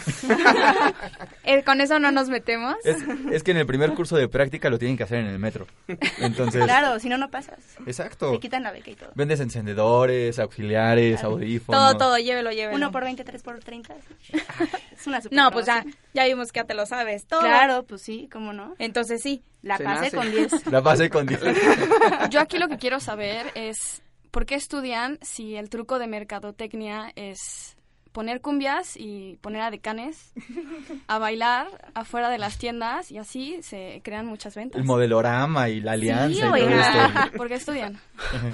Eh, 1.44 1.64
con 1.64 1.80
eso 1.80 1.98
no 1.98 2.10
nos 2.12 2.28
metemos. 2.28 2.76
Es, 2.84 2.98
es 3.32 3.42
que 3.42 3.50
en 3.50 3.56
el 3.56 3.66
primer 3.66 3.92
curso 3.94 4.14
de 4.16 4.28
práctica 4.28 4.68
lo 4.70 4.78
tienen 4.78 4.96
que 4.96 5.02
hacer 5.02 5.18
en 5.20 5.26
el 5.26 5.38
metro. 5.38 5.66
Entonces, 6.18 6.62
Claro, 6.64 6.98
si 7.00 7.08
no, 7.08 7.16
no 7.18 7.30
pasas. 7.30 7.58
exacto. 7.86 8.30
Te 8.32 8.38
quitan 8.40 8.62
la 8.62 8.70
beca 8.72 8.90
y 8.90 8.94
todo. 8.94 9.10
Vendes 9.14 9.40
encendedores, 9.40 10.38
auxiliares, 10.38 11.20
Claro. 11.20 11.34
audífonos. 11.36 11.80
Todo, 11.80 11.96
todo, 11.98 12.18
llévelo, 12.18 12.52
llévelo. 12.52 12.76
Uno 12.76 12.92
por 12.92 13.02
20, 13.04 13.24
tres 13.24 13.42
por 13.42 13.58
30. 13.58 13.94
Es 14.92 15.06
una 15.06 15.20
super 15.22 15.36
No, 15.36 15.50
pues 15.50 15.66
ya, 15.66 15.84
ya 16.12 16.24
vimos 16.26 16.52
que 16.52 16.60
ya 16.60 16.64
te 16.64 16.74
lo 16.74 16.84
sabes 16.86 17.24
todo. 17.26 17.40
Claro, 17.40 17.84
pues 17.84 18.02
sí, 18.02 18.28
cómo 18.30 18.52
no. 18.52 18.74
Entonces 18.78 19.22
sí. 19.22 19.42
La 19.62 19.76
Se 19.78 19.84
pasé 19.84 20.04
nace. 20.04 20.16
con 20.16 20.30
10. 20.30 20.66
La 20.70 20.82
pasé 20.82 21.10
con 21.10 21.26
10. 21.26 21.40
Yo 22.30 22.40
aquí 22.40 22.58
lo 22.58 22.68
que 22.68 22.76
quiero 22.76 23.00
saber 23.00 23.46
es 23.54 24.02
por 24.30 24.46
qué 24.46 24.54
estudian 24.56 25.18
si 25.22 25.56
el 25.56 25.68
truco 25.70 25.98
de 25.98 26.06
mercadotecnia 26.06 27.12
es 27.16 27.76
poner 28.12 28.40
cumbias 28.40 28.96
y 28.96 29.38
poner 29.40 29.62
a 29.62 29.70
decanes 29.70 30.32
a 31.06 31.18
bailar 31.18 31.66
afuera 31.94 32.28
de 32.28 32.38
las 32.38 32.58
tiendas 32.58 33.10
y 33.10 33.18
así 33.18 33.62
se 33.62 34.00
crean 34.02 34.26
muchas 34.26 34.54
ventas. 34.54 34.80
El 34.80 34.86
modelorama 34.86 35.68
y 35.68 35.80
la 35.80 35.92
alianza 35.92 36.36
y 36.36 36.40
todo 36.40 36.52
oiga. 36.52 37.24
esto. 37.24 37.32
¿Por 37.36 37.48
qué 37.48 37.54
estudian? 37.54 38.00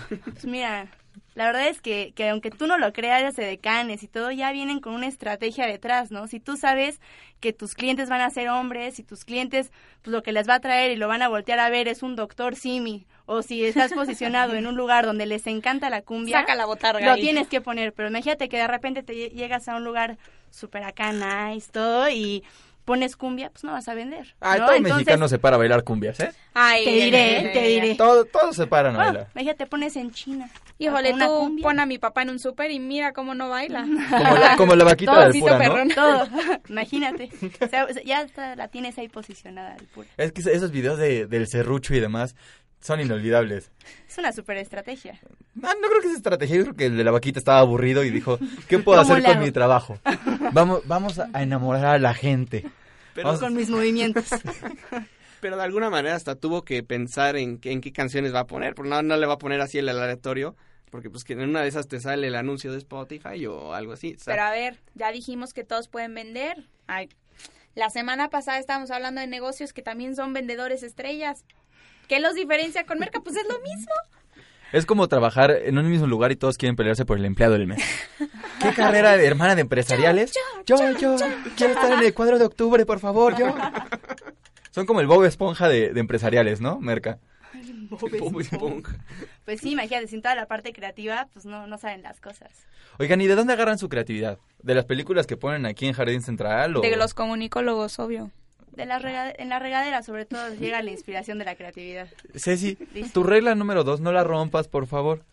Pues 0.09 0.45
mira, 0.45 0.89
la 1.35 1.47
verdad 1.47 1.69
es 1.69 1.81
que, 1.81 2.13
que 2.15 2.29
aunque 2.31 2.51
tú 2.51 2.67
no 2.67 2.79
lo 2.79 2.93
creas 2.93 3.37
de 3.37 3.45
decanes 3.45 4.03
y 4.03 4.09
todo, 4.09 4.31
ya 4.31 4.53
vienen 4.53 4.81
con 4.81 4.95
una 4.95 5.07
estrategia 5.07 5.67
detrás, 5.67 6.11
¿no? 6.11 6.27
Si 6.27 6.41
tú 6.41 6.57
sabes 6.57 7.01
que 7.41 7.53
tus 7.53 7.75
clientes 7.75 8.09
van 8.09 8.23
a 8.23 8.31
ser 8.31 8.49
hombres 8.49 8.99
y 8.99 9.03
tus 9.03 9.25
clientes, 9.25 9.71
pues 10.03 10.13
lo 10.13 10.23
que 10.23 10.33
les 10.33 10.49
va 10.49 10.55
a 10.55 10.61
traer 10.61 10.93
y 10.93 10.97
lo 10.97 11.09
van 11.09 11.23
a 11.23 11.29
voltear 11.29 11.59
a 11.59 11.71
ver 11.71 11.89
es 11.89 12.03
un 12.03 12.17
doctor 12.17 12.57
Simi, 12.57 13.07
o 13.27 13.43
si 13.43 13.65
estás 13.65 13.93
posicionado 13.93 14.55
en 14.55 14.67
un 14.67 14.77
lugar 14.77 15.05
donde 15.05 15.27
les 15.27 15.47
encanta 15.47 15.91
la 15.91 16.03
cumbia, 16.03 16.41
Saca 16.41 16.55
la 16.55 16.65
botarga 16.67 17.05
lo 17.05 17.13
ahí. 17.13 17.21
tienes 17.21 17.49
que 17.49 17.61
poner, 17.61 17.93
pero 17.93 18.09
imagínate 18.09 18.49
que 18.49 18.57
de 18.57 18.67
repente 18.69 19.03
te 19.03 19.13
lle- 19.15 19.33
llegas 19.33 19.69
a 19.69 19.77
un 19.77 19.85
lugar 19.85 20.17
súper 20.51 20.85
acá, 20.85 21.13
nice, 21.13 21.71
todo, 21.73 22.09
y 22.09 22.43
pones 22.85 23.17
cumbia, 23.17 23.51
pues 23.51 23.65
no 23.65 23.73
vas 23.73 23.89
a 23.89 23.95
vender. 23.95 24.37
Ay, 24.41 24.61
¿no? 24.61 24.67
todo 24.67 24.77
Entonces, 24.77 24.99
mexicano 24.99 25.29
se 25.29 25.41
para 25.41 25.57
a 25.57 25.59
bailar 25.59 25.83
cumbias, 25.83 26.21
¿eh? 26.21 26.31
Ay, 26.55 26.85
te 26.85 26.91
diré, 26.93 27.51
te 27.53 27.63
diré. 27.67 27.95
Todo, 27.97 28.25
todos 28.27 28.55
se 28.55 28.69
paran 28.69 28.95
a 28.95 28.99
Bueno, 28.99 29.13
bailar. 29.13 29.31
imagínate, 29.35 29.67
pones 29.67 29.97
en 29.97 30.13
China. 30.13 30.49
Híjole, 30.79 31.13
tú 31.15 31.27
cumbia. 31.27 31.65
pon 31.65 31.81
a 31.81 31.87
mi 31.87 31.99
papá 31.99 32.23
en 32.23 32.31
un 32.31 32.39
súper 32.39 32.71
y 32.71 32.79
mira 32.79 33.13
cómo 33.13 33.35
no 33.35 33.49
baila. 33.49 33.81
Como 34.11 34.37
la, 34.37 34.57
como 34.57 34.75
la 34.77 34.85
vaquita 34.85 35.13
Todo 35.15 35.29
del 35.29 35.41
pura, 35.41 35.53
¿no? 35.55 35.59
Perrón. 35.59 35.89
Todo, 35.97 36.29
imagínate. 36.69 37.29
O 37.61 37.67
sea, 37.67 37.89
ya 38.05 38.23
está- 38.23 38.55
la 38.55 38.69
tienes 38.69 38.97
ahí 38.99 39.09
posicionada, 39.09 39.75
el 39.75 39.87
puro. 39.87 40.07
Es 40.17 40.31
que 40.31 40.43
esos 40.43 40.71
videos 40.71 40.97
de, 40.99 41.27
del 41.27 41.49
serrucho 41.49 41.93
y 41.93 41.99
demás 41.99 42.37
son 42.87 43.01
inolvidables. 43.01 43.71
Es 44.09 44.19
una 44.19 44.33
super 44.33 44.57
estrategia. 44.57 45.19
Ah, 45.63 45.75
no 45.81 45.89
creo 45.89 46.01
que 46.01 46.09
sea 46.09 46.17
estrategia, 46.17 46.57
yo 46.57 46.63
creo 46.63 46.75
que 46.77 46.87
el 46.87 46.97
de 46.97 47.05
la 47.05 47.11
vaquita 47.11 47.39
estaba 47.39 47.59
aburrido 47.59 48.03
y 48.05 48.11
dijo, 48.11 48.39
¿qué 48.69 48.79
puedo 48.79 49.03
¿Cómo 49.03 49.15
hacer 49.15 49.25
con 49.25 49.41
mi 49.43 49.51
trabajo? 49.51 49.99
Vamos, 50.53 50.83
vamos 50.87 51.19
a 51.19 51.43
enamorar 51.43 51.85
a 51.87 51.99
la 51.99 52.15
gente. 52.15 52.65
Pero, 53.15 53.29
Vamos- 53.29 53.41
Con 53.41 53.55
mis 53.55 53.69
movimientos. 53.71 54.25
pero 55.41 55.57
de 55.57 55.63
alguna 55.63 55.91
manera 55.91 56.15
hasta 56.15 56.35
tuvo 56.35 56.63
que 56.65 56.83
pensar 56.83 57.37
en, 57.37 57.59
qué- 57.59 57.73
en 57.73 57.81
qué 57.81 57.93
canciones 57.93 58.35
va 58.35 58.41
a 58.41 58.47
poner, 58.47 58.75
porque 58.75 58.91
no, 58.91 59.03
no 59.03 59.17
le 59.17 59.27
va 59.27 59.35
a 59.35 59.39
poner 59.39 59.61
así 59.61 59.79
el 59.79 59.89
aleatorio, 59.89 60.57
porque 60.91 61.11
pues 61.11 61.25
que 61.25 61.33
en 61.35 61.41
una 61.41 61.63
de 61.63 61.69
esas 61.69 61.89
te 61.89 62.01
sale 62.01 62.27
el 62.29 62.35
anuncio 62.37 62.73
de 62.73 62.79
Spotify 62.79 63.45
o 63.47 63.75
algo 63.75 63.93
así. 63.93 64.17
Pero 64.25 64.43
a 64.43 64.51
ver, 64.51 64.79
ya 64.95 65.13
dijimos 65.13 65.53
que 65.53 65.65
todos 65.65 65.89
pueden 65.89 66.15
vender. 66.15 66.69
Ay, 66.87 67.09
la 67.75 67.91
semana 67.91 68.31
pasada 68.31 68.59
estábamos 68.59 68.91
hablando 68.91 69.21
de 69.21 69.27
negocios 69.27 69.73
que 69.73 69.83
también 69.83 70.15
son 70.17 70.33
vendedores 70.33 70.83
estrellas. 70.83 71.45
¿Qué 72.09 72.21
los 72.21 72.35
diferencia 72.35 72.85
con 72.87 72.99
Merca? 72.99 73.21
Pues 73.21 73.37
es 73.37 73.47
lo 73.49 73.59
mismo. 73.61 73.93
Es 74.73 74.85
como 74.85 75.09
trabajar 75.09 75.51
en 75.51 75.79
un 75.79 75.89
mismo 75.89 76.07
lugar 76.07 76.33
y 76.33 76.37
todos 76.37 76.59
quieren 76.59 76.77
pelearse 76.77 77.05
por 77.05 77.19
el 77.19 77.25
empleado 77.25 77.55
del 77.55 77.67
mes. 77.67 77.83
¿Qué 78.61 78.73
carrera 78.75 79.17
de 79.17 79.27
hermana 79.27 79.55
de 79.55 79.61
empresariales? 79.63 80.33
Yo, 80.67 80.77
yo, 80.99 81.17
quiero 81.57 81.73
estar 81.73 81.93
en 81.93 82.03
el 82.03 82.15
cuadro 82.15 82.39
de 82.39 82.47
octubre, 82.47 82.85
por 82.85 82.99
favor, 82.99 83.37
yo. 83.39 83.55
Son 84.71 84.87
como 84.87 85.01
el 85.01 85.07
Bob 85.07 85.25
Esponja 85.25 85.69
de, 85.69 85.93
de 85.93 86.01
empresariales, 86.01 86.61
¿no, 86.61 86.81
Merca? 86.81 87.19
Bob 87.89 88.41
Esponja. 88.41 88.97
Pues 89.45 89.61
sí, 89.61 89.71
imagínate, 89.71 90.09
sin 90.09 90.21
toda 90.21 90.35
la 90.35 90.47
parte 90.47 90.73
creativa, 90.73 91.29
pues 91.33 91.47
no, 91.47 91.67
no 91.67 91.79
saben 91.79 92.03
las 92.03 92.21
cosas. 92.21 92.51
Oigan, 92.99 93.21
¿y 93.21 93.27
de 93.27 93.35
dónde 93.37 93.53
agarran 93.53 93.79
su 93.79 93.89
creatividad? 93.89 94.39
¿De 94.63 94.75
las 94.75 94.85
películas 94.85 95.27
que 95.27 95.37
ponen 95.37 95.67
aquí 95.67 95.87
en 95.87 95.93
Jardín 95.93 96.23
Central? 96.23 96.77
O... 96.77 96.81
De 96.81 96.97
los 96.97 97.15
comunicólogos, 97.15 97.99
obvio. 97.99 98.31
De 98.77 98.87
la 98.87 98.99
rega- 98.99 99.33
en 99.37 99.49
la 99.49 99.59
regadera, 99.59 100.03
sobre 100.03 100.27
todo, 100.27 100.55
llega 100.55 100.83
la 100.83 100.91
inspiración 100.91 101.39
de 101.39 101.45
la 101.47 101.55
creatividad. 101.57 102.09
Ceci, 102.35 102.77
Listo. 102.95 103.13
tu 103.23 103.27
regla 103.27 103.55
número 103.55 103.83
dos, 103.85 104.01
no 104.01 104.13
la 104.13 104.23
rompas, 104.23 104.69
por 104.69 104.87
favor. 104.87 105.25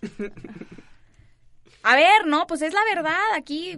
A 1.84 1.96
ver, 1.96 2.26
no, 2.26 2.48
pues 2.48 2.62
es 2.62 2.74
la 2.74 2.80
verdad. 2.96 3.20
Aquí 3.36 3.78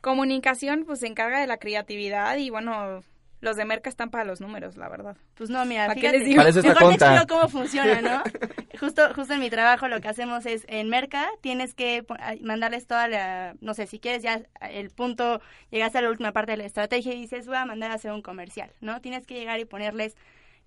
comunicación 0.00 0.84
pues 0.86 1.00
se 1.00 1.08
encarga 1.08 1.40
de 1.40 1.48
la 1.48 1.56
creatividad 1.56 2.36
y 2.36 2.50
bueno, 2.50 3.02
los 3.46 3.56
de 3.56 3.64
Merca 3.64 3.88
están 3.88 4.10
para 4.10 4.24
los 4.24 4.40
números, 4.40 4.76
la 4.76 4.88
verdad. 4.88 5.16
Pues 5.34 5.48
no, 5.48 5.64
mira, 5.64 5.86
¿Para 5.86 5.94
qué 5.94 6.00
fíjate. 6.00 6.18
les 6.18 6.26
digo? 6.26 6.42
Mejor 6.74 6.96
te 6.96 7.04
explico 7.04 7.26
cómo 7.28 7.48
funciona, 7.48 8.02
¿no? 8.02 8.22
justo, 8.78 9.14
justo 9.14 9.34
en 9.34 9.40
mi 9.40 9.50
trabajo 9.50 9.88
lo 9.88 10.00
que 10.00 10.08
hacemos 10.08 10.44
es, 10.46 10.64
en 10.68 10.88
Merca, 10.88 11.28
tienes 11.40 11.74
que 11.74 12.04
mandarles 12.42 12.86
toda 12.86 13.08
la, 13.08 13.54
no 13.60 13.74
sé, 13.74 13.86
si 13.86 13.98
quieres 13.98 14.22
ya 14.22 14.42
el 14.60 14.90
punto, 14.90 15.40
llegaste 15.70 15.98
a 15.98 16.02
la 16.02 16.10
última 16.10 16.32
parte 16.32 16.52
de 16.52 16.58
la 16.58 16.64
estrategia 16.64 17.14
y 17.14 17.20
dices, 17.20 17.46
voy 17.46 17.56
a 17.56 17.64
mandar 17.64 17.90
a 17.90 17.94
hacer 17.94 18.12
un 18.12 18.22
comercial, 18.22 18.70
¿no? 18.80 19.00
Tienes 19.00 19.26
que 19.26 19.34
llegar 19.34 19.60
y 19.60 19.64
ponerles 19.64 20.16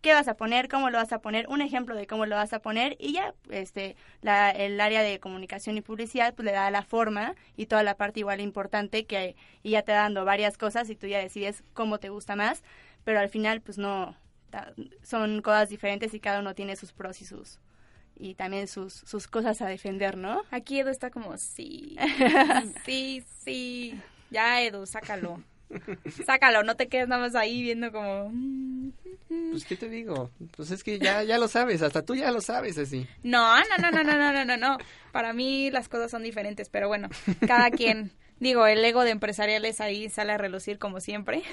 qué 0.01 0.13
vas 0.13 0.27
a 0.27 0.35
poner, 0.35 0.69
cómo 0.69 0.89
lo 0.89 0.97
vas 0.97 1.11
a 1.11 1.19
poner, 1.19 1.47
un 1.49 1.61
ejemplo 1.61 1.95
de 1.95 2.07
cómo 2.07 2.25
lo 2.25 2.35
vas 2.35 2.53
a 2.53 2.59
poner 2.59 2.95
y 2.99 3.13
ya, 3.13 3.33
este, 3.49 3.95
la, 4.21 4.49
el 4.49 4.79
área 4.79 5.01
de 5.01 5.19
comunicación 5.19 5.77
y 5.77 5.81
publicidad, 5.81 6.33
pues 6.33 6.45
le 6.45 6.51
da 6.51 6.71
la 6.71 6.83
forma 6.83 7.35
y 7.57 7.65
toda 7.65 7.83
la 7.83 7.95
parte 7.95 8.21
igual 8.21 8.41
importante 8.41 9.05
que, 9.05 9.35
y 9.63 9.71
ya 9.71 9.81
te 9.81 9.91
dando 9.91 10.25
varias 10.25 10.57
cosas 10.57 10.89
y 10.89 10.95
tú 10.95 11.07
ya 11.07 11.19
decides 11.19 11.63
cómo 11.73 11.99
te 11.99 12.09
gusta 12.09 12.35
más, 12.35 12.63
pero 13.03 13.19
al 13.19 13.29
final, 13.29 13.61
pues 13.61 13.77
no, 13.77 14.15
son 15.03 15.41
cosas 15.41 15.69
diferentes 15.69 16.13
y 16.13 16.19
cada 16.19 16.39
uno 16.39 16.55
tiene 16.55 16.75
sus 16.75 16.93
pros 16.93 17.21
y 17.21 17.25
sus 17.25 17.59
y 18.19 18.35
también 18.35 18.67
sus, 18.67 18.93
sus 18.93 19.27
cosas 19.27 19.61
a 19.61 19.67
defender, 19.67 20.17
¿no? 20.17 20.43
Aquí 20.51 20.79
Edu 20.79 20.89
está 20.89 21.09
como, 21.09 21.37
sí, 21.37 21.95
sí, 22.85 23.23
sí. 23.41 23.99
Ya, 24.29 24.61
Edu, 24.61 24.85
sácalo. 24.85 25.41
Sácalo, 26.25 26.63
no 26.63 26.75
te 26.75 26.89
quedes 26.89 27.07
nada 27.07 27.21
más 27.21 27.35
ahí 27.35 27.61
viendo 27.61 27.91
como... 27.93 28.31
mm. 29.29 29.51
Pues, 29.51 29.65
¿qué 29.65 29.75
te 29.75 29.89
digo? 29.89 30.29
Pues 30.55 30.71
es 30.71 30.83
que 30.83 30.99
ya, 30.99 31.23
ya 31.23 31.37
lo 31.37 31.47
sabes, 31.47 31.81
hasta 31.81 32.03
tú 32.05 32.15
ya 32.15 32.31
lo 32.31 32.39
sabes, 32.41 32.77
así. 32.77 33.07
No, 33.23 33.57
no, 33.59 33.77
no, 33.79 33.91
no, 33.91 34.03
no, 34.03 34.13
no, 34.17 34.31
no, 34.33 34.45
no, 34.45 34.57
no. 34.57 34.77
Para 35.11 35.33
mí 35.33 35.69
las 35.71 35.89
cosas 35.89 36.11
son 36.11 36.23
diferentes, 36.23 36.69
pero 36.69 36.87
bueno, 36.87 37.09
cada 37.47 37.69
quien. 37.71 38.11
Digo, 38.39 38.65
el 38.67 38.83
ego 38.85 39.03
de 39.03 39.09
empresariales 39.11 39.81
ahí 39.81 40.09
sale 40.09 40.31
a 40.31 40.37
relucir 40.37 40.79
como 40.79 41.01
siempre. 41.01 41.43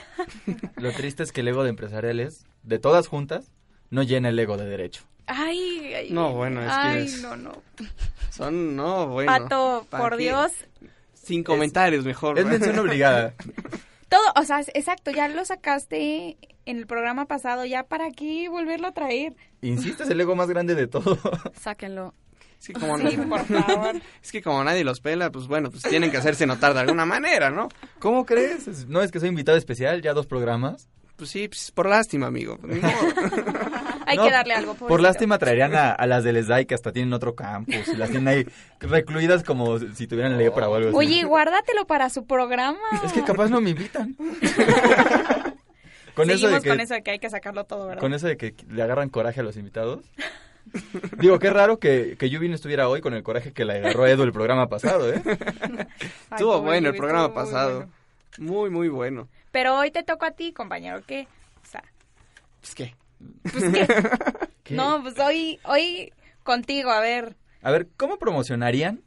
Lo 0.76 0.92
triste 0.92 1.24
es 1.24 1.32
que 1.32 1.40
el 1.40 1.48
ego 1.48 1.64
de 1.64 1.70
empresariales, 1.70 2.46
de 2.62 2.78
todas 2.78 3.08
juntas, 3.08 3.50
no 3.90 4.04
llena 4.04 4.28
el 4.28 4.38
ego 4.38 4.56
de 4.56 4.66
derecho. 4.66 5.02
Ay, 5.26 5.92
ay. 5.94 6.10
No, 6.12 6.32
bueno, 6.34 6.60
es 6.60 6.68
que 6.68 6.72
Ay, 6.72 7.04
es- 7.06 7.22
no, 7.22 7.36
no. 7.36 7.60
Son, 8.30 8.76
no, 8.76 9.08
bueno. 9.08 9.32
Pato, 9.32 9.86
¿para 9.90 10.04
por 10.04 10.16
qué? 10.16 10.24
Dios. 10.24 10.52
Sin 11.14 11.42
comentarios, 11.42 12.04
mejor. 12.04 12.38
Es 12.38 12.46
mención 12.46 12.78
obligada. 12.78 13.34
Todo, 14.08 14.22
o 14.36 14.44
sea, 14.44 14.60
exacto, 14.60 15.10
ya 15.10 15.26
lo 15.26 15.44
sacaste 15.44 16.36
en 16.66 16.76
el 16.78 16.86
programa 16.86 17.24
pasado, 17.26 17.64
ya 17.64 17.84
para 17.84 18.10
qué 18.10 18.48
volverlo 18.48 18.88
a 18.88 18.92
traer. 18.92 19.34
Insisto, 19.62 20.02
es 20.02 20.10
el 20.10 20.20
ego 20.20 20.36
más 20.36 20.48
grande 20.48 20.74
de 20.74 20.86
todo. 20.86 21.18
Sáquenlo. 21.60 22.12
Es 22.60 22.68
que 22.68 22.72
como, 22.74 22.98
Sí, 22.98 23.16
por 23.16 23.44
favor. 23.46 23.96
es 24.22 24.32
que 24.32 24.42
como 24.42 24.64
nadie 24.64 24.82
los 24.84 25.00
pela, 25.00 25.30
pues 25.30 25.46
bueno, 25.46 25.70
pues 25.70 25.82
tienen 25.84 26.10
que 26.10 26.16
hacerse 26.16 26.46
notar 26.46 26.74
de 26.74 26.80
alguna 26.80 27.04
manera, 27.06 27.50
¿no? 27.50 27.68
¿Cómo 27.98 28.24
crees? 28.26 28.66
Es- 28.68 28.86
No 28.88 29.02
es 29.02 29.10
que 29.12 29.20
soy 29.20 29.28
invitado 29.28 29.56
especial, 29.58 30.02
ya 30.02 30.12
dos 30.12 30.26
programas. 30.26 30.88
Pues 31.16 31.30
sí, 31.30 31.48
pues 31.48 31.70
por 31.70 31.88
lástima, 31.88 32.26
amigo. 32.26 32.58
Pues, 32.58 32.82
modo. 32.82 32.92
Hay 34.06 34.18
No, 34.18 34.24
que 34.24 34.30
darle 34.30 34.54
algo. 34.54 34.72
Por 34.74 34.80
pobrecito. 34.88 35.02
lástima 35.02 35.38
traerían 35.38 35.74
a, 35.74 35.90
a 35.92 36.06
las 36.06 36.22
del 36.24 36.42
SDAI 36.44 36.66
que 36.66 36.74
hasta 36.74 36.92
tienen 36.92 37.12
otro 37.12 37.34
campus 37.34 37.88
y 37.88 37.96
las 37.96 38.10
tienen 38.10 38.28
ahí 38.28 38.46
recluidas 38.80 39.42
como 39.42 39.78
si 39.78 40.06
tuvieran 40.06 40.36
lepra 40.38 40.68
o 40.68 40.74
algo 40.74 40.88
así. 40.90 40.96
Oye, 40.96 41.24
guárdatelo 41.24 41.86
para 41.86 42.08
su 42.10 42.24
programa. 42.26 42.78
Es 43.04 43.12
que 43.12 43.22
capaz 43.24 43.48
no 43.48 43.60
me 43.60 43.70
invitan. 43.70 44.16
Con 46.16 46.28
eso 46.30 46.40
Seguimos 46.40 46.62
de 46.62 46.68
que, 46.68 46.68
con 46.70 46.80
eso 46.80 46.94
de 46.94 47.02
que 47.02 47.10
hay 47.12 47.18
que 47.20 47.30
sacarlo 47.30 47.64
todo, 47.64 47.86
¿verdad? 47.86 48.00
con 48.00 48.12
eso 48.14 48.26
de 48.26 48.36
que 48.36 48.54
le 48.68 48.82
agarran 48.82 49.08
coraje 49.10 49.40
a 49.40 49.42
los 49.44 49.56
invitados. 49.56 50.04
Digo, 51.18 51.38
qué 51.38 51.50
raro 51.50 51.78
que, 51.78 52.16
que 52.18 52.28
Yuvin 52.28 52.52
estuviera 52.52 52.88
hoy 52.88 53.00
con 53.00 53.14
el 53.14 53.22
coraje 53.22 53.52
que 53.52 53.64
le 53.64 53.74
agarró 53.74 54.04
Edu 54.06 54.24
el 54.24 54.32
programa 54.32 54.68
pasado, 54.68 55.12
¿eh? 55.12 55.22
Ay, 55.60 55.86
Estuvo 56.32 56.60
bueno 56.60 56.88
el 56.88 56.96
programa 56.96 57.32
pasado. 57.32 57.76
bueno. 57.76 57.92
Muy, 58.38 58.70
muy 58.70 58.88
bueno. 58.88 59.28
Pero 59.52 59.76
hoy 59.78 59.92
te 59.92 60.02
tocó 60.02 60.24
a 60.26 60.32
ti, 60.32 60.52
compañero, 60.52 61.02
¿qué? 61.06 61.28
O 61.62 61.66
sea, 61.66 61.84
Pues 62.60 62.74
qué. 62.74 62.94
pues 63.42 63.64
qué. 63.72 63.86
¿Qué? 64.64 64.74
No, 64.74 65.00
pues 65.02 65.18
hoy, 65.20 65.60
hoy 65.62 66.12
contigo, 66.42 66.90
a 66.90 67.00
ver. 67.00 67.36
A 67.62 67.70
ver, 67.70 67.88
¿cómo 67.96 68.18
promocionarían 68.18 69.02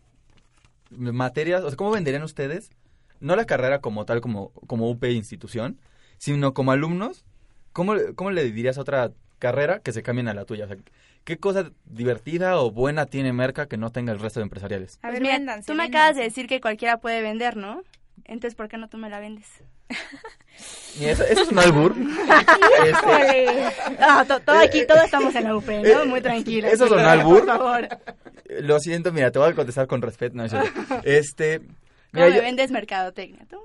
materias, 0.91 1.63
o 1.63 1.69
sea, 1.69 1.77
cómo 1.77 1.91
venderían 1.91 2.23
ustedes, 2.23 2.71
no 3.19 3.35
la 3.35 3.45
carrera 3.45 3.79
como 3.79 4.05
tal, 4.05 4.21
como, 4.21 4.51
como 4.67 4.89
UP 4.89 5.03
institución, 5.05 5.79
sino 6.19 6.53
como 6.53 6.71
alumnos, 6.71 7.25
¿cómo, 7.73 7.95
cómo 8.15 8.29
le 8.29 8.43
dirías 8.51 8.77
a 8.77 8.81
otra 8.81 9.11
carrera 9.39 9.79
que 9.79 9.91
se 9.91 10.03
cambien 10.03 10.27
a 10.27 10.33
la 10.35 10.45
tuya? 10.45 10.65
O 10.65 10.67
sea, 10.67 10.77
¿qué 11.23 11.37
cosa 11.37 11.71
divertida 11.85 12.57
o 12.59 12.69
buena 12.71 13.07
tiene 13.07 13.33
Merca 13.33 13.67
que 13.67 13.77
no 13.77 13.91
tenga 13.91 14.13
el 14.13 14.19
resto 14.19 14.39
de 14.39 14.43
empresariales? 14.43 14.97
A 15.01 15.09
Pues 15.09 15.13
ver, 15.19 15.39
mira, 15.39 15.61
tú 15.65 15.73
me 15.73 15.83
acabas 15.85 16.15
de 16.15 16.21
decir 16.23 16.45
que 16.47 16.61
cualquiera 16.61 16.97
puede 16.97 17.21
vender, 17.23 17.57
¿no? 17.57 17.81
Entonces, 18.25 18.53
¿por 18.55 18.67
qué 18.69 18.77
no 18.77 18.87
tú 18.89 18.97
me 18.97 19.09
la 19.09 19.19
vendes? 19.19 19.47
Y 20.99 21.05
eso, 21.05 21.23
eso 21.23 21.41
es 21.43 21.49
un 21.49 21.57
albur. 21.59 21.95
Este. 22.85 23.45
No, 23.99 24.25
to- 24.25 24.39
todo 24.41 24.59
aquí, 24.59 24.85
todos 24.85 25.03
estamos 25.05 25.33
en 25.35 25.45
la 25.45 25.55
UP, 25.55 25.67
¿no? 25.67 26.05
Muy 26.05 26.21
tranquila. 26.21 26.69
¿Eso 26.69 26.85
es 26.85 26.91
un 26.91 26.97
Por 26.97 27.05
albur? 27.07 27.45
favor. 27.45 27.87
lo 28.61 28.79
siento, 28.79 29.11
mira, 29.11 29.31
te 29.31 29.39
voy 29.39 29.49
a 29.51 29.55
contestar 29.55 29.87
con 29.87 30.01
respeto. 30.01 30.35
No, 30.35 30.43
este, 31.03 31.59
¿Cómo 31.59 31.69
mira, 32.11 32.27
me 32.29 32.35
yo- 32.35 32.41
vendes 32.41 32.71
mercadotecnia? 32.71 33.45
¿Tú? 33.49 33.57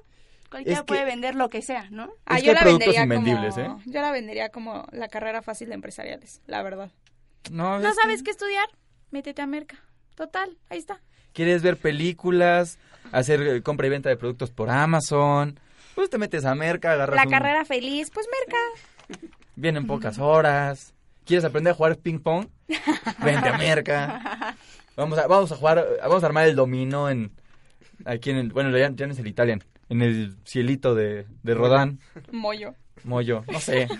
Cualquiera 0.55 0.79
Es 0.79 0.85
que- 0.85 0.87
puede 0.87 1.05
vender 1.05 1.35
lo 1.35 1.49
que 1.51 1.63
sea, 1.63 1.89
¿no? 1.91 2.13
Ah, 2.27 2.39
yo 2.39 2.53
la 2.53 2.61
productos 2.61 2.87
vendería 2.95 3.03
invendibles, 3.03 3.55
como, 3.57 3.79
¿eh? 3.81 3.83
Yo 3.87 4.01
la 4.01 4.13
vendería 4.13 4.49
como 4.51 4.87
la 4.93 5.09
carrera 5.09 5.43
fácil 5.43 5.69
de 5.69 5.75
empresariales, 5.75 6.43
la 6.47 6.63
verdad. 6.63 6.93
no, 7.51 7.81
¿No 7.81 7.89
es 7.89 7.97
que- 7.97 8.03
sabes 8.03 8.23
qué 8.23 8.31
estudiar? 8.31 8.67
Métete 9.11 9.43
a 9.43 9.49
Merca. 9.49 9.83
Total, 10.15 10.57
ahí 10.71 10.79
está. 10.79 11.01
¿Quieres 11.33 11.61
ver 11.63 11.77
películas? 11.77 12.79
Hacer 13.11 13.43
eh, 13.43 13.63
compra 13.63 13.89
y 13.89 13.91
venta 13.91 14.09
de 14.11 14.17
productos 14.17 14.53
por 14.53 14.71
Amazon. 14.71 15.59
Pues 15.97 16.09
te 16.09 16.19
metes 16.19 16.45
a 16.45 16.55
Merca, 16.55 16.93
agarras 16.93 17.17
La 17.17 17.25
un- 17.25 17.31
carrera 17.31 17.65
feliz, 17.65 18.13
pues 18.15 18.29
Merca. 18.39 19.29
Vienen 19.57 19.89
pocas 19.89 20.21
horas. 20.21 20.95
¿Quieres 21.25 21.45
aprender 21.45 21.73
a 21.73 21.75
jugar 21.75 21.97
ping 21.97 22.21
pong? 22.21 22.47
Vente 23.25 23.49
a 23.49 23.59
Merca. 23.59 24.57
Vamos 24.97 25.19
a, 25.19 25.27
vamos 25.27 25.51
a 25.51 25.57
jugar, 25.57 25.85
vamos 26.01 26.23
a 26.23 26.27
armar 26.27 26.47
el 26.47 26.55
dominó 26.55 27.11
en, 27.11 27.33
aquí 28.05 28.31
en 28.31 28.37
el, 28.37 28.53
bueno, 28.53 28.71
ya, 28.79 28.89
ya 28.95 29.07
no 29.09 29.13
es 29.13 29.19
el 29.19 29.27
Italian, 29.27 29.65
en 29.89 30.03
el 30.03 30.37
cielito 30.45 30.95
de, 30.95 31.27
de 31.43 31.55
Rodán, 31.55 32.01
Mollo. 32.33 32.75
Moyo, 33.05 33.45
no 33.51 33.61
sé. 33.61 33.89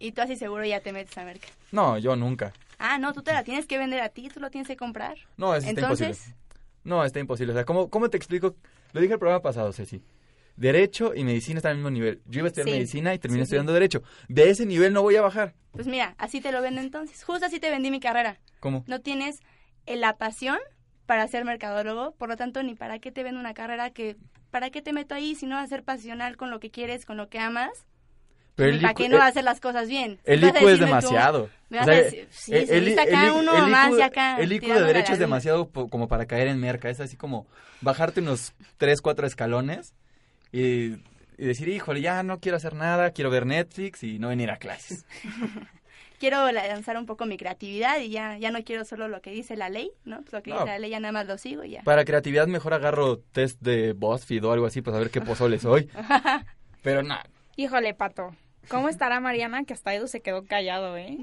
Y 0.00 0.12
tú 0.12 0.20
así 0.20 0.36
seguro 0.36 0.64
ya 0.66 0.80
te 0.80 0.92
metes 0.92 1.16
a 1.16 1.24
merca. 1.24 1.46
No, 1.72 1.96
yo 1.96 2.14
nunca. 2.14 2.52
Ah, 2.78 2.98
no, 2.98 3.14
tú 3.14 3.22
te 3.22 3.32
la 3.32 3.42
tienes 3.42 3.64
que 3.66 3.78
vender 3.78 4.00
a 4.00 4.10
ti, 4.10 4.28
tú 4.28 4.38
lo 4.38 4.50
tienes 4.50 4.68
que 4.68 4.76
comprar. 4.76 5.16
No, 5.38 5.54
eso 5.54 5.66
está 5.68 5.80
Entonces, 5.80 6.08
imposible. 6.08 6.36
No, 6.82 7.04
está 7.04 7.20
imposible. 7.20 7.52
O 7.52 7.54
sea, 7.54 7.64
¿cómo, 7.64 7.88
¿cómo 7.88 8.10
te 8.10 8.18
explico? 8.18 8.54
Lo 8.92 9.00
dije 9.00 9.14
el 9.14 9.18
programa 9.18 9.40
pasado, 9.40 9.72
Ceci. 9.72 10.02
Derecho 10.56 11.14
y 11.14 11.24
medicina 11.24 11.58
están 11.58 11.70
al 11.70 11.76
mismo 11.78 11.90
nivel. 11.90 12.20
Yo 12.26 12.40
iba 12.40 12.46
a 12.46 12.48
estudiar 12.48 12.68
Sí. 12.68 12.74
medicina 12.74 13.14
y 13.14 13.18
terminé 13.18 13.42
Sí, 13.42 13.46
sí. 13.46 13.48
estudiando 13.54 13.72
derecho. 13.72 14.02
De 14.28 14.50
ese 14.50 14.66
nivel 14.66 14.92
no 14.92 15.00
voy 15.02 15.16
a 15.16 15.22
bajar. 15.22 15.54
pues 15.72 15.86
mira, 15.86 16.14
así 16.18 16.40
te 16.40 16.52
lo 16.52 16.60
vendo 16.60 16.80
entonces. 16.82 17.24
Justo 17.24 17.46
así 17.46 17.58
te 17.58 17.70
vendí 17.70 17.90
mi 17.90 18.00
carrera. 18.00 18.38
¿Cómo? 18.60 18.84
No 18.86 19.00
tienes 19.00 19.40
eh, 19.86 19.96
la 19.96 20.16
pasión 20.18 20.58
para 21.06 21.26
ser 21.28 21.44
mercadólogo, 21.46 22.12
por 22.16 22.28
lo 22.28 22.36
tanto, 22.36 22.62
ni 22.62 22.74
para 22.74 22.98
qué 22.98 23.10
te 23.10 23.22
vendo 23.22 23.40
una 23.40 23.54
carrera 23.54 23.90
que, 23.90 24.16
¿para 24.54 24.70
qué 24.70 24.82
te 24.82 24.92
meto 24.92 25.16
ahí 25.16 25.34
si 25.34 25.46
no 25.46 25.56
vas 25.56 25.64
a 25.64 25.66
ser 25.66 25.82
pasional 25.82 26.36
con 26.36 26.48
lo 26.52 26.60
que 26.60 26.70
quieres, 26.70 27.06
con 27.06 27.16
lo 27.16 27.28
que 27.28 27.40
amas? 27.40 27.72
Pero 28.54 28.80
para 28.80 28.94
qué 28.94 29.08
no 29.08 29.16
eh, 29.16 29.18
vas 29.18 29.26
a 29.26 29.30
hacer 29.30 29.42
las 29.42 29.58
cosas 29.58 29.88
bien. 29.88 30.20
El 30.22 30.44
IQ 30.44 30.68
es 30.68 30.78
demasiado. 30.78 31.50
sí, 32.30 32.52
el- 32.52 32.70
IQ 34.52 34.62
de 34.62 34.80
derecho 34.84 35.12
es 35.14 35.18
demasiado 35.18 35.70
como 35.72 36.06
para 36.06 36.26
caer 36.26 36.46
en 36.46 36.60
merca. 36.60 36.88
Es 36.88 37.00
así 37.00 37.16
como 37.16 37.48
bajarte 37.80 38.20
unos 38.20 38.54
3, 38.76 39.00
4 39.02 39.26
escalones 39.26 39.92
y, 40.52 40.92
y 40.92 40.98
decir, 41.36 41.66
híjole, 41.66 42.00
ya 42.00 42.22
no 42.22 42.38
quiero 42.38 42.56
hacer 42.56 42.74
nada, 42.76 43.10
quiero 43.10 43.30
ver 43.30 43.46
Netflix 43.46 44.04
y 44.04 44.20
no 44.20 44.28
venir 44.28 44.52
a 44.52 44.58
clases. 44.58 45.04
Quiero 46.24 46.50
lanzar 46.52 46.96
un 46.96 47.04
poco 47.04 47.26
mi 47.26 47.36
creatividad 47.36 47.98
y 48.00 48.08
ya, 48.08 48.38
ya 48.38 48.50
no 48.50 48.64
quiero 48.64 48.86
solo 48.86 49.08
lo 49.08 49.20
que 49.20 49.30
dice 49.30 49.56
la 49.56 49.68
ley, 49.68 49.90
¿no? 50.06 50.22
Pues 50.22 50.32
lo 50.32 50.42
que 50.42 50.50
No. 50.52 50.56
dice 50.60 50.68
la 50.70 50.78
ley 50.78 50.88
ya 50.88 50.98
nada 50.98 51.12
más 51.12 51.26
lo 51.26 51.36
sigo 51.36 51.64
y 51.64 51.72
ya. 51.72 51.82
Para 51.82 52.06
creatividad 52.06 52.46
mejor 52.46 52.72
agarro 52.72 53.18
test 53.18 53.60
de 53.60 53.92
BuzzFeed 53.92 54.42
o 54.46 54.52
algo 54.52 54.64
así 54.64 54.80
para 54.80 54.96
saber 54.96 55.10
qué 55.10 55.20
pozole 55.20 55.58
soy. 55.58 55.90
Pero 56.82 57.02
no, 57.02 57.16
Híjole, 57.56 57.92
Pato. 57.92 58.34
¿Cómo 58.68 58.88
estará 58.88 59.20
Mariana? 59.20 59.64
Que 59.64 59.74
hasta 59.74 59.92
Edu 59.94 60.06
se 60.08 60.22
quedó 60.22 60.44
callado, 60.46 60.96
¿eh? 60.96 61.18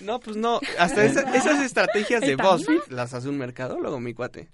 No, 0.00 0.18
pues 0.18 0.36
no. 0.36 0.58
Hasta 0.76 1.04
esa- 1.04 1.20
esas 1.36 1.62
estrategias 1.62 2.20
de. 2.22 2.34
BuzzFeed 2.34 2.88
las 2.90 3.14
hace 3.14 3.28
un 3.28 3.38
mercadólogo, 3.38 4.00
mi 4.00 4.12
cuate. 4.12 4.48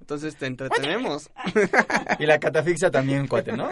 Entonces 0.00 0.36
te 0.36 0.46
entretenemos. 0.46 1.28
y 2.20 2.26
la 2.26 2.38
catafixia 2.38 2.92
también, 2.92 3.26
cuate, 3.26 3.50
¿no? 3.52 3.68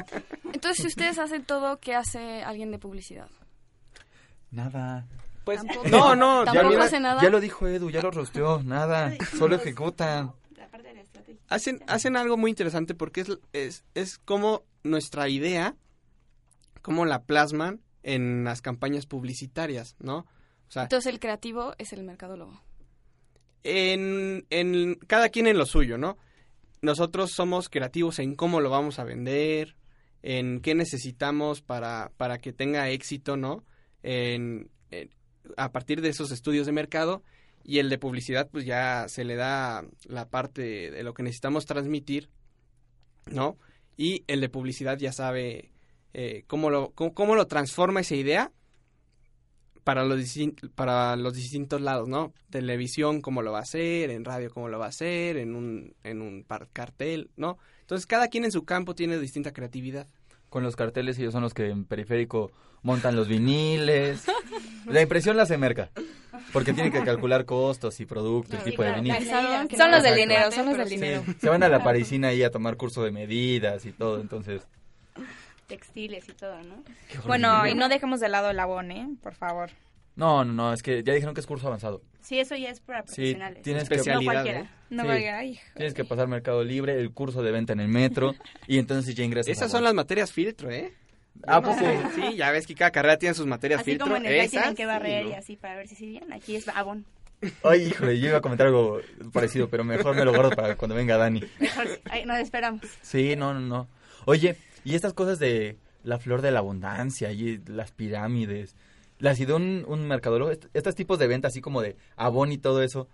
Entonces, 0.53 0.79
si 0.83 0.87
ustedes 0.89 1.21
hacen 1.21 1.45
todo, 1.45 1.79
¿qué 1.79 1.95
hace 1.95 2.43
alguien 2.43 2.73
de 2.73 2.81
publicidad? 2.81 3.29
Nada. 4.55 5.07
Pues, 5.45 5.59
Tampoco- 5.63 5.89
no, 5.89 6.15
no, 6.17 6.45
tampoco 6.45 6.69
mira, 6.71 6.85
hace 6.85 7.01
nada. 7.01 7.21
Ya 7.23 7.29
lo 7.31 7.41
dijo 7.41 7.67
Edu, 7.67 7.91
ya 7.91 8.01
lo 8.01 8.11
rosteó, 8.11 8.63
nada. 8.63 9.13
Solo 9.37 9.57
ejecutan. 9.57 10.33
hacen, 11.49 11.83
hacen 11.87 12.17
algo 12.17 12.37
muy 12.37 12.51
interesante 12.51 12.95
porque 12.95 13.21
es, 13.23 13.39
es, 13.53 13.85
es 13.95 14.19
como 14.19 14.63
nuestra 14.83 15.29
idea, 15.29 15.77
cómo 16.83 17.05
la 17.05 17.25
plasman 17.25 17.81
en 18.03 18.45
las 18.45 18.63
campañas 18.63 19.07
publicitarias, 19.07 19.97
¿no? 19.99 20.19
O 20.69 20.71
sea, 20.71 20.85
Entonces 20.85 21.13
el 21.13 21.21
creativo 21.21 21.75
es 21.79 21.93
el 21.93 22.05
mercadólogo. 22.05 22.61
en, 23.63 24.47
en 24.51 24.95
cada 25.07 25.29
quien 25.29 25.47
en 25.47 25.59
lo 25.59 25.67
suyo, 25.67 25.99
¿no? 25.99 26.17
Nosotros 26.83 27.33
somos 27.33 27.69
creativos 27.69 28.19
en 28.19 28.35
cómo 28.35 28.61
lo 28.61 28.71
vamos 28.71 28.99
a 28.99 29.05
vender, 29.05 29.77
en 30.23 30.61
qué 30.61 30.75
necesitamos 30.75 31.63
para, 31.63 32.11
para 32.17 32.39
que 32.39 32.53
tenga 32.53 32.89
éxito, 32.91 33.37
¿no? 33.37 33.65
En, 34.05 34.71
a 35.57 35.73
partir 35.73 36.01
de 36.01 36.11
esos 36.11 36.31
estudios 36.31 36.67
de 36.67 36.73
mercado 36.73 37.23
y 37.65 37.79
el 37.79 37.89
de 37.89 37.99
publicidad, 37.99 38.49
pues 38.51 38.65
ya 38.65 39.07
se 39.09 39.25
le 39.25 39.35
da 39.35 39.85
la 40.05 40.29
parte 40.29 40.91
de 40.91 41.03
lo 41.03 41.15
que 41.15 41.23
necesitamos 41.23 41.65
transmitir, 41.65 42.29
¿no? 43.27 43.57
Y 43.97 44.23
el 44.27 44.41
de 44.41 44.49
publicidad 44.49 44.99
ya 44.99 45.13
sabe 45.13 45.73
eh, 46.13 46.45
cómo, 46.47 46.71
lo, 46.71 46.91
cómo, 46.91 47.15
cómo 47.15 47.35
lo 47.35 47.47
transforma 47.47 48.01
esa 48.01 48.15
idea 48.15 48.53
para 49.85 50.05
los, 50.05 50.21
para 50.75 51.17
los 51.17 51.35
distintos 51.35 51.81
lados, 51.81 52.09
¿no? 52.09 52.33
Televisión, 52.51 53.21
cómo 53.21 53.43
lo 53.43 53.53
va 53.53 53.59
a 53.59 53.63
hacer, 53.63 54.11
en 54.11 54.25
radio, 54.25 54.51
cómo 54.51 54.69
lo 54.69 54.79
va 54.79 54.87
a 54.87 54.89
hacer, 54.91 55.37
en 55.37 55.55
un, 55.55 55.95
en 56.03 56.23
un 56.23 56.45
cartel, 56.73 57.31
¿no? 57.37 57.59
Entonces, 57.81 58.07
cada 58.07 58.29
quien 58.29 58.45
en 58.45 58.53
su 58.53 58.65
campo 58.65 58.95
tiene 58.95 59.19
distinta 59.19 59.53
creatividad. 59.53 60.09
Con 60.49 60.63
los 60.63 60.77
carteles 60.77 61.19
ellos 61.19 61.33
son 61.33 61.43
los 61.43 61.55
que 61.55 61.69
en 61.69 61.85
periférico 61.85 62.53
montan 62.85 63.17
los 63.17 63.27
viniles. 63.27 64.25
La 64.87 65.03
impresión 65.03 65.37
la 65.37 65.43
hace 65.43 65.59
Merca. 65.59 65.91
Porque 66.53 66.73
tiene 66.73 66.93
que 66.93 67.03
calcular 67.03 67.45
costos 67.45 67.99
y 67.99 68.07
productos 68.07 68.61
y 68.61 68.71
tipo 68.71 68.85
de 68.85 68.93
vinil. 68.93 69.15
Son 69.77 69.91
los 69.91 70.03
del 70.05 70.15
dinero, 70.15 70.53
son 70.53 70.67
los 70.67 70.77
del 70.77 70.89
Sí. 70.89 70.95
dinero. 70.95 71.25
Se 71.41 71.49
van 71.49 71.63
a 71.65 71.69
la 71.69 71.83
parisina 71.83 72.29
ahí 72.29 72.45
a 72.45 72.51
tomar 72.51 72.77
curso 72.77 73.03
de 73.03 73.11
medidas 73.11 73.85
y 73.87 73.93
todo, 73.93 74.21
entonces... 74.21 74.63
Textiles 75.67 76.29
y 76.29 76.33
todo, 76.33 76.63
¿no? 76.63 76.85
Bueno, 77.27 77.67
y 77.67 77.75
no 77.75 77.89
dejemos 77.89 78.21
de 78.21 78.29
lado 78.29 78.51
el 78.51 78.61
abón, 78.61 78.93
¿eh? 78.93 79.09
Por 79.23 79.35
favor. 79.35 79.71
No, 80.15 80.45
no, 80.45 80.53
no, 80.53 80.73
es 80.73 80.83
que 80.83 81.03
ya 81.03 81.13
dijeron 81.15 81.35
que 81.35 81.41
es 81.41 81.47
curso 81.47 81.67
avanzado. 81.67 82.03
Sí, 82.21 82.39
eso 82.39 82.55
ya 82.55 82.69
es 82.71 82.81
para 82.81 83.01
Sí, 83.03 83.07
profesionales. 83.07 83.63
tienes 83.63 83.89
que... 83.89 83.97
No 83.97 84.01
Especialidad, 84.03 84.33
cualquiera. 84.33 84.61
¿eh? 84.61 84.69
No 84.91 85.03
Sí. 85.03 85.09
vaya, 85.09 85.39
ay, 85.39 85.59
Tienes 85.75 85.95
que 85.95 86.05
pasar 86.05 86.29
Mercado 86.29 86.63
Libre, 86.63 87.01
el 87.01 87.11
curso 87.13 87.43
de 87.43 87.51
venta 87.51 87.73
en 87.73 87.81
el 87.81 87.89
metro, 87.89 88.35
y 88.69 88.79
entonces 88.79 89.15
ya 89.15 89.25
ingresas 89.25 89.51
Esas 89.51 89.71
son 89.71 89.83
las 89.83 89.95
materias 89.95 90.31
filtro, 90.31 90.71
¿eh? 90.71 90.93
¿A 91.47 91.61
poco? 91.61 91.77
Sí, 92.15 92.37
ya 92.37 92.51
ves 92.51 92.67
que 92.67 92.75
cada 92.75 92.91
carrera 92.91 93.19
tiene 93.19 93.35
sus 93.35 93.47
materias 93.47 93.81
Así 93.81 93.91
filtro. 93.93 94.07
como 94.07 94.17
en 94.17 94.27
el 94.27 94.49
tienen 94.51 94.75
que 94.75 94.87
barrer 94.87 95.25
sí, 95.25 95.31
y 95.31 95.35
así 95.35 95.57
para 95.57 95.77
ver 95.77 95.89
si 95.89 95.95
sí 95.97 96.07
bien. 96.07 96.33
Aquí 96.33 96.57
es 96.57 96.69
Avon. 96.69 97.05
Ay, 97.63 97.83
híjole, 97.89 98.19
yo 98.19 98.29
iba 98.29 98.39
a 98.39 98.41
comentar 98.41 98.69
algo 98.69 99.01
parecido, 99.33 99.69
pero 99.69 99.85
mejor 99.85 100.17
me 100.17 100.25
lo 100.25 100.33
guardo 100.33 100.51
para 100.51 100.77
cuando 100.77 100.95
venga 100.95 101.17
Dani. 101.19 101.43
Mejor, 101.59 101.87
ahí 102.11 102.25
nos 102.25 102.39
esperamos. 102.39 102.81
Sí, 103.03 103.37
no, 103.37 103.53
no, 103.53 103.61
no. 103.61 103.89
Oye, 104.25 104.57
y 104.85 104.95
estas 104.95 105.13
cosas 105.13 105.39
de 105.39 105.77
la 106.05 106.19
flor 106.19 106.41
de 106.41 106.51
la 106.51 106.61
abundancia 106.61 107.33
y 107.33 107.61
las 107.67 107.91
pirámides, 107.93 108.75
las 109.19 109.39
ideó 109.41 109.57
un, 109.57 109.85
un 109.87 110.07
mercadólogo, 110.09 110.51
Est- 110.53 110.67
estos 110.73 110.95
tipos 110.95 111.19
de 111.19 111.27
venta 111.27 111.49
así 111.49 111.61
como 111.61 111.83
de 111.83 111.97
abón 112.17 112.51
y 112.53 112.57
todo 112.59 112.83
eso, 112.83 113.09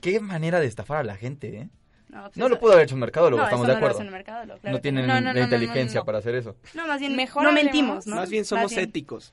qué 0.00 0.20
manera 0.20 0.60
de 0.60 0.66
estafar 0.66 0.98
a 0.98 1.04
la 1.04 1.16
gente, 1.16 1.56
¿eh? 1.56 1.68
No, 2.10 2.22
pues 2.24 2.36
No 2.36 2.46
eso- 2.46 2.54
lo 2.54 2.60
pudo 2.60 2.72
haber 2.72 2.84
hecho 2.84 2.94
un 2.96 3.00
mercadólogo, 3.00 3.40
no, 3.40 3.46
estamos 3.46 3.64
eso 3.64 3.68
de 3.68 3.74
no 3.74 3.80
lo 3.80 3.86
acuerdo. 3.86 3.98
hace 3.98 4.06
un 4.06 4.12
mercadólogo, 4.12 4.60
claro 4.60 4.76
no 4.76 4.80
tienen 4.82 5.06
no. 5.06 5.14
No, 5.14 5.20
no, 5.20 5.32
la 5.32 5.40
inteligencia 5.40 5.98
no, 5.98 6.02
no. 6.02 6.06
para 6.06 6.18
hacer 6.18 6.34
eso. 6.34 6.56
No, 6.74 6.86
más 6.86 6.98
bien, 7.00 7.14
Mejor 7.16 7.42
no 7.44 7.52
mentimos, 7.52 8.06
¿no? 8.06 8.16
Más 8.16 8.28
bien 8.30 8.44
somos 8.44 8.64
Más 8.64 8.70
bien. 8.72 8.88
éticos. 8.88 9.32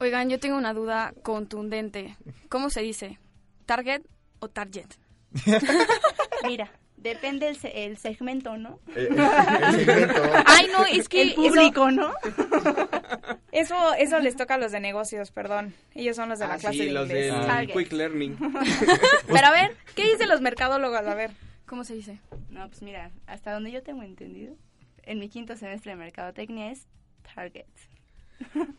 Oigan, 0.00 0.30
yo 0.30 0.38
tengo 0.38 0.56
una 0.56 0.72
duda 0.72 1.12
contundente. 1.22 2.16
¿Cómo 2.48 2.70
se 2.70 2.80
dice? 2.82 3.18
¿Target 3.66 4.02
o 4.38 4.48
target? 4.48 4.86
Mira, 6.46 6.70
depende 7.02 7.48
el, 7.48 7.56
se- 7.56 7.84
el 7.86 7.96
segmento, 7.96 8.56
¿no? 8.56 8.78
Eh, 8.94 9.08
el 9.10 9.74
segmento. 9.84 10.22
Ay, 10.46 10.66
no, 10.72 10.84
es 10.84 11.08
que 11.08 11.22
El 11.22 11.34
público, 11.34 11.90
¿no? 11.90 12.12
Eso, 13.52 13.74
eso, 13.94 14.18
les 14.20 14.36
toca 14.36 14.54
a 14.54 14.58
los 14.58 14.72
de 14.72 14.78
negocios, 14.80 15.30
perdón. 15.30 15.74
Ellos 15.94 16.14
son 16.16 16.28
los 16.28 16.38
de 16.38 16.46
la 16.46 16.54
Ah, 16.54 16.58
clase 16.58 16.78
sí, 16.78 16.84
de 16.86 16.92
los 16.92 17.06
inglés. 17.08 17.32
del. 17.32 17.72
Quick 17.72 17.92
Learning. 17.92 18.36
Pero 19.26 19.46
a 19.46 19.50
ver, 19.50 19.74
¿qué 19.94 20.06
dicen 20.12 20.28
los 20.28 20.40
mercadólogos? 20.42 20.98
A 21.00 21.14
ver. 21.14 21.30
¿Cómo 21.66 21.82
se 21.84 21.94
dice? 21.94 22.18
No, 22.50 22.68
pues 22.68 22.82
mira, 22.82 23.10
hasta 23.26 23.52
donde 23.52 23.72
yo 23.72 23.82
tengo 23.82 24.02
entendido, 24.02 24.54
en 25.02 25.18
mi 25.18 25.28
quinto 25.28 25.56
semestre 25.56 25.92
de 25.92 25.96
mercadotecnia 25.96 26.70
es 26.70 26.86
Target. 27.34 27.64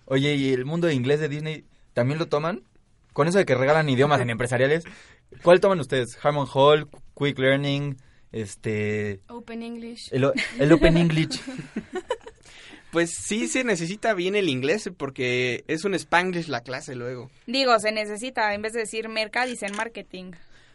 Oye, 0.06 0.36
¿y 0.36 0.54
el 0.54 0.66
mundo 0.66 0.88
de 0.88 0.94
inglés 0.94 1.20
de 1.20 1.30
Disney 1.30 1.66
también 1.94 2.20
lo 2.20 2.28
toman? 2.28 2.62
Con 3.14 3.28
eso 3.28 3.38
de 3.40 3.46
que 3.46 3.56
regalan 3.56 3.90
idiomas 3.90 4.22
en 4.22 4.30
empresariales, 4.30 4.86
¿cuál 5.44 5.60
toman 5.60 5.80
ustedes? 5.80 6.18
Harmon 6.24 6.48
Hall, 6.54 6.88
Quick 7.18 7.38
Learning, 7.40 7.98
este... 8.32 9.22
Open 9.28 9.64
English. 9.64 10.10
El, 10.12 10.26
Open 10.72 10.98
English. 10.98 11.42
Pues 12.92 13.12
sí 13.12 13.48
se 13.48 13.64
necesita 13.64 14.16
bien 14.16 14.36
el 14.36 14.50
inglés 14.50 14.90
porque 14.98 15.64
es 15.68 15.86
un 15.86 15.94
Spanglish 15.94 16.48
la 16.48 16.62
clase 16.62 16.96
luego. 16.96 17.30
Digo, 17.46 17.78
se 17.78 17.92
necesita, 17.92 18.52
en 18.56 18.64
vez 18.64 18.74
de 18.74 18.80
decir 18.80 19.10
merca, 19.10 19.46
dicen 19.46 19.76
marketing. 19.76 20.32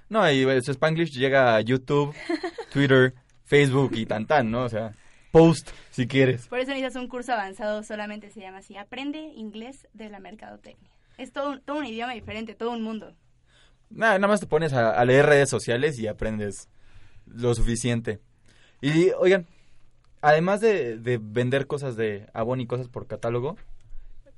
No, 0.09 0.31
y 0.31 0.45
su 0.63 0.71
Spanglish 0.71 1.11
llega 1.11 1.57
a 1.57 1.61
YouTube, 1.61 2.15
Twitter, 2.73 3.15
Facebook 3.45 3.97
y 3.97 4.07
tan 4.07 4.27
tan, 4.27 4.49
¿no? 4.49 4.63
O 4.63 4.69
sea, 4.69 4.93
post 5.33 5.71
si 5.91 6.07
quieres. 6.07 6.47
Por 6.47 6.61
eso 6.61 6.71
necesitas 6.71 6.95
un 6.95 7.09
curso 7.09 7.33
avanzado, 7.33 7.83
solamente 7.83 8.31
se 8.31 8.41
llama 8.41 8.59
así, 8.59 8.77
Aprende 8.77 9.19
Inglés 9.19 9.89
de 9.93 10.09
la 10.09 10.21
Mercadotecnia. 10.21 10.91
Es 11.19 11.33
todo 11.33 11.51
un, 11.51 11.61
todo 11.63 11.79
un 11.79 11.87
idioma 11.87 12.13
diferente, 12.15 12.55
todo 12.55 12.71
un 12.71 12.83
mundo. 12.83 13.13
Nada, 13.91 14.19
nada 14.19 14.29
más 14.29 14.41
te 14.41 14.47
pones 14.47 14.73
a, 14.73 14.91
a 14.91 15.05
leer 15.05 15.27
redes 15.27 15.51
sociales 15.51 15.99
y 15.99 16.07
aprendes 16.07 16.69
lo 17.27 17.55
suficiente. 17.55 18.21
Y 18.81 19.11
oigan, 19.19 19.47
además 20.21 20.61
de, 20.61 20.99
de 20.99 21.19
vender 21.23 21.67
cosas 21.67 21.97
de 21.97 22.27
Avon 22.35 22.61
y 22.61 22.67
cosas 22.67 22.89
por 22.89 23.07
catálogo, 23.07 23.57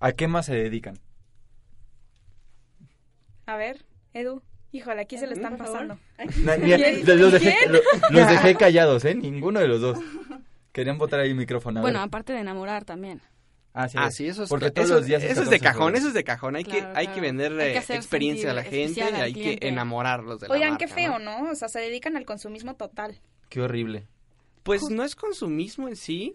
¿a 0.00 0.12
qué 0.12 0.28
más 0.28 0.46
se 0.46 0.54
dedican? 0.54 0.98
A 3.46 3.56
ver, 3.56 3.84
Edu. 4.12 4.42
Híjole, 4.72 5.00
aquí 5.00 5.16
se 5.16 5.26
le 5.26 5.34
están 5.34 5.56
pasando. 5.56 5.98
Na- 6.42 6.56
mira, 6.58 6.76
¿Quién? 6.76 7.06
los, 7.20 7.32
dejé, 7.32 7.54
lo- 7.68 7.80
los 8.10 8.28
dejé 8.28 8.54
callados, 8.58 9.04
¿eh? 9.04 9.14
Ninguno 9.14 9.60
de 9.60 9.68
los 9.68 9.80
dos. 9.80 9.98
Querían 10.72 10.98
botar 10.98 11.20
ahí 11.20 11.30
el 11.30 11.36
micrófono. 11.36 11.80
Bueno, 11.80 12.00
aparte 12.00 12.32
de 12.32 12.40
enamorar 12.40 12.84
también. 12.84 13.22
Ah, 13.76 13.88
sí, 13.88 13.96
Ah, 14.00 14.10
sí, 14.10 14.26
eso 14.26 14.42
es, 14.42 14.48
Porque 14.48 14.70
todos 14.70 14.86
eso, 14.88 14.96
los 14.96 15.06
días 15.06 15.22
es 15.22 15.32
eso 15.32 15.42
es 15.42 15.50
de 15.50 15.60
14 15.60 15.78
cajón, 15.78 15.94
eso 15.96 16.08
es 16.08 16.14
de 16.14 16.24
cajón. 16.24 16.56
Hay 16.56 16.64
que, 16.64 16.78
Claro, 16.78 16.96
hay 16.96 17.06
que 17.06 17.12
claro. 17.12 17.22
vender 17.22 17.52
Hay 17.60 17.72
que 17.72 17.78
hacer 17.78 17.96
experiencia 17.96 18.50
a 18.50 18.54
la 18.54 18.64
gente 18.64 19.00
y 19.00 19.02
hay 19.20 19.32
que 19.32 19.58
enamorarlos 19.62 20.40
de 20.40 20.48
la 20.48 20.54
Oigan, 20.54 20.70
marca, 20.70 20.86
qué 20.86 20.92
feo, 20.92 21.18
¿no? 21.18 21.42
¿no? 21.42 21.50
O 21.50 21.54
sea, 21.54 21.68
se 21.68 21.80
dedican 21.80 22.16
al 22.16 22.24
consumismo 22.24 22.74
total. 22.74 23.20
Qué 23.48 23.60
horrible. 23.60 24.08
Pues 24.62 24.82
no 24.90 25.04
es 25.04 25.14
consumismo 25.14 25.88
en 25.88 25.96
sí, 25.96 26.34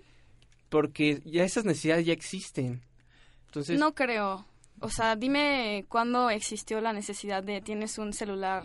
porque 0.70 1.22
ya 1.26 1.44
esas 1.44 1.66
necesidades 1.66 2.06
ya 2.06 2.14
existen. 2.14 2.82
Entonces, 3.48 3.78
No 3.78 3.94
creo. 3.94 4.46
O 4.80 4.90
sea, 4.90 5.16
dime 5.16 5.86
cuándo 5.90 6.30
existió 6.30 6.80
la 6.82 6.94
necesidad 6.94 7.44
de 7.44 7.62
tienes 7.62 7.98
un 7.98 8.14
celular 8.14 8.64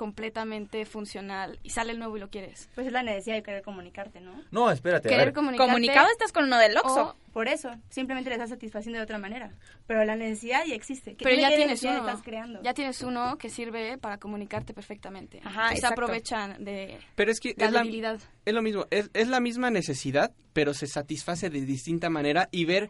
completamente 0.00 0.86
funcional 0.86 1.58
y 1.62 1.68
sale 1.68 1.92
el 1.92 1.98
nuevo 1.98 2.16
y 2.16 2.20
lo 2.20 2.30
quieres. 2.30 2.70
Pues 2.74 2.86
es 2.86 2.92
la 2.94 3.02
necesidad 3.02 3.34
de 3.36 3.42
querer 3.42 3.62
comunicarte, 3.62 4.18
¿no? 4.22 4.32
No, 4.50 4.70
espérate. 4.70 5.10
Querer 5.10 5.34
comunicarte 5.34 5.70
Comunicado 5.70 6.08
estás 6.10 6.32
con 6.32 6.44
uno 6.44 6.56
del 6.56 6.74
Oxxo. 6.78 7.14
Por 7.34 7.48
eso, 7.48 7.70
simplemente 7.90 8.30
le 8.30 8.36
estás 8.36 8.48
satisfaciendo 8.48 8.96
de 8.96 9.04
otra 9.04 9.18
manera. 9.18 9.52
Pero 9.86 10.02
la 10.06 10.16
necesidad 10.16 10.64
ya 10.66 10.74
existe. 10.74 11.16
¿Qué 11.16 11.24
pero 11.24 11.38
ya 11.38 11.50
que 11.50 11.56
tienes 11.56 11.82
uno. 11.82 11.98
estás 11.98 12.22
creando? 12.22 12.62
Ya 12.62 12.72
tienes 12.72 13.02
uno 13.02 13.36
que 13.36 13.50
sirve 13.50 13.98
para 13.98 14.16
comunicarte 14.16 14.72
perfectamente. 14.72 15.42
Ajá, 15.44 15.68
se 15.68 15.74
exacto. 15.74 16.02
aprovechan 16.02 16.64
de 16.64 16.96
pero 17.14 17.30
es 17.30 17.38
que 17.38 17.54
la 17.58 17.66
es, 17.66 17.72
la, 17.72 18.18
es 18.46 18.54
lo 18.54 18.62
mismo, 18.62 18.86
es, 18.90 19.10
es 19.12 19.28
la 19.28 19.40
misma 19.40 19.70
necesidad, 19.70 20.32
pero 20.54 20.72
se 20.72 20.86
satisface 20.86 21.50
de 21.50 21.60
distinta 21.60 22.08
manera 22.08 22.48
y 22.50 22.64
ver 22.64 22.88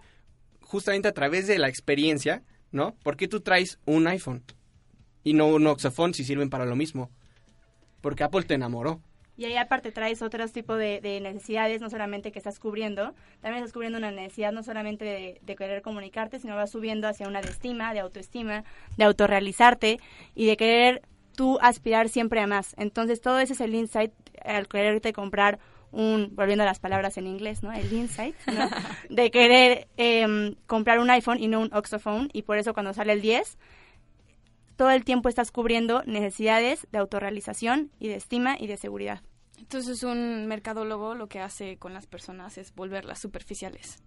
justamente 0.61 1.09
a 1.09 1.13
través 1.13 1.49
de 1.49 1.59
la 1.59 1.69
experiencia, 1.69 2.45
¿no? 2.71 2.95
¿Por 3.03 3.17
qué 3.17 3.27
tú 3.27 3.41
traes 3.41 3.81
un 3.85 4.07
iPhone 4.07 4.45
y 5.25 5.35
no 5.35 5.47
un 5.47 5.67
Oxophone 5.67 6.15
si 6.15 6.25
sirven 6.25 6.51
para 6.51 6.67
lo 6.67 6.77
mismo? 6.77 7.11
Porque 8.01 8.25
Apple 8.25 8.43
te 8.45 8.55
enamoró. 8.55 9.01
Y 9.37 9.47
ahí 9.47 9.57
aparte 9.57 9.91
traes 9.91 10.21
otros 10.21 10.53
tipos 10.53 10.79
de, 10.79 11.01
de 11.01 11.19
necesidades, 11.21 11.81
no 11.81 11.89
solamente 11.89 12.31
que 12.31 12.39
estás 12.39 12.59
cubriendo, 12.59 13.15
también 13.41 13.63
estás 13.63 13.73
cubriendo 13.73 13.97
una 13.97 14.11
necesidad 14.11 14.53
no 14.53 14.63
solamente 14.63 15.05
de, 15.05 15.41
de 15.41 15.57
querer 15.57 15.81
comunicarte, 15.81 16.39
sino 16.39 16.57
vas 16.57 16.71
subiendo 16.71 17.09
hacia 17.09 17.27
una 17.27 17.41
de 17.41 17.49
estima, 17.49 17.95
de 17.95 18.01
autoestima, 18.01 18.65
de 18.99 19.05
autorrealizarte 19.05 19.99
y 20.35 20.47
de 20.47 20.57
querer 20.59 21.03
tú 21.37 21.59
aspirar 21.63 22.11
siempre 22.11 22.41
a 22.41 22.47
más. 22.47 22.75
Entonces 22.77 23.23
todo 23.23 23.39
ese 23.39 23.55
es 23.55 23.63
el 23.63 23.75
insight 23.75 24.13
al 24.45 24.69
quererte 24.69 25.15
comprar 25.15 25.59
un, 25.93 26.35
volviendo 26.35 26.63
a 26.63 26.67
las 26.67 26.79
palabras 26.79 27.17
en 27.17 27.27
inglés, 27.27 27.63
¿no? 27.63 27.73
El 27.73 27.93
insight, 27.93 28.37
¿no? 28.47 28.69
De 29.09 29.31
querer 29.31 29.89
em, 29.97 30.55
comprar 30.67 31.01
un 31.01 31.11
iPhone 31.11 31.39
y 31.43 31.49
no 31.49 31.61
un 31.61 31.73
Oxophone 31.73 32.29
y 32.33 32.43
por 32.43 32.59
eso 32.59 32.75
cuando 32.75 32.93
sale 32.93 33.13
el 33.13 33.23
10 33.23 33.59
todo 34.81 34.93
el 34.93 35.05
tiempo 35.05 35.29
estás 35.29 35.51
cubriendo 35.53 36.03
necesidades 36.07 36.87
de 36.91 36.97
autorrealización 37.01 37.91
y 37.99 38.09
de 38.09 38.15
estima 38.15 38.57
y 38.59 38.67
de 38.67 38.79
seguridad. 38.79 39.21
Entonces 39.59 40.03
un 40.05 40.47
mercadólogo 40.47 41.15
lo 41.15 41.29
que 41.29 41.39
hace 41.39 41.77
con 41.77 41.93
las 41.93 42.07
personas 42.07 42.57
es 42.57 42.75
volverlas 42.75 43.19
superficiales. 43.19 43.99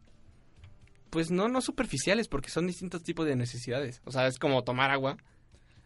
Pues 1.11 1.29
no, 1.29 1.47
no 1.47 1.61
superficiales, 1.61 2.27
porque 2.27 2.49
son 2.49 2.65
distintos 2.65 3.03
tipos 3.03 3.27
de 3.27 3.35
necesidades. 3.35 4.01
O 4.03 4.11
sea, 4.11 4.25
es 4.25 4.39
como 4.39 4.63
tomar 4.63 4.89
agua. 4.89 5.17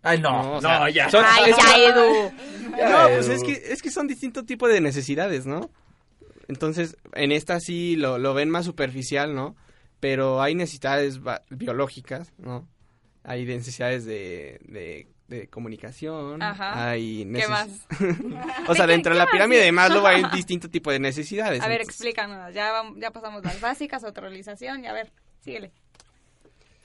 Ay, 0.03 0.21
no, 0.21 0.31
No, 0.31 0.43
no, 0.43 0.53
o 0.55 0.61
sea, 0.61 0.89
ya. 0.89 1.09
son- 1.09 1.25
Ay, 1.27 1.51
ya, 1.51 1.77
Edu. 1.83 2.31
No, 2.71 3.07
pues 3.09 3.27
es 3.27 3.43
que, 3.43 3.51
es 3.73 3.81
que 3.81 3.91
son 3.91 4.07
distintos 4.07 4.45
tipos 4.45 4.69
de 4.71 4.79
necesidades, 4.79 5.45
¿no? 5.45 5.69
Entonces, 6.47 6.95
en 7.13 7.33
esta 7.33 7.59
sí 7.59 7.97
lo, 7.97 8.19
lo 8.19 8.33
ven 8.33 8.49
más 8.49 8.63
superficial, 8.63 9.35
¿no? 9.35 9.57
pero 9.99 10.41
hay 10.41 10.55
necesidades 10.55 11.19
biológicas, 11.49 12.31
¿no? 12.37 12.67
Hay 13.27 13.45
necesidades 13.45 14.05
de, 14.05 14.57
de, 14.63 15.07
de 15.27 15.47
comunicación, 15.49 16.41
Ajá. 16.41 16.89
hay 16.91 17.25
¿Qué 17.25 17.29
neces- 17.29 17.49
más? 17.49 17.67
o 18.69 18.73
sea, 18.73 18.85
¿De 18.87 18.91
qué- 18.91 18.95
dentro 18.95 19.13
de 19.13 19.19
la 19.19 19.27
pirámide 19.27 19.61
de 19.63 19.71
Maslow 19.71 20.05
hay 20.07 20.23
distinto 20.33 20.69
tipo 20.69 20.91
de 20.91 20.99
necesidades. 20.99 21.61
A 21.61 21.67
ver, 21.67 21.81
entonces, 21.81 21.95
explícanos. 22.01 22.53
Ya, 22.53 22.71
vam- 22.71 22.99
ya 22.99 23.11
pasamos 23.11 23.43
las 23.43 23.59
básicas, 23.61 24.03
autorización, 24.03 24.83
y 24.83 24.87
a 24.87 24.93
ver, 24.93 25.11
síguele. 25.41 25.71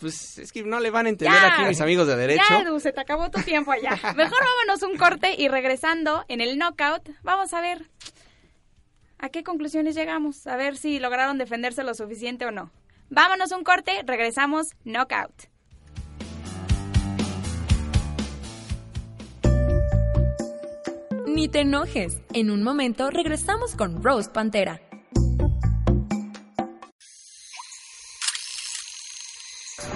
pues 0.01 0.37
es 0.39 0.51
que 0.53 0.65
no 0.65 0.81
le 0.81 0.91
van 0.91 1.07
a 1.07 1.11
entender 1.11 1.39
Ya. 1.41 1.55
aquí 1.55 1.63
mis 1.65 1.81
amigos 1.81 2.09
de 2.09 2.17
derecho. 2.17 2.43
Ya, 2.51 2.63
Edu, 2.63 2.81
se 2.81 2.93
te 2.93 3.01
acabó 3.01 3.31
tu 3.31 3.41
tiempo 3.43 3.71
allá. 3.71 3.91
Mejor 4.17 4.39
vámonos 4.41 4.83
un 4.83 4.97
corte 4.99 5.37
y 5.39 5.47
regresando 5.47 6.25
en 6.27 6.41
el 6.41 6.59
knockout, 6.59 7.09
vamos 7.23 7.55
a 7.55 7.61
ver 7.61 7.89
a 9.19 9.29
qué 9.29 9.45
conclusiones 9.45 9.95
llegamos, 9.95 10.49
a 10.49 10.57
ver 10.57 10.77
si 10.77 10.99
lograron 10.99 11.39
defenderse 11.39 11.85
lo 11.85 11.95
suficiente 11.95 12.45
o 12.47 12.51
no. 12.51 12.73
Vámonos 13.11 13.53
un 13.53 13.63
corte, 13.63 14.03
regresamos 14.05 14.71
knockout. 14.85 15.52
Ni 21.35 21.49
te 21.49 21.61
enojes. 21.61 22.21
En 22.35 22.51
un 22.51 22.63
momento 22.63 23.09
regresamos 23.09 23.75
con 23.75 24.03
Rose 24.03 24.29
Pantera. 24.31 24.81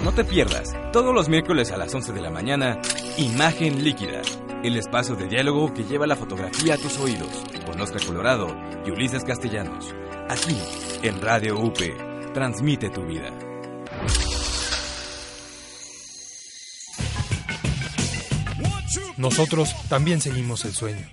No 0.03 0.11
te 0.13 0.23
pierdas, 0.23 0.69
todos 0.91 1.13
los 1.13 1.29
miércoles 1.29 1.71
a 1.71 1.77
las 1.77 1.93
11 1.93 2.13
de 2.13 2.21
la 2.21 2.31
mañana, 2.31 2.79
Imagen 3.17 3.83
Líquida, 3.83 4.21
el 4.63 4.77
espacio 4.77 5.15
de 5.15 5.27
diálogo 5.27 5.73
que 5.73 5.83
lleva 5.83 6.07
la 6.07 6.15
fotografía 6.15 6.73
a 6.73 6.77
tus 6.77 6.97
oídos, 6.97 7.43
con 7.65 7.79
Oscar 7.81 8.03
Colorado 8.03 8.47
y 8.85 8.91
Ulises 8.91 9.23
Castellanos. 9.23 9.93
Aquí, 10.29 10.57
en 11.03 11.21
Radio 11.21 11.59
UP, 11.59 11.77
transmite 12.33 12.89
tu 12.89 13.05
vida. 13.05 13.46
Nosotros 19.17 19.73
también 19.89 20.21
seguimos 20.21 20.63
el 20.65 20.73
sueño. 20.73 21.05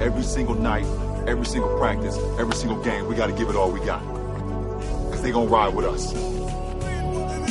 Every 0.00 0.22
single 0.22 0.54
night, 0.54 0.86
every 1.26 1.44
single 1.44 1.76
practice, 1.78 2.16
every 2.38 2.56
single 2.56 2.78
game, 2.82 3.06
we 3.08 3.16
got 3.16 3.26
to 3.26 3.34
give 3.36 3.50
it 3.50 3.56
all 3.56 3.70
we 3.72 3.80
got. 3.80 4.00
Because 5.06 5.22
they 5.22 5.32
going 5.32 5.48
to 5.48 5.54
ride 5.54 5.74
with 5.74 5.84
us. 5.84 6.14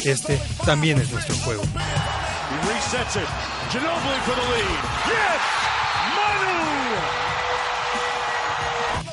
Este 0.06 0.40
también 0.66 1.00
es 1.00 1.12
nuestro 1.12 1.36
juego. 1.44 1.64
He 1.64 2.58
resets 2.70 3.18
it. 3.18 3.28
Ginobili 3.72 4.20
for 4.26 4.36
the 4.36 4.42
lead. 4.42 4.80
Yes! 5.06 5.42
Manu! 6.16 6.80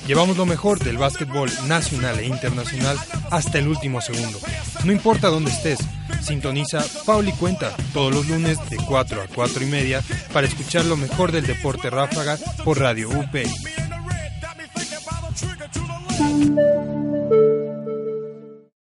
Llevamos 0.07 0.37
lo 0.37 0.47
mejor 0.47 0.79
del 0.79 0.99
básquetbol 0.99 1.51
nacional 1.67 2.21
e 2.21 2.27
internacional 2.27 2.97
hasta 3.33 3.59
el 3.59 3.67
último 3.67 4.01
segundo. 4.01 4.39
No 4.85 4.93
importa 4.93 5.29
dónde 5.29 5.51
estés, 5.51 5.81
sintoniza 6.21 6.85
Paul 7.05 7.29
y 7.29 7.33
Cuenta 7.33 7.75
todos 7.93 8.15
los 8.15 8.29
lunes 8.29 8.59
de 8.71 8.77
4 8.77 9.23
a 9.23 9.27
4 9.27 9.63
y 9.63 9.67
media 9.67 10.03
para 10.33 10.47
escuchar 10.47 10.85
lo 10.85 10.97
mejor 10.97 11.33
del 11.33 11.47
deporte 11.47 11.91
ráfaga 11.91 12.39
por 12.65 12.79
Radio 12.79 13.09
UP. 13.09 13.35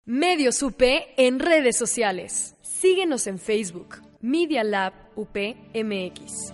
Medios 0.05 0.63
UP 0.63 0.83
en 1.17 1.39
redes 1.39 1.77
sociales. 1.77 2.55
Síguenos 2.63 3.27
en 3.27 3.39
Facebook, 3.39 4.03
Media 4.21 4.65
Lab 4.65 4.93
UPMX. 5.17 6.53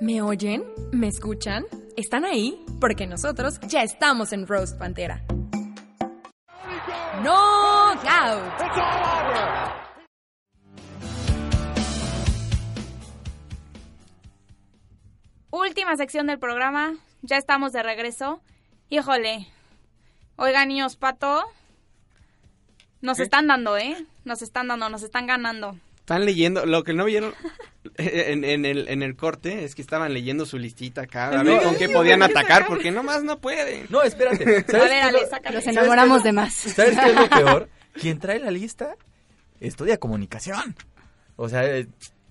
¿Me 0.00 0.22
oyen? 0.22 0.64
¿Me 0.92 1.08
escuchan? 1.08 1.64
¿Están 1.96 2.24
ahí? 2.24 2.64
Porque 2.80 3.06
nosotros 3.06 3.60
ya 3.68 3.82
estamos 3.82 4.32
en 4.32 4.46
Roast 4.46 4.78
Pantera. 4.78 5.24
¡Knockout! 7.18 8.60
Última 15.50 15.96
sección 15.96 16.28
del 16.28 16.38
programa, 16.38 16.94
ya 17.22 17.36
estamos 17.36 17.72
de 17.72 17.82
regreso. 17.82 18.40
Híjole, 18.88 19.48
oigan 20.36 20.68
niños, 20.68 20.96
Pato, 20.96 21.42
nos 23.00 23.16
¿Qué? 23.16 23.24
están 23.24 23.48
dando, 23.48 23.76
¿eh? 23.76 24.06
Nos 24.24 24.42
están 24.42 24.68
dando, 24.68 24.88
nos 24.88 25.02
están 25.02 25.26
ganando. 25.26 25.76
Están 26.10 26.24
leyendo, 26.24 26.66
lo 26.66 26.82
que 26.82 26.92
no 26.92 27.04
vieron 27.04 27.32
en, 27.96 28.42
en 28.42 28.64
el, 28.64 28.88
en 28.88 29.04
el 29.04 29.14
corte 29.14 29.64
es 29.64 29.76
que 29.76 29.82
estaban 29.82 30.12
leyendo 30.12 30.44
su 30.44 30.58
listita 30.58 31.02
acá, 31.02 31.28
a 31.28 31.42
ver 31.44 31.54
No. 31.54 31.62
con 31.62 31.76
qué 31.76 31.88
podían 31.88 32.20
atacar, 32.24 32.66
porque 32.66 32.90
nomás 32.90 33.22
no 33.22 33.38
pueden. 33.38 33.86
No, 33.90 34.02
espérate. 34.02 34.42
A 34.76 34.78
ver, 34.78 35.02
Ale, 35.04 35.20
sácale. 35.28 35.54
Los 35.54 35.64
¿Sabes 35.64 35.76
enamoramos 35.78 36.18
qué 36.18 36.22
de 36.24 36.28
es 36.30 36.34
lo- 36.34 36.40
más. 36.42 36.52
¿Sabes 36.54 36.98
qué 36.98 37.06
es 37.10 37.14
lo 37.14 37.28
peor? 37.30 37.68
Quien 37.94 38.18
trae 38.18 38.40
la 38.40 38.50
lista 38.50 38.96
estudia 39.60 39.98
comunicación. 39.98 40.74
O 41.36 41.48
sea, 41.48 41.64
es, 41.64 41.86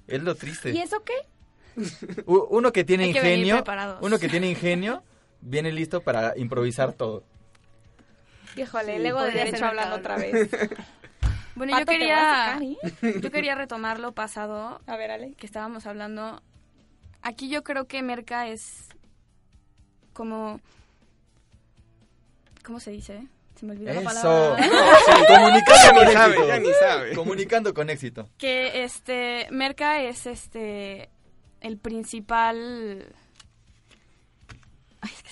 es 0.07 0.21
lo 0.23 0.35
triste. 0.35 0.71
¿Y 0.71 0.79
eso 0.79 1.01
qué? 1.05 1.13
Uno 2.25 2.73
que 2.73 2.83
tiene 2.83 3.05
Hay 3.05 3.09
ingenio, 3.11 3.63
uno 4.01 4.19
que 4.19 4.27
tiene 4.27 4.49
ingenio, 4.49 5.03
viene 5.39 5.71
listo 5.71 6.01
para 6.01 6.37
improvisar 6.37 6.91
todo. 6.91 7.23
Híjole, 8.57 8.87
Sí, 8.87 8.91
el 8.97 9.05
ego 9.05 9.21
de 9.21 9.31
derecho 9.31 9.65
hablando 9.65 9.95
otra 9.95 10.17
vez. 10.17 10.49
Bueno, 11.59 11.73
Pato, 11.73 11.91
yo 11.91 11.99
¿te 11.99 12.07
vas 12.09 12.55
a 12.55 12.59
quería, 12.59 12.77
sacar, 12.95 13.13
eh? 13.13 13.19
yo 13.21 13.31
quería 13.31 13.53
retomar 13.55 13.99
lo 13.99 14.13
pasado 14.13 14.79
A 14.87 14.95
ver, 14.95 15.11
Ale. 15.11 15.33
que 15.33 15.45
estábamos 15.45 15.85
hablando. 15.85 16.41
Aquí 17.21 17.49
yo 17.49 17.63
creo 17.63 17.85
que 17.85 18.01
Merca 18.01 18.47
es 18.47 18.87
como... 20.13 20.61
¿Cómo 22.63 22.79
se 22.79 22.91
dice? 22.91 23.27
Se 23.55 23.65
me 23.65 23.73
olvidó 23.73 23.93
la 23.93 24.01
palabra. 24.01 24.57
Sí, 25.05 25.21
comunicando 25.27 25.93
con 25.93 26.07
éxito. 26.07 26.47
ya 26.47 26.59
ni 26.59 26.73
sabe. 26.79 27.13
Comunicando 27.13 27.73
con 27.73 27.89
éxito. 27.89 28.29
que 28.37 28.83
este 28.85 29.47
Merca 29.51 30.01
es 30.01 30.25
este 30.27 31.09
el 31.59 31.77
principal 31.77 33.05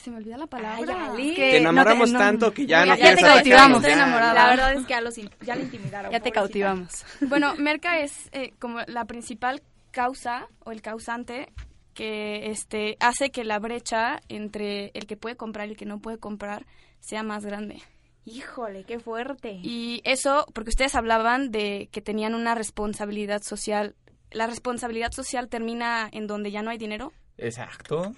se 0.08 0.12
me 0.12 0.18
olvida 0.18 0.38
la 0.38 0.48
palabra. 0.48 1.08
Ale. 1.12 1.22
Es 1.30 1.36
Te 1.36 1.36
que 1.36 1.58
enamoramos 1.58 2.12
no 2.12 2.18
te- 2.20 2.24
no- 2.24 2.30
tanto 2.30 2.54
que 2.54 2.66
ya 2.66 2.80
Ya- 2.80 2.86
no 2.86 2.96
ya 2.96 3.02
quieres 3.02 3.20
te 3.20 3.26
cautivamos. 3.26 3.82
Ya. 3.82 3.88
Estoy 3.90 4.02
enamorada. 4.04 4.34
La 4.34 4.50
verdad 4.50 4.74
es 4.74 4.84
que 4.86 4.90
ya, 4.90 5.02
los 5.02 5.18
in- 5.18 5.30
ya 5.42 5.56
le 5.56 5.64
intimidaron. 5.64 6.12
Ya 6.12 6.20
te 6.20 6.30
pobrecita. 6.32 6.40
cautivamos. 6.40 7.06
Bueno, 7.30 7.56
Merca 7.58 8.00
es 8.00 8.30
eh, 8.32 8.54
como 8.60 8.80
la 8.88 9.04
principal 9.06 9.62
causa 9.92 10.48
o 10.64 10.72
el 10.72 10.82
causante 10.82 11.52
que 11.94 12.50
este 12.52 12.96
hace 13.02 13.32
que 13.32 13.44
la 13.44 13.60
brecha 13.60 14.22
entre 14.30 14.92
el 14.94 15.08
que 15.08 15.18
puede 15.18 15.36
comprar 15.36 15.68
y 15.68 15.72
el 15.72 15.78
que 15.78 15.86
no 15.86 16.00
puede 16.00 16.20
comprar 16.20 16.66
sea 17.02 17.24
más 17.24 17.44
grande. 17.46 17.82
Híjole, 18.24 18.84
qué 18.86 19.00
fuerte. 19.00 19.60
Y 19.64 20.02
eso, 20.06 20.46
porque 20.54 20.70
ustedes 20.70 20.96
hablaban 20.96 21.50
de 21.52 21.90
que 21.92 22.02
tenían 22.02 22.34
una 22.36 22.56
responsabilidad 22.56 23.42
social. 23.42 23.96
¿La 24.32 24.48
responsabilidad 24.48 25.12
social 25.12 25.48
termina 25.50 26.10
en 26.12 26.28
donde 26.28 26.52
ya 26.52 26.62
no 26.62 26.70
hay 26.70 26.78
dinero? 26.78 27.12
Exacto. 27.38 28.14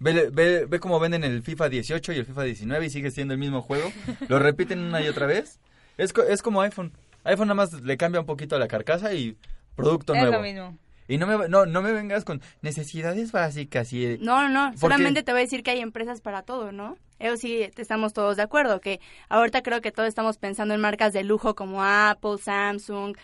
Ve, 0.00 0.30
ve, 0.32 0.64
ve 0.66 0.80
cómo 0.80 0.98
venden 0.98 1.24
el 1.24 1.42
FIFA 1.42 1.68
18 1.68 2.12
y 2.12 2.16
el 2.18 2.24
FIFA 2.26 2.42
19 2.44 2.86
y 2.86 2.90
sigue 2.90 3.10
siendo 3.10 3.34
el 3.34 3.38
mismo 3.40 3.60
juego. 3.62 3.92
Lo 4.28 4.38
repiten 4.38 4.78
una 4.80 5.00
y 5.02 5.08
otra 5.08 5.26
vez. 5.26 5.60
Es, 5.98 6.12
es 6.28 6.42
como 6.42 6.62
iPhone. 6.62 6.92
iPhone 7.24 7.48
nada 7.48 7.54
más 7.54 7.72
le 7.82 7.96
cambia 7.96 8.20
un 8.20 8.26
poquito 8.26 8.58
la 8.58 8.66
carcasa 8.66 9.12
y 9.12 9.36
producto 9.76 10.14
es 10.14 10.20
nuevo. 10.20 10.36
lo 10.36 10.42
mismo. 10.42 10.78
Y 11.06 11.18
no 11.18 11.26
me, 11.26 11.48
no, 11.48 11.66
no 11.66 11.82
me 11.82 11.92
vengas 11.92 12.24
con 12.24 12.40
necesidades 12.62 13.32
básicas 13.32 13.92
y... 13.92 14.16
No, 14.20 14.42
no, 14.42 14.48
no. 14.48 14.64
Porque- 14.70 14.78
Solamente 14.78 15.22
te 15.24 15.32
voy 15.32 15.40
a 15.40 15.44
decir 15.44 15.62
que 15.64 15.72
hay 15.72 15.80
empresas 15.80 16.20
para 16.20 16.42
todo, 16.42 16.70
¿no? 16.72 16.96
Eso 17.18 17.36
sí, 17.36 17.68
estamos 17.76 18.12
todos 18.12 18.36
de 18.36 18.42
acuerdo. 18.42 18.80
Que 18.80 19.00
ahorita 19.28 19.62
creo 19.62 19.80
que 19.80 19.90
todos 19.92 20.08
estamos 20.08 20.38
pensando 20.38 20.72
en 20.72 20.80
marcas 20.80 21.12
de 21.12 21.24
lujo 21.24 21.54
como 21.56 21.82
Apple, 21.84 22.38
Samsung, 22.40 23.16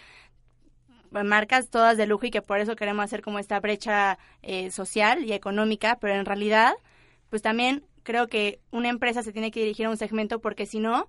marcas 1.24 1.70
todas 1.70 1.96
de 1.96 2.06
lujo 2.06 2.26
y 2.26 2.30
que 2.30 2.42
por 2.42 2.60
eso 2.60 2.76
queremos 2.76 3.04
hacer 3.04 3.22
como 3.22 3.38
esta 3.38 3.60
brecha 3.60 4.18
eh, 4.42 4.70
social 4.70 5.24
y 5.24 5.32
económica, 5.32 5.98
pero 6.00 6.14
en 6.14 6.24
realidad, 6.24 6.74
pues 7.30 7.42
también 7.42 7.84
creo 8.02 8.28
que 8.28 8.60
una 8.70 8.88
empresa 8.88 9.22
se 9.22 9.32
tiene 9.32 9.50
que 9.50 9.60
dirigir 9.60 9.86
a 9.86 9.90
un 9.90 9.96
segmento 9.96 10.40
porque 10.40 10.66
si 10.66 10.78
no, 10.78 11.08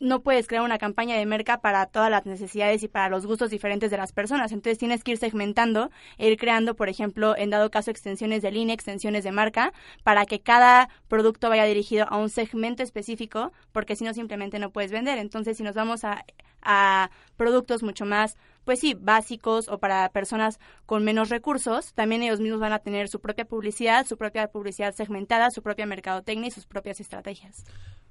no 0.00 0.20
puedes 0.20 0.46
crear 0.46 0.62
una 0.62 0.78
campaña 0.78 1.16
de 1.16 1.26
merca 1.26 1.60
para 1.60 1.86
todas 1.86 2.10
las 2.10 2.24
necesidades 2.24 2.82
y 2.82 2.88
para 2.88 3.08
los 3.08 3.26
gustos 3.26 3.50
diferentes 3.50 3.90
de 3.90 3.96
las 3.96 4.12
personas. 4.12 4.52
Entonces 4.52 4.78
tienes 4.78 5.02
que 5.02 5.12
ir 5.12 5.18
segmentando 5.18 5.90
e 6.18 6.30
ir 6.30 6.38
creando, 6.38 6.76
por 6.76 6.88
ejemplo, 6.88 7.36
en 7.36 7.50
dado 7.50 7.70
caso, 7.70 7.90
extensiones 7.90 8.42
de 8.42 8.52
línea, 8.52 8.74
extensiones 8.74 9.24
de 9.24 9.32
marca, 9.32 9.72
para 10.04 10.24
que 10.24 10.40
cada 10.40 10.88
producto 11.08 11.48
vaya 11.48 11.64
dirigido 11.64 12.06
a 12.08 12.16
un 12.16 12.30
segmento 12.30 12.82
específico, 12.82 13.52
porque 13.72 13.96
si 13.96 14.04
no 14.04 14.14
simplemente 14.14 14.58
no 14.58 14.70
puedes 14.70 14.92
vender. 14.92 15.18
Entonces, 15.18 15.56
si 15.56 15.62
nos 15.62 15.74
vamos 15.74 16.04
a, 16.04 16.24
a 16.62 17.10
productos 17.36 17.82
mucho 17.82 18.04
más, 18.04 18.36
pues 18.68 18.80
sí, 18.80 18.92
básicos 18.92 19.66
o 19.70 19.78
para 19.78 20.06
personas 20.10 20.60
con 20.84 21.02
menos 21.02 21.30
recursos, 21.30 21.94
también 21.94 22.22
ellos 22.22 22.38
mismos 22.38 22.60
van 22.60 22.74
a 22.74 22.80
tener 22.80 23.08
su 23.08 23.18
propia 23.18 23.46
publicidad, 23.46 24.06
su 24.06 24.18
propia 24.18 24.46
publicidad 24.48 24.94
segmentada, 24.94 25.50
su 25.50 25.62
propia 25.62 25.86
mercadotecnia 25.86 26.48
y 26.48 26.50
sus 26.50 26.66
propias 26.66 27.00
estrategias. 27.00 27.64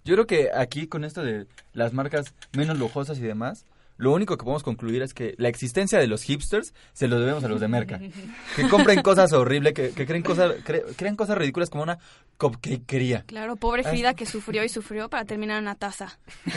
Yo 0.04 0.16
creo 0.16 0.26
que 0.26 0.50
aquí 0.52 0.88
con 0.88 1.04
esto 1.04 1.22
de 1.22 1.46
las 1.74 1.94
marcas 1.94 2.34
menos 2.54 2.80
lujosas 2.80 3.20
y 3.20 3.22
demás, 3.22 3.68
Lo 3.98 4.12
único 4.14 4.38
que 4.38 4.44
podemos 4.44 4.64
concluir 4.64 5.02
es 5.02 5.14
que 5.14 5.34
la 5.38 5.50
existencia 5.50 5.98
de 6.00 6.08
los 6.08 6.22
hipsters 6.24 6.74
se 6.94 7.08
lo 7.08 7.20
debemos 7.20 7.44
a 7.44 7.48
los 7.48 7.60
de 7.60 7.68
Merca. 7.68 8.00
Que 8.56 8.68
compren 8.70 9.02
cosas 9.02 9.34
horribles, 9.34 9.74
que, 9.74 9.90
que 9.92 10.06
creen 10.06 10.22
cosas, 10.24 10.54
cre- 10.64 10.84
crean 10.96 11.16
cosas 11.16 11.38
ridículas 11.38 11.70
como 11.70 11.84
una 11.84 11.98
cupcakería. 12.38 13.24
Claro, 13.26 13.56
pobre 13.56 13.82
Ah, 13.86 13.90
Frida 13.90 14.14
que 14.14 14.26
sufrió 14.26 14.64
y 14.64 14.70
sufrió 14.70 15.10
para 15.10 15.26
terminar 15.26 15.58
en 15.58 15.64
una 15.64 15.76
taza. 15.76 16.18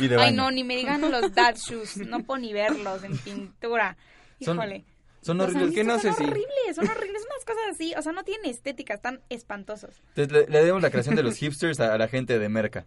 Y 0.00 0.08
de 0.08 0.16
Ay, 0.20 0.32
no, 0.34 0.50
ni 0.50 0.64
me 0.64 0.76
digan 0.76 1.00
los 1.10 1.32
dad 1.34 1.56
shoes. 1.56 1.96
No 1.98 2.20
puedo 2.24 2.40
ni 2.40 2.52
verlos 2.52 3.04
en 3.04 3.16
pintura. 3.18 3.96
Son- 4.40 4.56
Híjole. 4.56 4.84
Son 5.20 5.38
Los 5.38 5.46
horribles. 5.46 5.64
avistos 5.68 5.86
no 5.86 5.98
sé 6.00 6.08
son 6.08 6.16
si- 6.16 6.24
horribles, 6.24 6.76
son 6.76 6.88
horribles, 6.90 7.22
unas 7.24 7.44
cosas 7.46 7.62
así, 7.72 7.94
o 7.96 8.02
sea, 8.02 8.12
no 8.12 8.24
tienen 8.24 8.50
estética, 8.50 8.92
están 8.94 9.20
espantosos. 9.30 10.02
Entonces, 10.14 10.32
le, 10.32 10.52
le 10.52 10.58
debemos 10.58 10.82
la 10.82 10.90
creación 10.90 11.14
de 11.16 11.22
los 11.22 11.36
hipsters 11.36 11.80
a, 11.80 11.94
a 11.94 11.98
la 11.98 12.08
gente 12.08 12.38
de 12.38 12.48
Merca. 12.50 12.84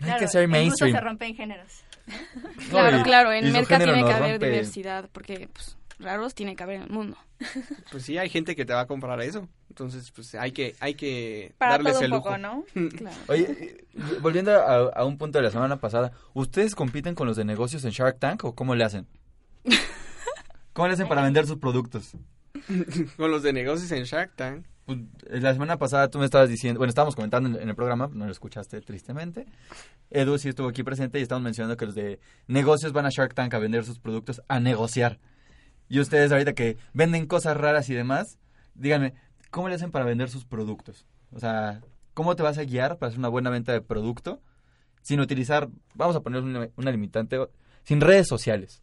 No 0.00 0.12
hay 0.14 0.18
que 0.18 0.28
ser 0.28 0.42
el 0.44 0.48
gusto 0.48 0.58
mainstream. 0.58 0.94
se 0.94 1.00
rompe 1.00 1.26
en 1.26 1.34
Claro, 2.70 2.98
y- 2.98 3.02
claro, 3.02 3.32
en 3.32 3.52
Merca 3.52 3.78
tiene 3.78 4.04
que 4.04 4.12
haber 4.12 4.40
rompe- 4.40 4.44
diversidad, 4.50 5.08
porque 5.12 5.48
pues, 5.52 5.76
raros 5.98 6.34
tiene 6.34 6.56
que 6.56 6.62
haber 6.62 6.76
en 6.76 6.82
el 6.82 6.90
mundo. 6.90 7.16
Pues 7.90 8.04
sí, 8.04 8.16
hay 8.18 8.28
gente 8.30 8.54
que 8.56 8.64
te 8.64 8.72
va 8.72 8.80
a 8.82 8.86
comprar 8.86 9.20
eso. 9.20 9.48
Entonces, 9.68 10.10
pues 10.10 10.34
hay 10.34 10.52
que, 10.52 10.74
hay 10.80 10.94
que 10.94 11.54
Para 11.58 11.72
darles 11.72 11.92
todo 11.94 11.98
un 12.00 12.04
el 12.04 12.10
lujo. 12.10 12.22
poco, 12.24 12.38
¿no? 12.38 12.64
Claro. 12.96 13.16
Oye, 13.28 13.84
volviendo 14.20 14.52
a, 14.52 14.90
a 14.90 15.04
un 15.04 15.16
punto 15.18 15.38
de 15.38 15.44
la 15.44 15.50
semana 15.50 15.76
pasada, 15.80 16.12
¿ustedes 16.34 16.74
compiten 16.74 17.14
con 17.14 17.26
los 17.26 17.36
de 17.36 17.44
negocios 17.44 17.84
en 17.84 17.90
Shark 17.90 18.18
Tank 18.18 18.44
o 18.44 18.54
cómo 18.54 18.74
le 18.74 18.84
hacen? 18.84 19.06
¿Cómo 20.72 20.88
le 20.88 20.94
hacen 20.94 21.08
para 21.08 21.22
vender 21.22 21.46
sus 21.46 21.58
productos? 21.58 22.12
Con 23.16 23.30
los 23.30 23.42
de 23.42 23.52
negocios 23.52 23.90
en 23.92 24.04
Shark 24.04 24.32
Tank. 24.36 24.64
Pues, 24.84 24.98
la 25.28 25.52
semana 25.52 25.78
pasada 25.78 26.08
tú 26.08 26.18
me 26.18 26.24
estabas 26.24 26.48
diciendo, 26.48 26.78
bueno, 26.78 26.88
estábamos 26.88 27.14
comentando 27.14 27.58
en, 27.58 27.68
el 27.68 27.74
programa, 27.74 28.10
no 28.12 28.26
lo 28.26 28.32
escuchaste 28.32 28.80
tristemente. 28.80 29.46
Edu 30.10 30.38
sí 30.38 30.48
estuvo 30.48 30.68
aquí 30.68 30.82
presente 30.82 31.18
y 31.18 31.22
estamos 31.22 31.42
mencionando 31.42 31.76
que 31.76 31.86
los 31.86 31.94
de 31.94 32.20
negocios 32.48 32.92
van 32.92 33.06
a 33.06 33.10
Shark 33.10 33.34
Tank 33.34 33.54
a 33.54 33.58
vender 33.58 33.84
sus 33.84 33.98
productos, 33.98 34.42
a 34.48 34.60
negociar. 34.60 35.18
Y 35.88 36.00
ustedes 36.00 36.32
ahorita 36.32 36.54
que 36.54 36.78
venden 36.92 37.26
cosas 37.26 37.56
raras 37.56 37.88
y 37.90 37.94
demás, 37.94 38.38
díganme, 38.74 39.14
¿cómo 39.50 39.68
le 39.68 39.76
hacen 39.76 39.92
para 39.92 40.04
vender 40.04 40.30
sus 40.30 40.44
productos? 40.44 41.06
O 41.32 41.38
sea, 41.38 41.80
¿cómo 42.14 42.34
te 42.34 42.42
vas 42.42 42.58
a 42.58 42.64
guiar 42.64 42.98
para 42.98 43.08
hacer 43.08 43.18
una 43.18 43.28
buena 43.28 43.50
venta 43.50 43.72
de 43.72 43.80
producto 43.80 44.40
sin 45.02 45.20
utilizar, 45.20 45.68
vamos 45.94 46.16
a 46.16 46.20
poner 46.20 46.42
una 46.42 46.90
limitante, 46.90 47.38
sin 47.84 48.00
redes 48.00 48.26
sociales? 48.26 48.82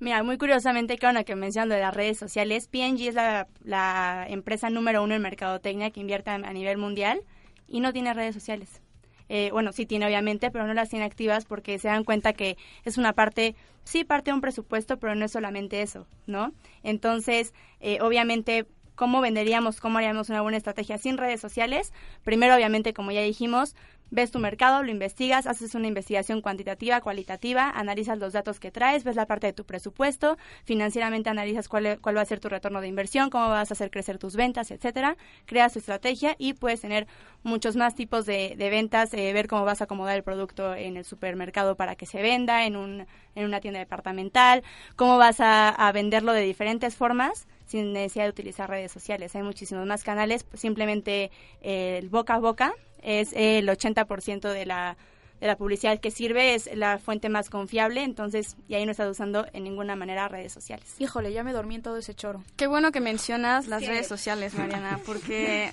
Mira, 0.00 0.22
muy 0.22 0.38
curiosamente, 0.38 0.96
que 0.96 1.06
ahora 1.06 1.24
que 1.24 1.34
mencionando 1.34 1.74
de 1.74 1.80
las 1.80 1.94
redes 1.94 2.18
sociales, 2.18 2.68
P&G 2.68 3.08
es 3.08 3.14
la, 3.14 4.26
empresa 4.28 4.70
número 4.70 5.02
uno 5.02 5.14
en 5.14 5.22
mercadotecnia 5.22 5.90
que 5.90 6.00
invierte 6.00 6.30
a, 6.30 6.34
a 6.34 6.52
nivel 6.52 6.78
mundial 6.78 7.22
y 7.66 7.80
no 7.80 7.92
tiene 7.92 8.14
redes 8.14 8.34
sociales. 8.34 8.80
Eh, 9.28 9.50
bueno, 9.52 9.72
sí 9.72 9.86
tiene 9.86 10.06
obviamente, 10.06 10.50
pero 10.50 10.66
no 10.66 10.74
las 10.74 10.88
tiene 10.88 11.04
activas 11.04 11.44
porque 11.44 11.78
se 11.78 11.88
dan 11.88 12.04
cuenta 12.04 12.32
que 12.32 12.56
es 12.84 12.96
una 12.96 13.12
parte, 13.12 13.56
sí 13.84 14.04
parte 14.04 14.30
de 14.30 14.34
un 14.34 14.40
presupuesto, 14.40 14.98
pero 14.98 15.14
no 15.14 15.24
es 15.24 15.32
solamente 15.32 15.82
eso, 15.82 16.06
¿no? 16.26 16.52
Entonces, 16.82 17.52
eh, 17.80 17.98
obviamente, 18.00 18.66
¿cómo 18.94 19.20
venderíamos, 19.20 19.80
cómo 19.80 19.98
haríamos 19.98 20.30
una 20.30 20.42
buena 20.42 20.56
estrategia 20.56 20.96
sin 20.98 21.18
redes 21.18 21.40
sociales? 21.40 21.92
Primero, 22.24 22.54
obviamente, 22.54 22.94
como 22.94 23.10
ya 23.10 23.20
dijimos, 23.20 23.76
ves 24.10 24.30
tu 24.30 24.38
mercado, 24.38 24.82
lo 24.82 24.90
investigas, 24.90 25.46
haces 25.46 25.74
una 25.74 25.86
investigación 25.86 26.40
cuantitativa, 26.40 27.00
cualitativa, 27.00 27.70
analizas 27.70 28.18
los 28.18 28.32
datos 28.32 28.60
que 28.60 28.70
traes, 28.70 29.04
ves 29.04 29.16
la 29.16 29.26
parte 29.26 29.46
de 29.46 29.52
tu 29.52 29.64
presupuesto, 29.64 30.38
financieramente 30.64 31.30
analizas 31.30 31.68
cuál, 31.68 31.98
cuál 32.00 32.16
va 32.16 32.22
a 32.22 32.26
ser 32.26 32.40
tu 32.40 32.48
retorno 32.48 32.80
de 32.80 32.88
inversión, 32.88 33.30
cómo 33.30 33.48
vas 33.48 33.70
a 33.70 33.74
hacer 33.74 33.90
crecer 33.90 34.18
tus 34.18 34.36
ventas, 34.36 34.70
etcétera, 34.70 35.16
creas 35.46 35.72
tu 35.72 35.78
estrategia 35.78 36.34
y 36.38 36.54
puedes 36.54 36.80
tener 36.80 37.06
muchos 37.42 37.76
más 37.76 37.94
tipos 37.94 38.26
de, 38.26 38.54
de 38.56 38.70
ventas, 38.70 39.12
eh, 39.14 39.32
ver 39.32 39.48
cómo 39.48 39.64
vas 39.64 39.80
a 39.80 39.84
acomodar 39.84 40.16
el 40.16 40.22
producto 40.22 40.74
en 40.74 40.96
el 40.96 41.04
supermercado 41.04 41.76
para 41.76 41.96
que 41.96 42.06
se 42.06 42.22
venda, 42.22 42.64
en, 42.64 42.76
un, 42.76 43.06
en 43.34 43.44
una 43.44 43.60
tienda 43.60 43.80
departamental, 43.80 44.62
cómo 44.96 45.18
vas 45.18 45.40
a, 45.40 45.68
a 45.68 45.92
venderlo 45.92 46.32
de 46.32 46.42
diferentes 46.42 46.96
formas 46.96 47.46
sin 47.66 47.92
necesidad 47.92 48.24
de 48.24 48.30
utilizar 48.30 48.70
redes 48.70 48.90
sociales. 48.90 49.36
Hay 49.36 49.42
muchísimos 49.42 49.86
más 49.86 50.02
canales, 50.02 50.46
simplemente 50.54 51.30
eh, 51.60 51.98
el 51.98 52.08
boca 52.08 52.34
a 52.34 52.38
boca 52.38 52.72
es 53.02 53.30
el 53.34 53.68
80% 53.68 54.52
de 54.52 54.66
la, 54.66 54.96
de 55.40 55.46
la 55.46 55.56
publicidad 55.56 55.98
que 56.00 56.10
sirve, 56.10 56.54
es 56.54 56.68
la 56.74 56.98
fuente 56.98 57.28
más 57.28 57.48
confiable, 57.50 58.02
entonces, 58.02 58.56
y 58.68 58.74
ahí 58.74 58.84
no 58.84 58.90
estás 58.92 59.08
usando 59.10 59.46
en 59.52 59.64
ninguna 59.64 59.96
manera 59.96 60.28
redes 60.28 60.52
sociales. 60.52 60.94
Híjole, 60.98 61.32
ya 61.32 61.44
me 61.44 61.52
dormí 61.52 61.76
en 61.76 61.82
todo 61.82 61.96
ese 61.98 62.14
choro. 62.14 62.42
Qué 62.56 62.66
bueno 62.66 62.90
que 62.92 63.00
mencionas 63.00 63.66
las 63.68 63.80
Sí. 63.82 63.88
redes 63.88 64.06
sociales, 64.08 64.54
Mariana, 64.54 64.98
porque 65.06 65.72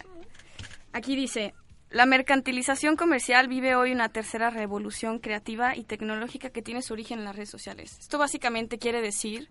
aquí 0.94 1.16
dice, 1.16 1.54
la 1.90 2.06
mercantilización 2.06 2.96
comercial 2.96 3.48
vive 3.48 3.76
hoy 3.76 3.92
una 3.92 4.10
tercera 4.10 4.50
revolución 4.50 5.20
creativa 5.20 5.76
y 5.76 5.84
tecnológica 5.84 6.50
que 6.50 6.62
tiene 6.62 6.82
su 6.82 6.94
origen 6.94 7.20
en 7.20 7.26
las 7.26 7.36
redes 7.36 7.50
sociales. 7.50 7.98
Esto 8.00 8.18
básicamente 8.18 8.78
quiere 8.80 9.02
decir 9.02 9.50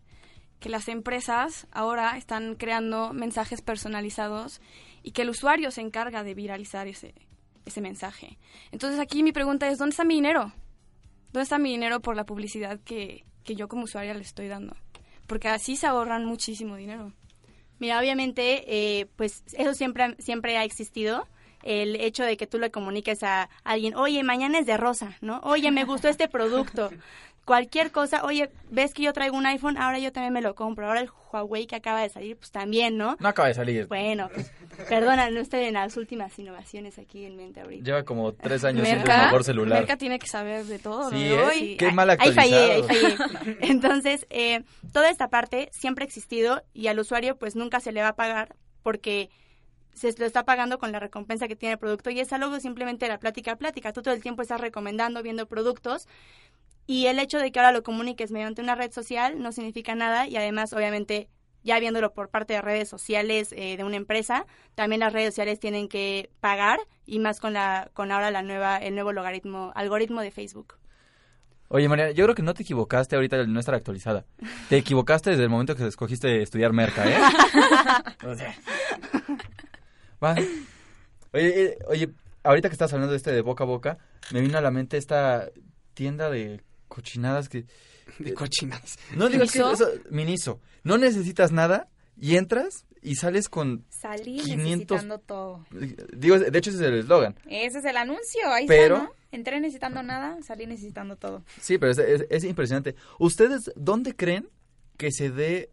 que 0.61 0.69
las 0.69 0.89
empresas 0.89 1.67
ahora 1.73 2.17
están 2.17 2.55
creando 2.55 3.13
mensajes 3.13 3.61
personalizados 3.63 4.61
y 5.03 5.11
que 5.13 5.23
el 5.23 5.31
usuario 5.31 5.71
se 5.71 5.81
encarga 5.83 6.23
de 6.23 6.35
viralizar 6.35 6.87
ese, 6.87 7.15
ese 7.65 7.81
mensaje. 7.81 8.39
Entonces 8.73 9.01
aquí 9.01 9.23
mi 9.23 9.33
pregunta 9.33 9.69
es, 9.69 9.79
¿dónde 9.79 9.93
está 9.93 10.05
mi 10.05 10.15
dinero? 10.15 10.53
¿Dónde 11.33 11.43
está 11.45 11.59
mi 11.59 11.71
dinero 11.71 12.01
por 12.01 12.17
la 12.17 12.25
publicidad 12.25 12.81
que, 12.85 13.25
que 13.43 13.57
yo 13.57 13.69
como 13.69 13.85
usuaria 13.85 14.15
le 14.15 14.23
estoy 14.23 14.49
dando? 14.49 14.77
Porque 15.27 15.49
así 15.49 15.77
se 15.77 15.87
ahorran 15.87 16.25
muchísimo 16.25 16.77
dinero. 16.77 17.13
Mira, 17.79 17.99
obviamente, 17.99 18.65
eh, 18.67 19.07
pues 19.17 19.43
eso 19.53 19.75
siempre, 19.75 20.15
siempre 20.19 20.57
ha 20.57 20.65
existido. 20.65 21.27
El 21.63 21.97
hecho 21.97 22.25
de 22.25 22.37
que 22.37 22.47
tú 22.47 22.59
le 22.59 22.71
comuniques 22.71 23.23
a 23.23 23.49
alguien, 23.65 23.95
oye, 23.95 24.23
mañana 24.23 24.59
es 24.59 24.67
de 24.67 24.77
rosa, 24.77 25.17
¿no? 25.23 25.41
Oye, 25.45 25.71
me 25.71 25.85
gustó 25.85 26.09
este 26.09 26.29
producto. 26.29 26.91
Cualquier 27.45 27.91
cosa, 27.91 28.25
oye, 28.25 28.51
ves 28.71 28.95
que 28.95 29.03
yo 29.03 29.13
traigo 29.13 29.37
un 29.37 29.45
iPhone, 29.45 29.77
ahora 29.77 29.99
yo 29.99 30.11
también 30.13 30.33
me 30.33 30.41
lo 30.41 30.55
compro. 30.55 30.87
Ahora 30.89 31.01
el 31.01 31.11
Huawei 31.31 31.67
que 31.67 31.77
acaba 31.77 32.01
de 32.01 32.09
salir, 32.09 32.39
pues 32.39 32.51
también, 32.51 32.97
¿no? 32.97 33.17
No 33.21 33.29
acaba 33.29 33.49
de 33.49 33.55
salir. 33.55 33.87
Bueno, 33.87 34.31
pues, 34.33 34.51
perdona, 34.89 35.29
no 35.29 35.41
estoy 35.41 35.65
en 35.65 35.75
las 35.75 35.97
últimas 35.99 36.39
innovaciones 36.39 36.99
aquí 36.99 37.27
en 37.27 37.37
mente 37.37 37.61
ahorita. 37.61 37.85
Lleva 37.85 38.03
como 38.05 38.33
tres 38.33 38.65
años 38.65 38.87
siendo 38.87 39.11
el 39.11 39.19
mejor 39.19 39.45
celular. 39.45 39.81
Merca 39.81 39.99
tiene 39.99 40.19
que 40.19 40.27
saber 40.27 40.65
de 40.65 40.79
todo. 40.79 41.11
Sí, 41.11 41.17
¿no? 41.29 41.35
¿eh? 41.35 41.45
Hoy- 41.45 41.77
Qué 41.77 41.93
mal 41.93 42.09
Ahí 42.09 42.33
fallé, 42.33 42.57
ahí 42.57 42.81
actualizado. 42.81 43.29
fallé. 43.35 43.57
Entonces, 43.61 44.27
eh, 44.31 44.63
toda 44.95 45.11
esta 45.11 45.29
parte 45.29 45.69
siempre 45.73 46.05
ha 46.05 46.07
existido 46.07 46.63
y 46.73 46.87
al 46.87 46.99
usuario 46.99 47.37
pues 47.37 47.57
nunca 47.57 47.81
se 47.81 47.93
le 47.93 48.01
va 48.01 48.09
a 48.09 48.17
pagar 48.17 48.57
porque 48.83 49.29
se 49.93 50.13
lo 50.19 50.25
está 50.25 50.45
pagando 50.45 50.79
con 50.79 50.93
la 50.93 50.99
recompensa 50.99 51.47
que 51.47 51.57
tiene 51.57 51.75
el 51.75 51.79
producto 51.79 52.09
y 52.11 52.21
es 52.21 52.33
algo 52.33 52.59
simplemente 52.59 53.05
de 53.05 53.11
la 53.11 53.19
plática 53.19 53.53
a 53.53 53.57
plática. 53.57 53.93
Tú 53.93 54.01
todo 54.03 54.15
el 54.15 54.23
tiempo 54.23 54.41
estás 54.43 54.61
recomendando, 54.63 55.23
viendo 55.23 55.47
productos 55.47 56.09
y 56.87 57.07
el 57.07 57.19
hecho 57.19 57.39
de 57.39 57.51
que 57.51 57.59
ahora 57.59 57.73
lo 57.73 57.83
comuniques 57.83 58.31
mediante 58.31 58.63
una 58.63 58.75
red 58.75 58.93
social 58.93 59.41
no 59.41 59.53
significa 59.53 59.95
nada 59.95 60.27
y 60.27 60.37
además 60.37 60.73
obviamente 60.73 61.29
ya 61.63 61.81
viéndolo 61.81 62.13
por 62.13 62.29
parte 62.29 62.53
de 62.53 62.63
redes 62.63 62.89
sociales 62.89 63.53
eh, 63.57 63.77
de 63.77 63.85
una 63.85 63.97
empresa, 63.97 64.47
también 64.75 65.01
las 65.01 65.13
redes 65.13 65.29
sociales 65.29 65.59
tienen 65.59 65.89
que 65.89 66.31
pagar 66.41 66.79
y 67.07 67.19
más 67.19 67.41
con 67.41 67.55
la 67.55 67.91
con 67.95 68.13
ahora 68.13 68.31
la 68.31 68.43
nueva 68.43 68.77
el 68.77 68.95
nuevo 68.95 69.13
logaritmo 69.13 69.73
algoritmo 69.75 70.21
de 70.21 70.31
Facebook. 70.31 70.75
Oye, 71.69 71.89
María, 71.89 72.11
yo 72.13 72.25
creo 72.25 72.35
que 72.35 72.43
no 72.43 72.55
te 72.55 72.63
equivocaste 72.63 73.17
ahorita 73.17 73.47
no 73.47 73.59
estar 73.59 73.75
actualizada. 73.75 74.27
Te 74.69 74.77
equivocaste 74.77 75.31
desde 75.31 75.43
el 75.43 75.49
momento 75.49 75.75
que 75.75 75.87
escogiste 75.87 76.43
estudiar 76.43 76.73
merca, 76.73 77.11
¿eh? 77.11 77.17
O 78.27 78.35
sea, 78.35 78.55
va. 80.23 80.37
Oye, 81.33 81.65
eh, 81.65 81.79
oye, 81.89 82.11
ahorita 82.45 82.69
que 82.69 82.75
estás 82.75 82.93
hablando 82.93 83.13
de 83.13 83.17
este 83.17 83.33
de 83.33 83.41
boca 83.41 83.65
a 83.65 83.67
boca, 83.67 83.99
me 84.31 84.41
vino 84.41 84.59
a 84.59 84.61
la 84.61 84.71
mente 84.71 84.99
esta 84.99 85.49
tienda 85.95 86.31
de 86.31 86.61
cochinadas 86.89 87.49
que... 87.49 87.65
De 88.19 88.35
cochinadas. 88.35 88.99
No 89.17 89.29
digo 89.29 89.45
que 89.47 89.59
¿Miniso? 89.59 89.73
eso, 89.73 89.89
Miniso. 90.11 90.61
No 90.83 90.99
necesitas 90.99 91.53
nada 91.53 91.89
y 92.17 92.37
entras 92.37 92.85
y 93.03 93.15
sales 93.17 93.49
con... 93.49 93.85
Salí 93.89 94.39
500 94.41 94.59
necesitando 94.59 95.19
todo. 95.19 95.67
Digo, 96.17 96.39
de 96.39 96.59
hecho 96.59 96.71
ese 96.71 96.79
es 96.81 96.87
el 96.87 96.99
eslogan. 96.99 97.35
Ese 97.47 97.79
es 97.79 97.85
el 97.85 97.97
anuncio, 97.97 98.49
ahí 98.51 98.67
Pero- 98.67 98.97
está, 98.97 99.07
¿no? 99.09 99.13
Entré 99.33 99.61
necesitando 99.61 100.03
nada, 100.05 100.41
salí 100.43 100.65
necesitando 100.67 101.17
todo. 101.17 101.43
Sí, 101.61 101.77
pero 101.79 101.91
es, 101.91 101.99
es- 101.99 102.27
es 102.31 102.45
impresionante. 102.45 102.95
¿Ustedes 103.19 103.73
dónde 103.75 104.15
creen 104.15 104.49
que 104.97 105.11
se 105.11 105.31
dé, 105.31 105.71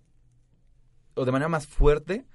o 1.13 1.25
de 1.25 1.31
manera 1.31 1.47
más 1.49 1.67
fuerte, 1.67 2.25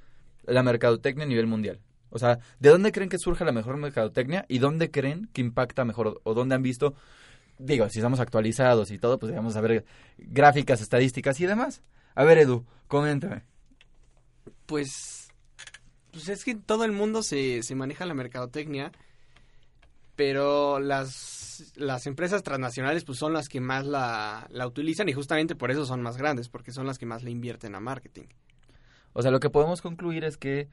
la 0.44 0.62
mercadotecnia 0.62 1.24
a 1.24 1.28
nivel 1.28 1.48
mundial? 1.48 1.80
O 2.10 2.18
sea, 2.20 2.38
¿de 2.60 2.68
dónde 2.70 2.92
creen 2.92 3.08
que 3.10 3.18
surge 3.18 3.44
la 3.44 3.50
mejor 3.50 3.76
mercadotecnia 3.76 4.44
y 4.48 4.58
dónde 4.60 4.92
creen 4.92 5.28
que 5.32 5.40
impacta 5.40 5.84
mejor? 5.84 6.06
¿O, 6.06 6.20
o 6.22 6.34
dónde 6.34 6.54
han 6.54 6.62
visto, 6.62 6.94
digo, 7.58 7.88
si 7.88 7.98
estamos 7.98 8.20
actualizados 8.20 8.90
y 8.90 8.98
todo, 8.98 9.18
pues 9.18 9.34
vamos 9.34 9.56
a 9.56 9.60
ver 9.60 9.84
gráficas, 10.18 10.80
estadísticas 10.80 11.40
y 11.40 11.46
demás? 11.46 11.82
A 12.14 12.24
ver, 12.24 12.38
Edu, 12.38 12.64
coméntame. 12.88 13.42
Pues, 14.66 15.28
pues 16.10 16.28
es 16.28 16.44
que 16.44 16.54
todo 16.54 16.84
el 16.84 16.92
mundo 16.92 17.22
se, 17.22 17.62
se 17.62 17.74
maneja 17.74 18.06
la 18.06 18.14
mercadotecnia, 18.14 18.92
pero 20.16 20.80
las, 20.80 21.72
las 21.76 22.06
empresas 22.06 22.42
transnacionales 22.42 23.04
pues 23.04 23.18
son 23.18 23.32
las 23.32 23.48
que 23.48 23.60
más 23.60 23.86
la, 23.86 24.46
la 24.50 24.66
utilizan 24.66 25.08
y 25.08 25.12
justamente 25.12 25.54
por 25.54 25.70
eso 25.70 25.84
son 25.84 26.02
más 26.02 26.16
grandes, 26.16 26.48
porque 26.48 26.72
son 26.72 26.86
las 26.86 26.98
que 26.98 27.06
más 27.06 27.22
le 27.22 27.30
invierten 27.30 27.74
a 27.74 27.80
marketing. 27.80 28.26
O 29.12 29.22
sea, 29.22 29.30
lo 29.30 29.40
que 29.40 29.50
podemos 29.50 29.82
concluir 29.82 30.24
es 30.24 30.36
que 30.36 30.68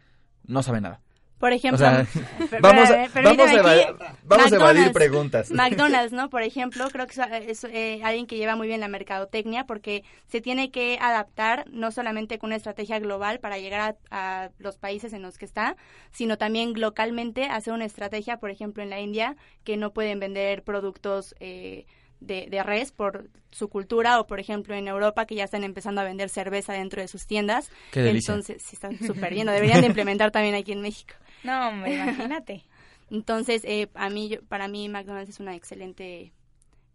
no 0.45 0.63
sabe 0.63 0.81
nada. 0.81 1.01
Por 1.44 1.52
ejemplo, 1.52 1.86
O 1.86 1.89
sea, 1.89 2.06
per- 2.50 2.62
vamos 2.62 2.89
a- 2.89 2.96
vamos 3.22 3.52
a 3.52 4.08
vamos 4.24 4.52
evadir 4.54 4.94
preguntas. 4.94 5.52
McDonald's, 5.52 6.14
¿no? 6.14 6.30
Por 6.30 6.41
ejemplo, 6.41 6.88
creo 6.89 7.06
que 7.06 7.16
es, 7.20 7.64
es, 7.64 7.64
eh, 7.66 8.00
alguien 8.02 8.28
que 8.28 8.38
lleva 8.38 8.56
muy 8.56 8.66
bien 8.66 8.80
la 8.80 8.88
mercadotecnia 8.88 9.66
porque 9.66 10.06
se 10.30 10.39
tiene 10.39 10.72
que 10.72 10.98
adaptar 11.02 11.66
no 11.70 11.91
solamente 11.91 12.39
con 12.39 12.48
una 12.48 12.56
estrategia 12.56 12.98
global 13.00 13.41
para 13.41 13.58
llegar 13.58 13.98
a, 14.10 14.44
a 14.46 14.50
los 14.58 14.78
países 14.78 15.12
en 15.12 15.22
los 15.22 15.38
que 15.38 15.44
está, 15.44 15.76
sino 16.14 16.38
también 16.38 16.80
localmente 16.80 17.44
hacer 17.44 17.74
una 17.74 17.84
estrategia, 17.84 18.38
por 18.38 18.50
ejemplo, 18.50 18.82
en 18.82 18.89
la 18.89 19.02
India, 19.02 19.36
que 19.66 19.76
no 19.76 19.91
pueden 19.91 20.22
vender 20.22 20.64
productos 20.64 21.36
eh, 21.41 21.86
de, 22.22 22.48
de 22.50 22.64
res 22.64 22.94
por 22.94 23.28
su 23.52 23.68
cultura 23.68 24.22
o, 24.22 24.28
por 24.28 24.39
ejemplo, 24.39 24.74
en 24.76 24.88
Europa 24.88 25.26
que 25.26 25.36
ya 25.36 25.44
están 25.44 25.66
empezando 25.66 26.00
a 26.00 26.06
vender 26.06 26.30
cerveza 26.30 26.72
dentro 26.72 27.02
de 27.02 27.10
sus 27.10 27.28
tiendas. 27.28 27.70
Qué. 27.91 28.10
Entonces, 28.10 28.64
sí, 28.64 28.78
están 28.78 28.98
súper 28.98 29.34
bien. 29.34 29.46
Lo 29.46 29.52
deberían 29.52 29.82
de 29.82 29.88
implementar 29.88 30.32
también 30.32 30.56
aquí 30.56 30.72
en 30.72 30.80
México. 30.82 31.16
No, 31.44 31.70
hombre, 31.70 31.96
imagínate. 31.96 32.64
Entonces, 33.10 33.64
eh, 33.66 33.89
a 33.96 34.10
mí, 34.10 34.30
yo- 34.30 34.41
para 34.44 34.68
mí 34.68 34.89
McDonald's 34.89 35.30
es 35.30 35.39
una 35.39 35.56
excelente 35.56 36.32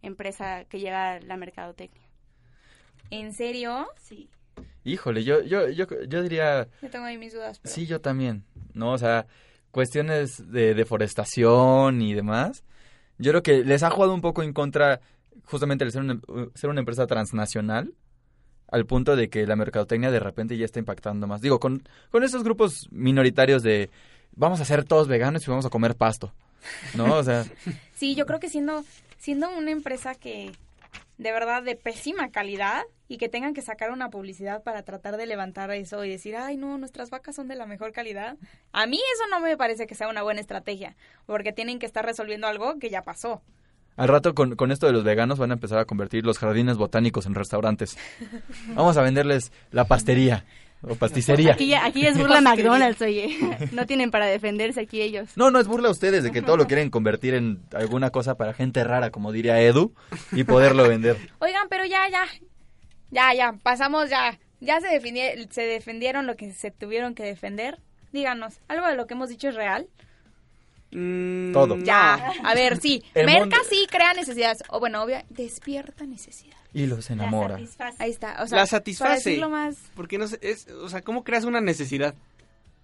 empresa 0.01 0.65
que 0.65 0.79
lleva 0.79 1.19
la 1.19 1.37
mercadotecnia. 1.37 2.03
¿En 3.09 3.33
serio? 3.33 3.87
Sí. 3.97 4.29
Híjole, 4.83 5.23
yo, 5.23 5.41
yo, 5.41 5.67
yo, 5.69 5.85
yo 6.07 6.21
diría, 6.23 6.67
Yo 6.81 6.89
tengo 6.89 7.05
ahí 7.05 7.17
mis 7.17 7.33
dudas. 7.33 7.59
Pero... 7.59 7.73
sí, 7.73 7.85
yo 7.85 8.01
también, 8.01 8.43
¿no? 8.73 8.91
O 8.93 8.97
sea, 8.97 9.25
cuestiones 9.71 10.51
de 10.51 10.73
deforestación 10.73 12.01
y 12.01 12.13
demás, 12.13 12.63
yo 13.17 13.31
creo 13.31 13.43
que 13.43 13.63
les 13.65 13.83
ha 13.83 13.89
jugado 13.89 14.13
un 14.13 14.21
poco 14.21 14.41
en 14.43 14.53
contra 14.53 15.01
justamente 15.45 15.83
el 15.83 15.91
ser 15.91 16.01
una, 16.01 16.19
ser 16.55 16.69
una 16.69 16.79
empresa 16.79 17.07
transnacional, 17.07 17.93
al 18.71 18.85
punto 18.85 19.15
de 19.15 19.29
que 19.29 19.47
la 19.47 19.55
mercadotecnia 19.55 20.11
de 20.11 20.19
repente 20.19 20.55
ya 20.57 20.65
está 20.65 20.79
impactando 20.79 21.25
más. 21.27 21.41
Digo, 21.41 21.59
con, 21.59 21.83
con 22.11 22.23
estos 22.23 22.43
grupos 22.43 22.87
minoritarios 22.91 23.63
de 23.63 23.89
vamos 24.35 24.61
a 24.61 24.65
ser 24.65 24.83
todos 24.83 25.07
veganos 25.07 25.45
y 25.45 25.49
vamos 25.49 25.65
a 25.65 25.69
comer 25.69 25.95
pasto, 25.95 26.33
¿no? 26.95 27.15
O 27.15 27.23
sea, 27.23 27.45
Sí, 27.95 28.15
yo 28.15 28.25
creo 28.25 28.39
que 28.39 28.49
siendo, 28.49 28.85
siendo 29.17 29.49
una 29.49 29.71
empresa 29.71 30.15
que 30.15 30.53
de 31.17 31.33
verdad 31.33 31.61
de 31.61 31.75
pésima 31.75 32.29
calidad 32.31 32.83
y 33.09 33.17
que 33.17 33.27
tengan 33.27 33.53
que 33.53 33.61
sacar 33.61 33.91
una 33.91 34.09
publicidad 34.09 34.63
para 34.63 34.83
tratar 34.83 35.17
de 35.17 35.25
levantar 35.25 35.69
eso 35.71 36.05
y 36.05 36.09
decir, 36.09 36.37
ay 36.37 36.55
no, 36.55 36.77
nuestras 36.77 37.09
vacas 37.09 37.35
son 37.35 37.49
de 37.49 37.55
la 37.55 37.65
mejor 37.65 37.91
calidad. 37.91 38.37
A 38.71 38.87
mí 38.87 38.97
eso 39.15 39.23
no 39.29 39.41
me 39.41 39.57
parece 39.57 39.85
que 39.85 39.95
sea 39.95 40.07
una 40.07 40.23
buena 40.23 40.39
estrategia, 40.39 40.95
porque 41.25 41.51
tienen 41.51 41.77
que 41.77 41.85
estar 41.85 42.05
resolviendo 42.05 42.47
algo 42.47 42.79
que 42.79 42.89
ya 42.89 43.01
pasó. 43.01 43.41
Al 43.97 44.07
rato 44.07 44.33
con, 44.33 44.55
con 44.55 44.71
esto 44.71 44.87
de 44.87 44.93
los 44.93 45.03
veganos 45.03 45.39
van 45.39 45.51
a 45.51 45.55
empezar 45.55 45.79
a 45.79 45.83
convertir 45.83 46.25
los 46.25 46.37
jardines 46.37 46.77
botánicos 46.77 47.25
en 47.25 47.35
restaurantes. 47.35 47.97
Vamos 48.73 48.95
a 48.95 49.01
venderles 49.01 49.51
la 49.71 49.83
pastería 49.83 50.45
o 50.81 50.95
pasticería. 50.95 51.53
Aquí 51.53 51.67
ya, 51.67 51.85
aquí 51.85 52.01
ya 52.01 52.09
es 52.09 52.17
burla 52.17 52.41
McDonald's, 52.41 53.01
oye. 53.01 53.37
No 53.73 53.85
tienen 53.85 54.11
para 54.11 54.25
defenderse 54.27 54.81
aquí 54.81 55.01
ellos. 55.01 55.29
No, 55.35 55.51
no 55.51 55.59
es 55.59 55.67
burla 55.67 55.89
a 55.89 55.91
ustedes 55.91 56.23
de 56.23 56.31
que 56.31 56.41
todo 56.41 56.57
lo 56.57 56.67
quieren 56.67 56.89
convertir 56.89 57.33
en 57.33 57.61
alguna 57.73 58.09
cosa 58.11 58.35
para 58.35 58.53
gente 58.53 58.83
rara, 58.83 59.09
como 59.11 59.31
diría 59.31 59.59
Edu, 59.61 59.93
y 60.31 60.43
poderlo 60.43 60.87
vender. 60.87 61.17
Oigan, 61.39 61.67
pero 61.69 61.85
ya, 61.85 62.07
ya, 62.09 62.25
ya, 63.11 63.33
ya, 63.33 63.53
pasamos 63.63 64.09
ya. 64.09 64.39
Ya 64.61 64.81
se, 64.81 64.99
se 65.51 65.61
defendieron 65.61 66.27
lo 66.27 66.35
que 66.35 66.51
se 66.51 66.71
tuvieron 66.71 67.15
que 67.15 67.23
defender. 67.23 67.79
Díganos, 68.11 68.59
¿algo 68.67 68.87
de 68.87 68.95
lo 68.95 69.07
que 69.07 69.13
hemos 69.13 69.29
dicho 69.29 69.47
es 69.49 69.55
real? 69.55 69.87
Todo. 70.91 71.77
Ya, 71.77 72.33
a 72.43 72.55
ver, 72.55 72.77
sí. 72.77 73.03
El 73.13 73.25
Merca 73.27 73.41
mundo- 73.41 73.57
sí 73.69 73.85
crea 73.89 74.13
necesidades. 74.13 74.63
O 74.69 74.79
bueno, 74.79 75.03
obvio, 75.03 75.17
despierta 75.29 76.05
necesidad. 76.05 76.57
Y 76.73 76.85
los 76.85 77.09
enamora. 77.09 77.55
Ahí 77.97 78.11
está. 78.11 78.43
O 78.43 78.47
sea, 78.47 78.59
la 78.59 78.65
satisface. 78.67 79.37
más. 79.47 79.77
Porque 79.95 80.17
no 80.17 80.27
sé, 80.27 80.37
es, 80.41 80.67
o 80.67 80.87
sea, 80.89 81.01
¿cómo 81.01 81.23
creas 81.23 81.43
una 81.45 81.61
necesidad? 81.61 82.13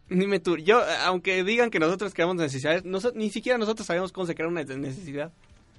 Dime 0.09 0.39
tú, 0.39 0.57
yo, 0.57 0.81
aunque 1.05 1.43
digan 1.43 1.69
que 1.71 1.79
nosotros 1.79 2.13
creamos 2.13 2.35
necesidades, 2.35 2.83
noso- 2.83 3.11
ni 3.15 3.29
siquiera 3.31 3.57
nosotros 3.57 3.87
sabemos 3.87 4.11
cómo 4.11 4.27
se 4.27 4.35
crea 4.35 4.47
una 4.47 4.63
necesidad. 4.63 5.31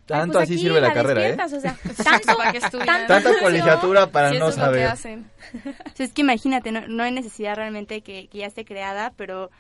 Tanto 0.05 0.35
Pues 0.35 0.45
así 0.51 0.59
sirve 0.59 0.81
la, 0.81 0.89
la 0.89 0.95
carrera, 0.95 1.29
¿eh? 1.29 1.37
o 1.45 1.49
sea, 1.61 1.77
tanto, 2.05 2.37
Para 2.37 2.53
que 2.53 2.61
Tanta 2.61 3.39
colegiatura 3.41 4.07
para 4.09 4.31
Sí, 4.31 4.39
no 4.39 4.49
eso 4.49 4.61
es 4.61 4.67
lo 4.67 4.73
que 4.73 4.79
saber. 4.79 4.87
hacen. 4.87 5.31
Sí, 5.95 6.03
es 6.05 6.13
que 6.13 6.23
imagínate, 6.23 6.71
no, 6.71 6.87
no 6.87 7.03
hay 7.03 7.11
necesidad 7.13 7.57
realmente 7.57 8.03
que, 8.03 8.29
que 8.29 8.39
ya 8.39 8.47
esté 8.47 8.65
creada, 8.65 9.13
pero 9.17 9.51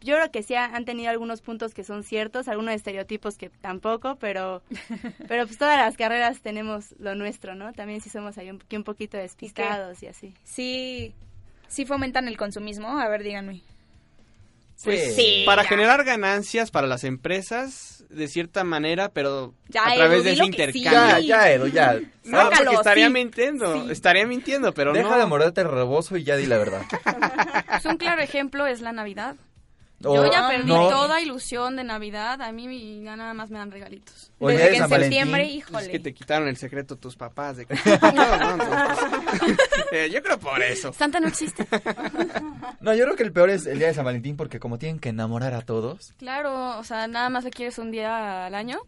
yo 0.00 0.16
creo 0.16 0.30
que 0.30 0.42
sí 0.42 0.54
ha- 0.54 0.64
han 0.74 0.84
tenido 0.84 1.10
algunos 1.10 1.40
puntos 1.42 1.74
que 1.74 1.84
son 1.84 2.02
ciertos, 2.04 2.48
algunos 2.48 2.74
estereotipos 2.74 3.36
que 3.36 3.50
tampoco, 3.50 4.16
pero 4.16 4.62
pero 5.28 5.46
pues 5.46 5.58
todas 5.58 5.76
las 5.78 5.96
carreras 5.96 6.40
tenemos 6.40 6.94
lo 6.98 7.14
nuestro, 7.14 7.54
¿no? 7.54 7.72
También 7.72 8.00
sí 8.00 8.10
somos 8.10 8.38
ahí 8.38 8.50
un, 8.50 8.62
un 8.72 8.84
poquito 8.84 9.16
despistados 9.16 10.02
y 10.02 10.06
así. 10.06 10.34
Sí, 10.44 11.14
sí 11.68 11.84
fomentan 11.86 12.28
el 12.28 12.36
consumismo. 12.36 12.98
A 12.98 13.08
ver, 13.08 13.22
díganme. 13.22 13.62
Pues 14.82 15.14
Sí, 15.14 15.42
para 15.44 15.62
ya. 15.64 15.68
generar 15.68 16.04
ganancias 16.04 16.70
para 16.70 16.86
las 16.86 17.04
empresas, 17.04 18.02
de 18.08 18.28
cierta 18.28 18.64
manera, 18.64 19.10
pero 19.10 19.52
Ya, 19.68 19.86
a 19.86 19.94
través 19.94 20.20
Edu, 20.20 20.24
de 20.24 20.32
ese 20.32 20.40
sí. 20.42 20.46
intercambio. 20.46 20.90
Ya, 20.90 21.18
ya, 21.20 21.50
Edu, 21.52 21.66
ya. 21.66 22.00
No, 22.24 22.38
Sácalo, 22.44 22.64
porque 22.64 22.74
estaría 22.76 23.06
sí. 23.08 23.12
mintiendo, 23.12 23.90
estaría 23.90 24.26
mintiendo, 24.26 24.72
pero 24.72 24.94
Deja 24.94 25.10
no. 25.10 25.18
de 25.18 25.26
morderte 25.26 25.60
el 25.60 25.68
rebozo 25.70 26.16
y 26.16 26.24
ya 26.24 26.36
di 26.36 26.46
la 26.46 26.56
verdad. 26.56 26.82
Pues 27.68 27.84
un 27.84 27.98
claro 27.98 28.22
ejemplo 28.22 28.66
es 28.66 28.80
la 28.80 28.92
Navidad. 28.92 29.36
O- 30.02 30.14
Yo 30.14 30.30
ya 30.32 30.48
perdí 30.48 30.68
no. 30.68 30.88
toda 30.88 31.20
ilusión 31.20 31.76
de 31.76 31.84
Navidad. 31.84 32.40
A 32.40 32.52
mí 32.52 33.02
ya 33.04 33.16
nada 33.16 33.34
más 33.34 33.50
me 33.50 33.58
dan 33.58 33.70
regalitos. 33.70 34.32
O 34.38 34.48
el 34.48 34.56
Desde 34.56 34.70
que 34.70 34.76
en 34.76 34.82
Valentín. 34.88 35.00
septiembre, 35.18 35.44
Es 35.44 35.50
híjole. 35.54 35.90
que 35.90 35.98
te 35.98 36.14
quitaron 36.14 36.48
el 36.48 36.56
secreto 36.56 36.96
tus 36.96 37.16
papás. 37.16 37.58
De 37.58 37.66
que- 37.66 37.74
No, 38.02 38.12
no, 38.38 38.56
no, 38.56 38.56
no. 38.56 38.94
Eh, 39.92 40.08
yo 40.10 40.22
creo 40.22 40.38
por 40.38 40.62
eso. 40.62 40.92
Santa 40.92 41.20
no 41.20 41.28
existe. 41.28 41.66
No, 42.80 42.94
yo 42.94 43.04
creo 43.04 43.16
que 43.16 43.22
el 43.24 43.32
peor 43.32 43.50
es 43.50 43.66
el 43.66 43.78
día 43.78 43.88
de 43.88 43.94
San 43.94 44.06
Valentín 44.06 44.36
porque 44.38 44.58
como 44.58 44.78
tienen 44.78 45.00
que 45.00 45.10
enamorar 45.10 45.52
a 45.52 45.60
todos. 45.60 46.14
Claro, 46.16 46.78
o 46.78 46.84
sea, 46.84 47.06
nada 47.08 47.28
más 47.28 47.44
le 47.44 47.50
quieres 47.50 47.78
un 47.78 47.90
día 47.90 48.46
al 48.46 48.54
año. 48.54 48.80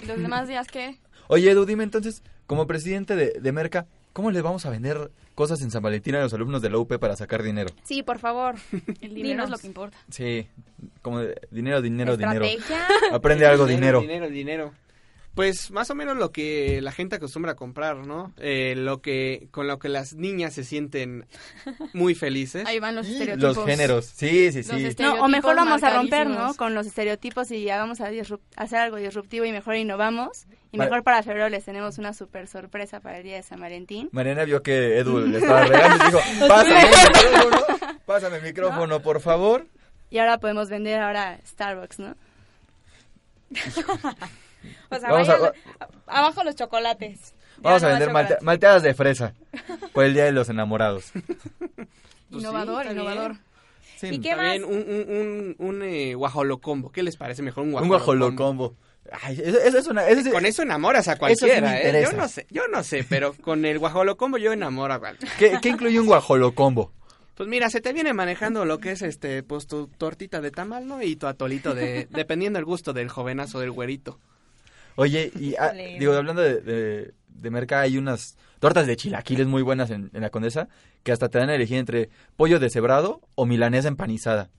¿Y 0.00 0.06
los 0.06 0.18
demás 0.18 0.46
días 0.46 0.68
qué? 0.68 0.98
Oye, 1.26 1.50
Edu, 1.50 1.64
dime 1.66 1.82
entonces, 1.82 2.22
como 2.46 2.68
presidente 2.68 3.16
de, 3.16 3.32
de 3.40 3.52
Merca, 3.52 3.86
¿cómo 4.16 4.30
les 4.30 4.42
vamos 4.42 4.64
a 4.64 4.70
vender 4.70 5.10
cosas 5.34 5.60
en 5.60 5.70
San 5.70 5.82
Valentín 5.82 6.14
a 6.14 6.22
los 6.22 6.32
alumnos 6.32 6.62
de 6.62 6.70
la 6.70 6.78
UP 6.78 6.90
para 6.98 7.14
sacar 7.16 7.42
dinero? 7.42 7.68
Sí, 7.84 8.02
por 8.02 8.18
favor. 8.18 8.54
El 9.02 9.12
dinero 9.14 9.44
Dinos. 9.44 9.44
es 9.44 9.50
lo 9.50 9.58
que 9.58 9.66
importa. 9.66 9.98
Sí, 10.08 10.48
como 11.02 11.18
de- 11.20 11.38
dinero, 11.50 11.82
dinero, 11.82 12.16
dinero. 12.16 12.42
Estrategia. 12.46 12.86
Aprende 13.12 13.44
algo, 13.44 13.66
dinero. 13.66 14.00
Dinero, 14.00 14.30
dinero. 14.30 14.72
Pues 15.36 15.70
más 15.70 15.90
o 15.90 15.94
menos 15.94 16.16
lo 16.16 16.32
que 16.32 16.80
la 16.80 16.90
gente 16.92 17.16
acostumbra 17.16 17.52
a 17.52 17.56
comprar, 17.56 17.98
¿no? 18.06 18.32
Eh, 18.38 18.72
lo 18.74 19.02
que 19.02 19.48
con 19.50 19.66
lo 19.68 19.78
que 19.78 19.90
las 19.90 20.14
niñas 20.14 20.54
se 20.54 20.64
sienten 20.64 21.26
muy 21.92 22.14
felices. 22.14 22.66
Ahí 22.66 22.80
van 22.80 22.94
los 22.96 23.06
estereotipos. 23.06 23.56
Los 23.56 23.66
géneros, 23.66 24.06
sí, 24.06 24.50
sí, 24.50 24.62
sí. 24.62 24.96
No, 24.98 25.22
o 25.22 25.28
mejor 25.28 25.54
vamos 25.54 25.82
a 25.82 25.90
romper, 25.94 26.26
¿no? 26.26 26.54
Con 26.54 26.74
los 26.74 26.86
estereotipos 26.86 27.50
y 27.50 27.64
ya 27.64 27.76
vamos 27.76 28.00
a 28.00 28.10
disrup- 28.10 28.40
hacer 28.56 28.78
algo 28.78 28.96
disruptivo 28.96 29.44
y 29.44 29.52
mejor 29.52 29.76
innovamos. 29.76 30.46
Y 30.72 30.78
mejor 30.78 31.02
para 31.02 31.22
febrero 31.22 31.50
les 31.50 31.64
tenemos 31.66 31.98
una 31.98 32.14
super 32.14 32.48
sorpresa 32.48 33.00
para 33.00 33.18
el 33.18 33.22
día 33.24 33.36
de 33.36 33.42
San 33.42 33.60
Valentín. 33.60 34.08
Mariana 34.12 34.44
vio 34.44 34.62
que 34.62 34.98
Edu 34.98 35.20
le 35.26 35.36
estaba 35.38 35.64
regando 35.66 36.02
y 36.02 36.06
dijo, 36.06 36.20
pásame 36.48 36.80
el 36.80 36.88
micrófono, 36.88 38.00
pásame 38.06 38.36
el 38.38 38.42
micrófono, 38.42 39.02
por 39.02 39.20
favor. 39.20 39.66
Y 40.08 40.16
ahora 40.16 40.38
podemos 40.38 40.70
vender 40.70 40.98
ahora 41.02 41.38
Starbucks, 41.46 41.98
¿no? 41.98 42.14
O 44.90 44.98
sea, 44.98 45.10
Vamos 45.10 45.28
a- 45.28 45.38
vayan- 45.38 45.52
a- 46.06 46.18
abajo 46.20 46.44
los 46.44 46.54
chocolates. 46.54 47.34
Vamos 47.58 47.80
Ya 47.82 47.88
a 47.88 47.90
vender 47.92 48.10
malte- 48.10 48.38
malteadas 48.42 48.82
de 48.82 48.94
fresa 48.94 49.34
por 49.92 50.04
el 50.04 50.14
Día 50.14 50.24
de 50.24 50.32
los 50.32 50.48
Enamorados. 50.48 51.12
Pues 52.28 52.42
innovador, 52.42 52.84
sí, 52.86 52.90
innovador. 52.92 53.36
Sí, 53.98 54.06
¿Y 54.08 54.18
qué 54.20 54.34
más? 54.34 54.58
Un, 54.58 54.64
un, 54.64 55.06
un, 55.08 55.56
un 55.58 55.82
eh, 55.82 56.14
guajolocombo. 56.14 56.90
¿Qué 56.90 57.02
les 57.04 57.16
parece 57.16 57.40
mejor 57.42 57.62
un 57.62 57.68
un 57.68 57.88
guajolocombo? 57.88 58.74
guajolocombo. 58.74 58.76
Ay, 59.22 59.40
eso, 59.42 59.58
eso 59.60 59.78
es 59.78 59.86
una... 59.86 60.08
eso 60.08 60.22
sí- 60.22 60.30
Con 60.32 60.44
eso 60.44 60.62
enamoras 60.62 61.06
a 61.06 61.12
Eso 61.12 61.18
sí 61.26 61.36
cualquiera, 61.38 61.80
¿eh? 61.80 62.02
Yo 62.02 62.12
no 62.12 62.26
sé, 62.28 62.46
yo 62.50 62.66
no 62.66 62.82
sé, 62.82 63.04
pero 63.08 63.32
con 63.34 63.64
el 63.64 63.78
guajolocombo 63.78 64.36
yo 64.38 64.52
enamoro 64.52 64.92
a 64.94 64.98
cualquiera. 64.98 65.32
¿qué, 65.38 65.58
qué 65.62 65.68
incluye 65.68 66.00
un 66.00 66.06
guajolocombo? 66.06 66.92
Pues 67.36 67.48
mira, 67.48 67.70
se 67.70 67.80
te 67.80 67.92
viene 67.92 68.12
manejando 68.12 68.64
lo 68.64 68.78
que 68.80 68.90
es 68.90 69.02
este, 69.02 69.42
pues 69.44 69.66
tu 69.68 69.86
tortita 69.86 70.40
de 70.40 70.50
tamal, 70.50 70.88
¿no? 70.88 71.00
Y 71.00 71.14
tu 71.16 71.28
atolito 71.28 71.74
de, 71.74 72.08
dependiendo 72.10 72.56
del 72.58 72.64
gusto 72.64 72.92
del 72.92 73.08
jovenazo 73.08 73.60
del 73.60 73.70
güerito. 73.70 74.18
Oye, 74.96 75.30
y 75.38 75.54
ah, 75.56 75.72
digo, 75.98 76.12
hablando 76.14 76.42
de, 76.42 76.60
de, 76.60 77.14
de 77.28 77.50
merca, 77.50 77.80
hay 77.80 77.98
unas 77.98 78.36
tortas 78.58 78.86
de 78.86 78.96
chilaquiles 78.96 79.46
muy 79.46 79.62
buenas 79.62 79.90
en, 79.90 80.10
en 80.12 80.20
la 80.22 80.30
Condesa 80.30 80.68
que 81.02 81.12
hasta 81.12 81.28
te 81.28 81.38
dan 81.38 81.50
a 81.50 81.54
elegir 81.54 81.76
entre 81.78 82.08
pollo 82.36 82.58
deshebrado 82.58 83.20
o 83.34 83.46
milanesa 83.46 83.88
empanizada. 83.88 84.50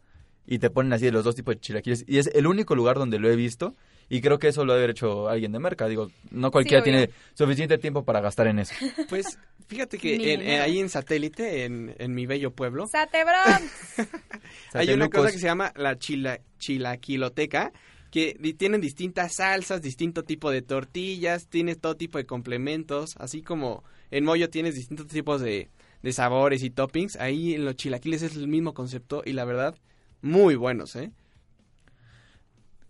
Y 0.46 0.60
te 0.60 0.70
ponen 0.70 0.94
así 0.94 1.04
de 1.06 1.12
los 1.12 1.26
dos 1.26 1.36
tipos 1.36 1.56
de 1.56 1.60
chilaquiles. 1.60 2.06
Y 2.08 2.20
es 2.20 2.28
el 2.28 2.48
único 2.48 2.74
lugar 2.76 2.98
donde 2.98 3.20
lo 3.20 3.30
he 3.30 3.36
visto. 3.36 3.76
Y 4.10 4.22
creo 4.22 4.40
que 4.40 4.48
eso 4.48 4.64
lo 4.64 4.72
debe 4.72 4.86
haber 4.86 4.92
hecho 4.92 5.28
alguien 5.28 5.52
de 5.52 5.60
merca. 5.60 5.88
Digo, 5.90 6.10
no 6.32 6.52
cualquiera 6.52 6.82
tiene 6.86 7.10
suficiente 7.34 7.78
tiempo 7.78 8.06
para 8.06 8.22
gastar 8.22 8.48
en 8.48 8.60
eso. 8.60 8.74
Pues 9.10 9.38
fíjate 9.68 9.98
que 9.98 10.16
en- 10.34 10.42
en- 10.42 10.62
ahí 10.62 10.80
en 10.80 10.88
satélite, 10.88 11.66
en, 11.66 11.94
en 12.00 12.16
mi 12.16 12.26
bello 12.26 12.52
pueblo, 12.52 12.88
Satebrón. 12.88 13.70
hay 14.74 14.94
una 14.94 15.10
cosa 15.10 15.32
que 15.34 15.40
se 15.40 15.46
llama 15.48 15.74
la 15.76 15.98
chila, 16.00 16.40
chilaquiloteca, 16.60 17.74
que 18.18 18.56
tienen 18.58 18.82
distintas 18.82 19.36
salsas, 19.36 19.84
distinto 19.84 20.24
tipo 20.24 20.50
de 20.50 20.64
tortillas, 20.64 21.48
tienes 21.50 21.80
todo 21.80 21.96
tipo 21.96 22.18
de 22.18 22.26
complementos, 22.26 23.16
así 23.20 23.44
como 23.44 23.84
en 24.10 24.24
Moyo 24.24 24.50
tienes 24.50 24.74
distintos 24.74 25.06
tipos 25.06 25.40
de, 25.40 25.70
de 26.02 26.14
sabores 26.14 26.64
y 26.64 26.72
toppings, 26.72 27.18
ahí 27.18 27.54
en 27.54 27.64
los 27.64 27.76
chilaquiles 27.76 28.24
es 28.24 28.36
el 28.36 28.48
mismo 28.48 28.74
concepto 28.74 29.22
y 29.24 29.34
la 29.34 29.46
verdad, 29.46 29.76
muy 30.24 30.56
buenos, 30.56 30.96
¿eh? 30.96 31.12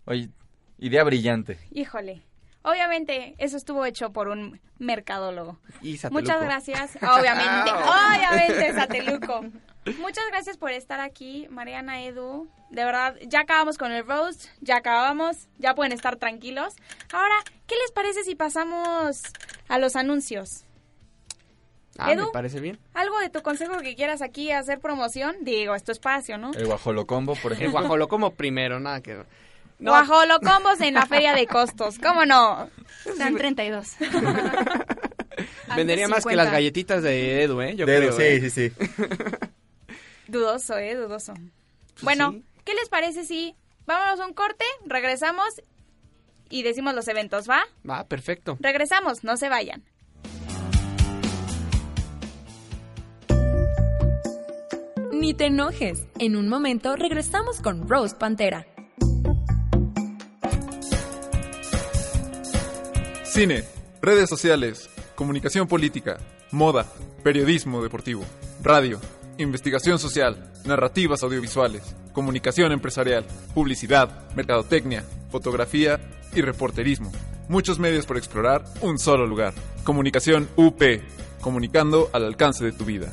Oye, 0.06 0.30
idea 0.78 1.04
brillante. 1.04 1.58
Híjole. 1.72 2.22
Obviamente, 2.62 3.34
eso 3.36 3.58
estuvo 3.58 3.84
hecho 3.84 4.10
por 4.14 4.28
un 4.28 4.58
mercadólogo. 4.78 5.58
Y 5.82 5.98
Sateluco. 5.98 6.22
Muchas 6.22 6.42
gracias. 6.42 6.96
Obviamente, 7.02 7.70
obviamente, 7.84 8.72
Sateluco. 8.72 9.44
Muchas 9.98 10.24
gracias 10.30 10.56
por 10.56 10.70
estar 10.70 11.00
aquí, 11.00 11.46
Mariana 11.50 12.02
Edu. 12.02 12.48
De 12.70 12.84
verdad, 12.84 13.16
ya 13.26 13.40
acabamos 13.40 13.78
con 13.78 13.92
el 13.92 14.06
roast, 14.06 14.46
ya 14.60 14.76
acabamos, 14.76 15.48
ya 15.58 15.74
pueden 15.74 15.92
estar 15.92 16.16
tranquilos. 16.16 16.74
Ahora, 17.12 17.34
¿qué 17.66 17.74
les 17.76 17.92
parece 17.92 18.24
si 18.24 18.34
pasamos 18.34 19.22
a 19.68 19.78
los 19.78 19.96
anuncios? 19.96 20.64
Ah, 21.96 22.12
Edu, 22.12 22.26
me 22.26 22.32
parece 22.32 22.60
bien. 22.60 22.78
¿Algo 22.94 23.18
de 23.18 23.28
tu 23.30 23.42
consejo 23.42 23.78
que 23.78 23.96
quieras 23.96 24.22
aquí 24.22 24.52
hacer 24.52 24.78
promoción? 24.80 25.36
Digo, 25.40 25.74
es 25.74 25.82
tu 25.82 25.92
espacio, 25.92 26.38
¿no? 26.38 26.52
El 26.52 26.66
guajolocombo, 26.66 27.34
por 27.36 27.52
El 27.52 27.58
ejemplo. 27.58 27.80
guajolo 27.80 28.08
como 28.08 28.34
primero, 28.34 28.78
nada 28.78 29.00
que... 29.00 29.24
No, 29.80 29.92
Guajolocombos 29.92 30.80
en 30.80 30.94
la 30.94 31.06
feria 31.06 31.34
de 31.34 31.46
costos, 31.46 31.98
¿cómo 32.00 32.26
no? 32.26 32.68
Dan 33.16 33.36
32. 33.36 33.94
vendería 35.76 36.08
más 36.08 36.18
que 36.18 36.30
50. 36.30 36.44
las 36.44 36.52
galletitas 36.52 37.02
de 37.02 37.44
Edu, 37.44 37.60
¿eh? 37.62 37.76
Yo 37.76 37.86
De 37.86 37.96
Edu, 37.96 38.16
creo, 38.16 38.40
sí, 38.40 38.46
¿eh? 38.46 38.50
sí, 38.50 38.70
sí. 38.70 38.72
Dudoso, 40.28 40.76
¿eh? 40.76 40.94
Dudoso. 40.94 41.34
Bueno, 42.02 42.40
¿qué 42.64 42.74
les 42.74 42.88
parece 42.88 43.24
si 43.24 43.56
vámonos 43.86 44.20
a 44.20 44.26
un 44.26 44.34
corte, 44.34 44.64
regresamos 44.86 45.62
y 46.50 46.62
decimos 46.62 46.94
los 46.94 47.08
eventos, 47.08 47.48
¿va? 47.48 47.62
Va, 47.88 48.04
perfecto. 48.04 48.56
Regresamos, 48.60 49.24
no 49.24 49.36
se 49.36 49.48
vayan. 49.48 49.82
Ni 55.12 55.34
te 55.34 55.46
enojes. 55.46 56.06
En 56.18 56.36
un 56.36 56.48
momento 56.48 56.94
regresamos 56.94 57.60
con 57.60 57.88
Rose 57.88 58.14
Pantera. 58.14 58.66
Cine, 63.24 63.64
redes 64.00 64.28
sociales, 64.28 64.90
comunicación 65.14 65.66
política, 65.66 66.18
moda, 66.50 66.86
periodismo 67.22 67.82
deportivo, 67.82 68.24
radio, 68.62 69.00
investigación 69.38 69.98
social, 69.98 70.50
narrativas 70.64 71.22
audiovisuales, 71.22 71.96
comunicación 72.12 72.72
empresarial, 72.72 73.24
publicidad, 73.54 74.28
mercadotecnia, 74.34 75.04
fotografía 75.30 76.00
y 76.34 76.42
reporterismo. 76.42 77.12
Muchos 77.48 77.78
medios 77.78 78.04
por 78.04 78.18
explorar, 78.18 78.64
un 78.82 78.98
solo 78.98 79.26
lugar. 79.26 79.54
Comunicación 79.84 80.48
UP, 80.56 80.82
comunicando 81.40 82.10
al 82.12 82.24
alcance 82.24 82.64
de 82.64 82.72
tu 82.72 82.84
vida. 82.84 83.12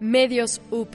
Medios 0.00 0.60
UP. 0.70 0.94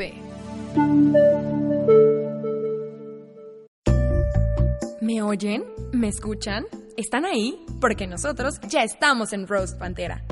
¿Me 5.02 5.24
oyen? 5.24 5.66
¿Me 5.92 6.08
escuchan? 6.08 6.66
¿Están 6.98 7.26
ahí? 7.26 7.66
Porque 7.80 8.06
nosotros 8.06 8.62
ya 8.68 8.84
estamos 8.84 9.34
en 9.34 9.48
Roast 9.48 9.80
Pantera. 9.80 10.24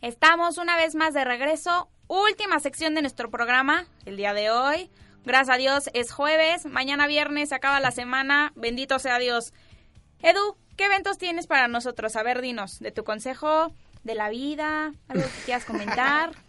Estamos 0.00 0.58
una 0.58 0.76
vez 0.76 0.94
más 0.94 1.12
de 1.12 1.24
regreso. 1.24 1.88
Última 2.06 2.60
sección 2.60 2.94
de 2.94 3.00
nuestro 3.00 3.28
programa 3.28 3.86
el 4.04 4.16
día 4.16 4.34
de 4.34 4.50
hoy. 4.50 4.88
Gracias 5.24 5.54
a 5.54 5.58
Dios 5.58 5.90
es 5.94 6.12
jueves. 6.12 6.64
Mañana 6.66 7.08
viernes 7.08 7.48
se 7.48 7.56
acaba 7.56 7.80
la 7.80 7.90
semana. 7.90 8.52
Bendito 8.54 9.00
sea 9.00 9.18
Dios. 9.18 9.52
Edu, 10.20 10.56
¿qué 10.76 10.84
eventos 10.84 11.18
tienes 11.18 11.46
para 11.46 11.68
nosotros? 11.68 12.16
A 12.16 12.22
ver, 12.22 12.40
dinos 12.40 12.78
de 12.80 12.92
tu 12.92 13.04
consejo, 13.04 13.72
de 14.02 14.14
la 14.14 14.28
vida, 14.28 14.92
algo 15.08 15.24
que 15.24 15.44
quieras 15.44 15.64
comentar. 15.64 16.32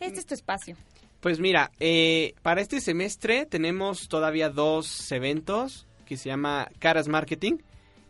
Este 0.00 0.18
es 0.18 0.26
tu 0.26 0.34
espacio. 0.34 0.76
Pues 1.20 1.38
mira, 1.38 1.70
eh, 1.78 2.34
para 2.42 2.60
este 2.60 2.80
semestre 2.80 3.46
tenemos 3.46 4.08
todavía 4.08 4.50
dos 4.50 5.12
eventos 5.12 5.86
que 6.04 6.16
se 6.16 6.28
llama 6.28 6.68
Caras 6.80 7.06
Marketing. 7.06 7.58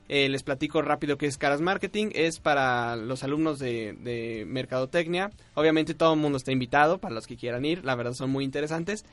Eh, 0.08 0.30
les 0.30 0.42
platico 0.42 0.80
rápido 0.80 1.18
qué 1.18 1.26
es 1.26 1.36
Caras 1.36 1.60
Marketing. 1.60 2.08
Es 2.14 2.40
para 2.40 2.96
los 2.96 3.22
alumnos 3.24 3.58
de, 3.58 3.92
de 4.00 4.44
Mercadotecnia. 4.46 5.30
Obviamente 5.52 5.92
todo 5.92 6.14
el 6.14 6.20
mundo 6.20 6.38
está 6.38 6.52
invitado 6.52 6.96
para 6.96 7.14
los 7.14 7.26
que 7.26 7.36
quieran 7.36 7.66
ir. 7.66 7.84
La 7.84 7.94
verdad 7.94 8.14
son 8.14 8.30
muy 8.30 8.44
interesantes. 8.44 9.04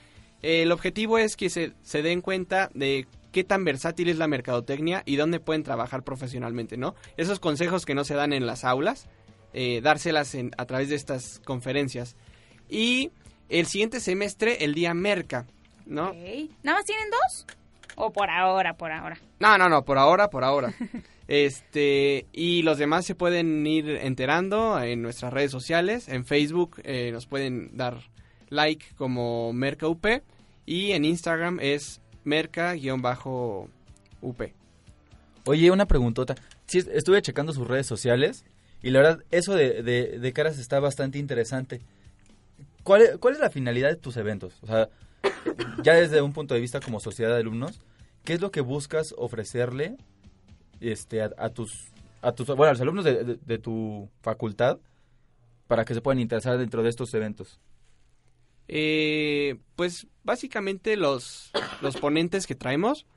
Eh, 0.41 0.63
el 0.63 0.71
objetivo 0.71 1.17
es 1.17 1.35
que 1.35 1.49
se, 1.49 1.73
se 1.83 2.01
den 2.01 2.21
cuenta 2.21 2.69
de 2.73 3.07
qué 3.31 3.43
tan 3.43 3.63
versátil 3.65 4.09
es 4.09 4.17
la 4.17 4.27
mercadotecnia 4.27 5.03
y 5.05 5.15
dónde 5.15 5.39
pueden 5.39 5.63
trabajar 5.63 6.03
profesionalmente, 6.03 6.77
¿no? 6.77 6.95
Esos 7.17 7.39
consejos 7.39 7.85
que 7.85 7.95
no 7.95 8.03
se 8.03 8.15
dan 8.15 8.33
en 8.33 8.45
las 8.45 8.63
aulas, 8.65 9.07
eh, 9.53 9.81
dárselas 9.81 10.35
en- 10.35 10.51
a 10.57 10.65
través 10.65 10.89
de 10.89 10.95
estas 10.95 11.39
conferencias. 11.45 12.15
Y 12.69 13.11
el 13.49 13.65
siguiente 13.65 13.99
semestre, 13.99 14.63
el 14.63 14.73
día 14.73 14.93
Merca, 14.93 15.47
¿no? 15.85 16.09
Ok. 16.09 16.15
¿Nada 16.63 16.77
más 16.79 16.85
tienen 16.85 17.07
dos? 17.09 17.45
¿O 17.95 18.11
por 18.13 18.29
ahora, 18.29 18.75
por 18.77 18.91
ahora? 18.91 19.19
No, 19.39 19.57
no, 19.57 19.67
no, 19.69 19.83
por 19.83 19.97
ahora, 19.97 20.29
por 20.29 20.43
ahora. 20.43 20.73
Este, 21.31 22.25
y 22.33 22.63
los 22.63 22.79
demás 22.79 23.05
se 23.05 23.13
pueden 23.13 23.65
ir 23.67 23.87
enterando 24.01 24.81
en 24.81 25.03
nuestras 25.03 25.31
redes 25.31 25.51
sociales. 25.51 26.07
En 26.09 26.25
Facebook 26.25 26.81
eh, 26.83 27.11
nos 27.11 27.27
pueden 27.27 27.77
dar 27.77 27.99
like 28.49 28.83
como 28.95 29.53
MercaUP 29.53 30.03
y 30.65 30.91
en 30.93 31.05
Instagram 31.05 31.59
es 31.61 32.01
Merca-UP. 32.29 33.71
Oye, 35.45 35.71
una 35.71 35.87
preguntota. 35.87 36.35
Sí, 36.67 36.83
estuve 36.93 37.21
checando 37.23 37.53
sus 37.53 37.67
redes 37.67 37.87
sociales 37.87 38.45
y 38.83 38.91
la 38.91 38.99
verdad, 38.99 39.23
eso 39.31 39.55
de, 39.55 39.81
de, 39.81 40.33
caras 40.33 40.59
está 40.59 40.79
bastante 40.79 41.17
interesante. 41.17 41.81
¿Cuál 42.83 43.19
¿Cuál 43.19 43.33
es 43.33 43.39
la 43.39 43.49
finalidad 43.49 43.89
de 43.89 43.95
tus 43.95 44.15
eventos? 44.15 44.53
O 44.61 44.67
sea, 44.67 44.89
ya 45.83 45.95
desde 45.95 46.21
un 46.21 46.33
punto 46.33 46.53
de 46.53 46.61
vista 46.61 46.79
como 46.79 46.99
sociedad 46.99 47.31
de 47.31 47.39
alumnos, 47.39 47.81
¿qué 48.23 48.33
es 48.33 48.41
lo 48.41 48.51
que 48.51 48.61
buscas 48.61 49.15
ofrecerle 49.17 49.97
este, 50.79 51.21
a, 51.21 51.49
tus, 51.49 51.87
a 52.21 52.31
tus, 52.31 52.45
bueno, 52.47 52.65
a 52.65 52.73
los 52.73 52.81
alumnos 52.81 53.05
de 53.05 53.57
tu 53.57 54.07
facultad 54.21 54.77
para 55.67 55.83
que 55.83 55.95
se 55.95 56.01
puedan 56.01 56.19
interesar 56.19 56.57
dentro 56.57 56.83
de 56.83 56.89
estos 56.89 57.11
eventos? 57.15 57.59
Eh, 58.71 59.55
pues 59.75 60.05
básicamente 60.23 60.95
los, 60.95 61.51
los 61.81 61.97
ponentes 61.97 62.45
que 62.45 62.53
traemos, 62.55 63.07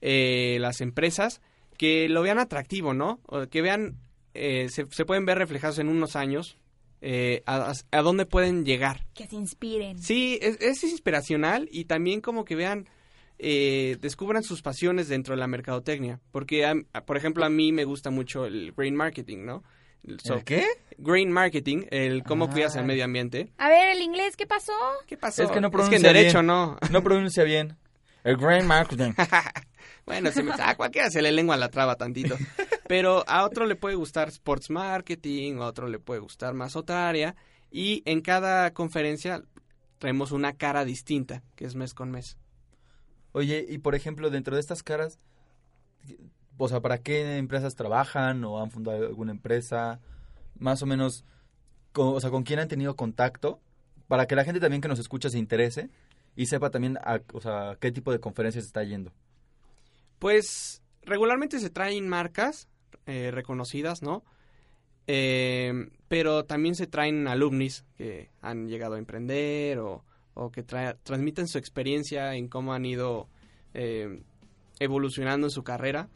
eh, 0.00 0.58
las 0.60 0.80
empresas, 0.80 1.40
que 1.76 2.08
lo 2.08 2.22
vean 2.22 2.38
atractivo, 2.38 2.94
¿no? 2.94 3.18
O 3.26 3.46
que 3.48 3.60
vean, 3.60 3.98
eh, 4.34 4.68
se, 4.70 4.86
se 4.86 5.04
pueden 5.04 5.26
ver 5.26 5.38
reflejados 5.38 5.80
en 5.80 5.88
unos 5.88 6.14
años 6.14 6.56
eh, 7.00 7.42
a, 7.46 7.72
a 7.90 8.02
dónde 8.02 8.24
pueden 8.24 8.64
llegar. 8.64 9.04
Que 9.14 9.26
se 9.26 9.34
inspiren. 9.34 9.98
Sí, 9.98 10.38
es, 10.40 10.60
es 10.60 10.84
inspiracional 10.84 11.68
y 11.72 11.86
también 11.86 12.20
como 12.20 12.44
que 12.44 12.54
vean, 12.54 12.88
eh, 13.40 13.96
descubran 14.00 14.44
sus 14.44 14.62
pasiones 14.62 15.08
dentro 15.08 15.34
de 15.34 15.40
la 15.40 15.48
mercadotecnia. 15.48 16.20
Porque, 16.30 16.64
a- 16.66 16.76
por 17.04 17.16
ejemplo, 17.16 17.44
a 17.44 17.50
mí 17.50 17.72
me 17.72 17.84
gusta 17.84 18.10
mucho 18.10 18.46
el 18.46 18.72
green 18.76 18.94
marketing, 18.94 19.38
¿no? 19.44 19.64
¿El 20.06 20.44
qué? 20.44 20.66
Green 20.98 21.32
marketing, 21.32 21.86
el 21.90 22.22
cómo 22.22 22.50
cuidas 22.50 22.76
el 22.76 22.84
medio 22.84 23.04
ambiente. 23.04 23.52
A 23.58 23.68
ver, 23.68 23.88
el 23.88 24.02
inglés, 24.02 24.36
¿qué 24.36 24.46
pasó? 24.46 24.72
¿Qué 25.06 25.16
pasó? 25.16 25.42
Es 25.42 25.50
que 25.50 25.60
no 25.60 25.68
Es 25.68 25.72
pronuncia 25.72 25.98
que 25.98 26.06
en 26.06 26.14
derecho 26.14 26.38
bien. 26.38 26.46
no. 26.46 26.78
No 26.90 27.02
pronuncia 27.02 27.44
bien. 27.44 27.76
El 28.22 28.36
Grand 28.36 28.66
Marketing. 28.66 29.12
Bueno, 30.06 30.30
se 30.32 30.42
me, 30.42 30.52
a 30.52 30.76
cualquiera 30.76 31.08
se 31.08 31.22
le 31.22 31.32
lengua 31.32 31.56
la 31.56 31.70
traba 31.70 31.96
tantito. 31.96 32.36
Pero 32.88 33.24
a 33.26 33.42
otro 33.42 33.64
le 33.64 33.74
puede 33.74 33.94
gustar 33.94 34.28
sports 34.28 34.68
marketing, 34.68 35.56
a 35.56 35.64
otro 35.64 35.88
le 35.88 35.98
puede 35.98 36.20
gustar 36.20 36.52
más 36.52 36.76
otra 36.76 37.08
área. 37.08 37.36
Y 37.70 38.02
en 38.04 38.20
cada 38.20 38.72
conferencia 38.74 39.42
traemos 39.98 40.30
una 40.30 40.52
cara 40.52 40.84
distinta, 40.84 41.42
que 41.56 41.64
es 41.64 41.74
mes 41.74 41.94
con 41.94 42.10
mes. 42.10 42.36
Oye, 43.32 43.64
y 43.66 43.78
por 43.78 43.94
ejemplo, 43.94 44.28
dentro 44.28 44.54
de 44.56 44.60
estas 44.60 44.82
caras, 44.82 45.18
o 46.56 46.68
sea, 46.68 46.80
¿para 46.80 46.98
qué 46.98 47.36
empresas 47.36 47.74
trabajan 47.74 48.44
o 48.44 48.60
han 48.60 48.70
fundado 48.70 49.06
alguna 49.06 49.32
empresa? 49.32 50.00
Más 50.58 50.82
o 50.82 50.86
menos, 50.86 51.24
con, 51.92 52.14
o 52.14 52.20
sea, 52.20 52.30
¿con 52.30 52.44
quién 52.44 52.60
han 52.60 52.68
tenido 52.68 52.96
contacto? 52.96 53.60
Para 54.08 54.26
que 54.26 54.36
la 54.36 54.44
gente 54.44 54.60
también 54.60 54.80
que 54.82 54.88
nos 54.88 54.98
escucha 54.98 55.30
se 55.30 55.38
interese 55.38 55.90
y 56.36 56.46
sepa 56.46 56.70
también, 56.70 56.98
a, 56.98 57.20
o 57.32 57.40
sea, 57.40 57.76
qué 57.80 57.90
tipo 57.90 58.12
de 58.12 58.20
conferencias 58.20 58.64
está 58.64 58.82
yendo. 58.84 59.12
Pues 60.18 60.82
regularmente 61.02 61.58
se 61.58 61.70
traen 61.70 62.08
marcas 62.08 62.68
eh, 63.06 63.30
reconocidas, 63.32 64.02
¿no? 64.02 64.24
Eh, 65.06 65.90
pero 66.08 66.44
también 66.44 66.74
se 66.74 66.86
traen 66.86 67.28
alumnis 67.28 67.84
que 67.96 68.30
han 68.40 68.68
llegado 68.68 68.94
a 68.94 68.98
emprender 68.98 69.78
o, 69.78 70.04
que 70.50 70.66
tra- 70.66 70.96
transmiten 71.02 71.46
su 71.46 71.58
experiencia 71.58 72.34
en 72.34 72.48
cómo 72.48 72.72
han 72.72 72.84
ido 72.86 73.28
eh, 73.74 74.22
evolucionando 74.78 75.46
en 75.48 75.50
su 75.50 75.62
carrera. 75.62 76.08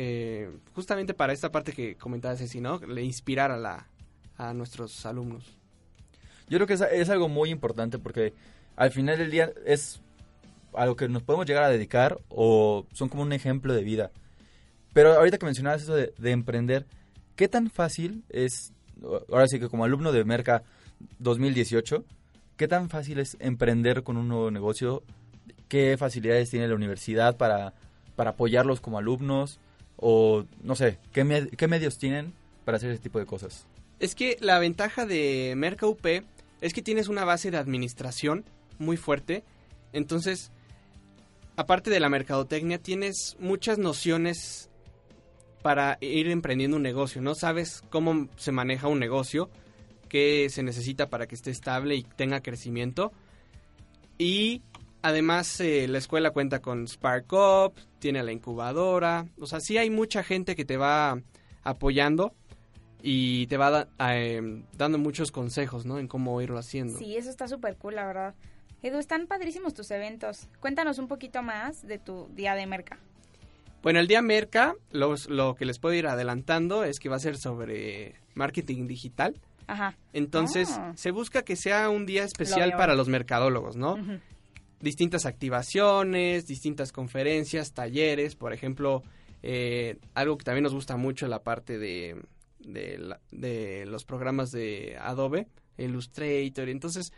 Eh, 0.00 0.48
justamente 0.76 1.12
para 1.12 1.32
esta 1.32 1.50
parte 1.50 1.72
que 1.72 1.96
comentaba 1.96 2.36
Ceci, 2.36 2.60
¿no? 2.60 2.78
Le 2.78 3.02
inspirar 3.02 3.50
a, 3.50 3.56
la, 3.56 3.88
a 4.36 4.54
nuestros 4.54 5.04
alumnos. 5.04 5.58
Yo 6.48 6.56
creo 6.56 6.68
que 6.68 6.74
es, 6.74 6.80
es 6.82 7.10
algo 7.10 7.28
muy 7.28 7.50
importante 7.50 7.98
porque 7.98 8.32
al 8.76 8.92
final 8.92 9.18
del 9.18 9.32
día 9.32 9.50
es 9.66 10.00
a 10.72 10.86
lo 10.86 10.94
que 10.94 11.08
nos 11.08 11.24
podemos 11.24 11.46
llegar 11.46 11.64
a 11.64 11.68
dedicar 11.68 12.20
o 12.28 12.86
son 12.92 13.08
como 13.08 13.24
un 13.24 13.32
ejemplo 13.32 13.74
de 13.74 13.82
vida. 13.82 14.12
Pero 14.92 15.14
ahorita 15.14 15.36
que 15.36 15.46
mencionabas 15.46 15.82
eso 15.82 15.96
de, 15.96 16.14
de 16.16 16.30
emprender, 16.30 16.86
¿qué 17.34 17.48
tan 17.48 17.68
fácil 17.68 18.22
es, 18.28 18.72
ahora 19.32 19.48
sí 19.48 19.58
que 19.58 19.68
como 19.68 19.82
alumno 19.82 20.12
de 20.12 20.24
Merca 20.24 20.62
2018, 21.18 22.04
qué 22.56 22.68
tan 22.68 22.88
fácil 22.88 23.18
es 23.18 23.36
emprender 23.40 24.04
con 24.04 24.16
un 24.16 24.28
nuevo 24.28 24.52
negocio? 24.52 25.02
¿Qué 25.66 25.96
facilidades 25.98 26.50
tiene 26.50 26.68
la 26.68 26.76
universidad 26.76 27.36
para, 27.36 27.74
para 28.14 28.30
apoyarlos 28.30 28.80
como 28.80 28.98
alumnos? 28.98 29.58
O 29.98 30.44
no 30.62 30.76
sé, 30.76 30.98
¿qué, 31.12 31.24
me- 31.24 31.48
¿qué 31.48 31.66
medios 31.68 31.98
tienen 31.98 32.32
para 32.64 32.76
hacer 32.76 32.90
ese 32.90 33.02
tipo 33.02 33.18
de 33.18 33.26
cosas? 33.26 33.66
Es 34.00 34.14
que 34.14 34.36
la 34.40 34.58
ventaja 34.58 35.06
de 35.06 35.54
Merca 35.56 35.86
UP 35.86 36.22
es 36.60 36.72
que 36.72 36.82
tienes 36.82 37.08
una 37.08 37.24
base 37.24 37.50
de 37.50 37.56
administración 37.56 38.44
muy 38.78 38.96
fuerte. 38.96 39.42
Entonces, 39.92 40.52
aparte 41.56 41.90
de 41.90 41.98
la 42.00 42.08
mercadotecnia, 42.08 42.78
tienes 42.78 43.36
muchas 43.40 43.78
nociones 43.78 44.70
para 45.62 45.98
ir 46.00 46.28
emprendiendo 46.28 46.76
un 46.76 46.82
negocio, 46.84 47.20
¿no? 47.20 47.34
Sabes 47.34 47.82
cómo 47.90 48.28
se 48.36 48.52
maneja 48.52 48.86
un 48.86 49.00
negocio, 49.00 49.50
qué 50.08 50.46
se 50.50 50.62
necesita 50.62 51.10
para 51.10 51.26
que 51.26 51.34
esté 51.34 51.50
estable 51.50 51.96
y 51.96 52.02
tenga 52.04 52.40
crecimiento. 52.40 53.12
Y 54.18 54.62
además 55.02 55.60
eh, 55.60 55.86
la 55.88 55.98
escuela 55.98 56.30
cuenta 56.30 56.60
con 56.60 56.86
Spark 56.88 57.32
Up, 57.32 57.74
tiene 57.98 58.22
la 58.22 58.32
incubadora, 58.32 59.26
o 59.40 59.46
sea, 59.46 59.60
sí 59.60 59.76
hay 59.78 59.90
mucha 59.90 60.22
gente 60.22 60.54
que 60.56 60.64
te 60.64 60.76
va 60.76 61.20
apoyando 61.62 62.34
y 63.02 63.46
te 63.46 63.56
va 63.56 63.70
da- 63.70 63.88
eh, 64.14 64.62
dando 64.76 64.98
muchos 64.98 65.30
consejos, 65.30 65.84
¿no? 65.86 65.98
En 65.98 66.08
cómo 66.08 66.40
irlo 66.42 66.58
haciendo. 66.58 66.98
Sí, 66.98 67.16
eso 67.16 67.30
está 67.30 67.46
súper 67.48 67.76
cool, 67.76 67.94
la 67.96 68.06
verdad. 68.06 68.34
Edu, 68.82 68.98
están 68.98 69.26
padrísimos 69.26 69.74
tus 69.74 69.90
eventos. 69.90 70.48
Cuéntanos 70.60 70.98
un 70.98 71.08
poquito 71.08 71.42
más 71.42 71.86
de 71.86 71.98
tu 71.98 72.28
día 72.34 72.54
de 72.54 72.66
merca. 72.66 72.98
Bueno, 73.82 74.00
el 74.00 74.08
día 74.08 74.22
Merca, 74.22 74.74
los- 74.90 75.28
lo 75.30 75.54
que 75.54 75.64
les 75.64 75.78
puedo 75.78 75.94
ir 75.94 76.08
adelantando 76.08 76.82
es 76.82 76.98
que 76.98 77.08
va 77.08 77.14
a 77.16 77.20
ser 77.20 77.36
sobre 77.38 78.16
marketing 78.34 78.88
digital. 78.88 79.34
Ajá. 79.68 79.96
Entonces, 80.12 80.68
Ah. 80.78 80.92
se 80.96 81.12
busca 81.12 81.42
que 81.42 81.54
sea 81.54 81.88
un 81.88 82.04
día 82.04 82.24
especial 82.24 82.72
para 82.72 82.94
los 82.96 83.08
mercadólogos, 83.08 83.76
¿no? 83.76 83.92
Ujú. 83.94 84.18
Distintas 84.80 85.26
activaciones, 85.26 86.46
distintas 86.46 86.92
conferencias, 86.92 87.72
talleres, 87.72 88.36
por 88.36 88.52
ejemplo, 88.52 89.02
eh, 89.42 89.98
algo 90.14 90.38
que 90.38 90.44
también 90.44 90.62
nos 90.64 90.74
gusta 90.74 90.96
mucho, 90.96 91.26
la 91.26 91.42
parte 91.42 91.78
de, 91.78 92.20
de, 92.60 92.98
la- 92.98 93.20
de 93.32 93.86
los 93.86 94.04
programas 94.04 94.50
de 94.52 94.96
Adobe, 95.00 95.48
Illustrator. 95.78 96.68
Entonces, 96.68 97.12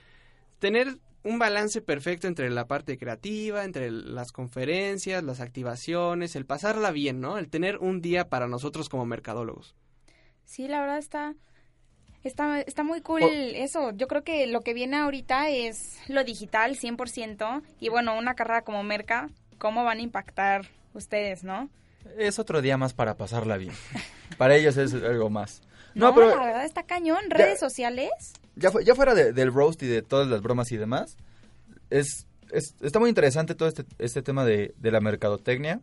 tener 0.59 0.99
un 1.23 1.39
balance 1.39 1.83
perfecto 1.83 2.29
entre 2.29 2.49
la 2.49 2.67
parte 2.67 2.97
creativa, 2.97 3.65
entre 3.65 3.91
las 3.91 4.33
conferencias, 4.33 5.23
las 5.23 5.41
activaciones, 5.41 6.35
el 6.37 6.47
pasarla 6.47 6.91
bien, 6.93 7.21
¿no? 7.21 7.37
El 7.37 7.51
tener 7.51 7.77
un 7.77 8.01
día 8.01 8.31
para 8.31 8.49
nosotros 8.49 8.89
como 8.89 9.05
mercadólogos. 9.05 9.75
Sí, 10.47 10.67
la 10.67 10.81
verdad 10.81 10.99
está, 10.99 11.35
está, 12.25 12.61
está 12.61 12.83
muy 12.83 13.01
cool 13.01 13.23
Oh. 13.23 13.29
eso. 13.31 13.91
Yo 13.93 14.07
creo 14.09 14.23
que 14.25 14.47
lo 14.47 14.61
que 14.63 14.75
viene 14.75 14.97
ahorita 14.97 15.49
es 15.51 15.99
lo 16.09 16.25
digital 16.25 16.77
100% 16.77 17.63
y 17.81 17.89
bueno, 17.89 18.17
una 18.19 18.35
carrera 18.35 18.63
como 18.63 18.83
Merca, 18.83 19.29
¿cómo 19.59 19.85
van 19.85 19.99
a 19.99 20.03
impactar 20.03 20.67
ustedes, 20.95 21.45
no? 21.45 21.69
Es 22.19 22.39
otro 22.39 22.63
día 22.63 22.77
más 22.77 22.93
para 22.95 23.17
pasarla 23.17 23.57
bien. 23.57 23.73
Para 24.39 24.57
ellos 24.57 24.77
es 24.79 24.95
algo 24.95 25.29
más. 25.29 25.61
No, 25.95 26.09
No, 26.09 26.15
pero 26.15 26.29
la 26.37 26.45
verdad 26.47 26.65
está 26.65 26.85
cañón. 26.85 27.19
Redes 27.29 27.59
sociales. 27.61 28.11
ya, 28.57 28.71
ya 28.85 28.95
fuera 28.95 29.15
de- 29.15 29.33
del 29.33 29.53
roast 29.53 29.83
y 29.83 29.87
de 29.87 30.03
todas 30.03 30.29
las 30.29 30.41
bromas 30.41 30.71
y 30.73 30.77
demás, 30.79 31.17
es, 31.91 32.27
es- 32.53 32.75
está 32.81 32.99
muy 33.01 33.09
interesante 33.11 33.55
todo 33.55 33.69
este, 33.69 33.85
este 33.99 34.23
tema 34.23 34.45
de, 34.45 34.73
de 34.79 34.91
la 34.93 35.01
mercadotecnia. 35.01 35.81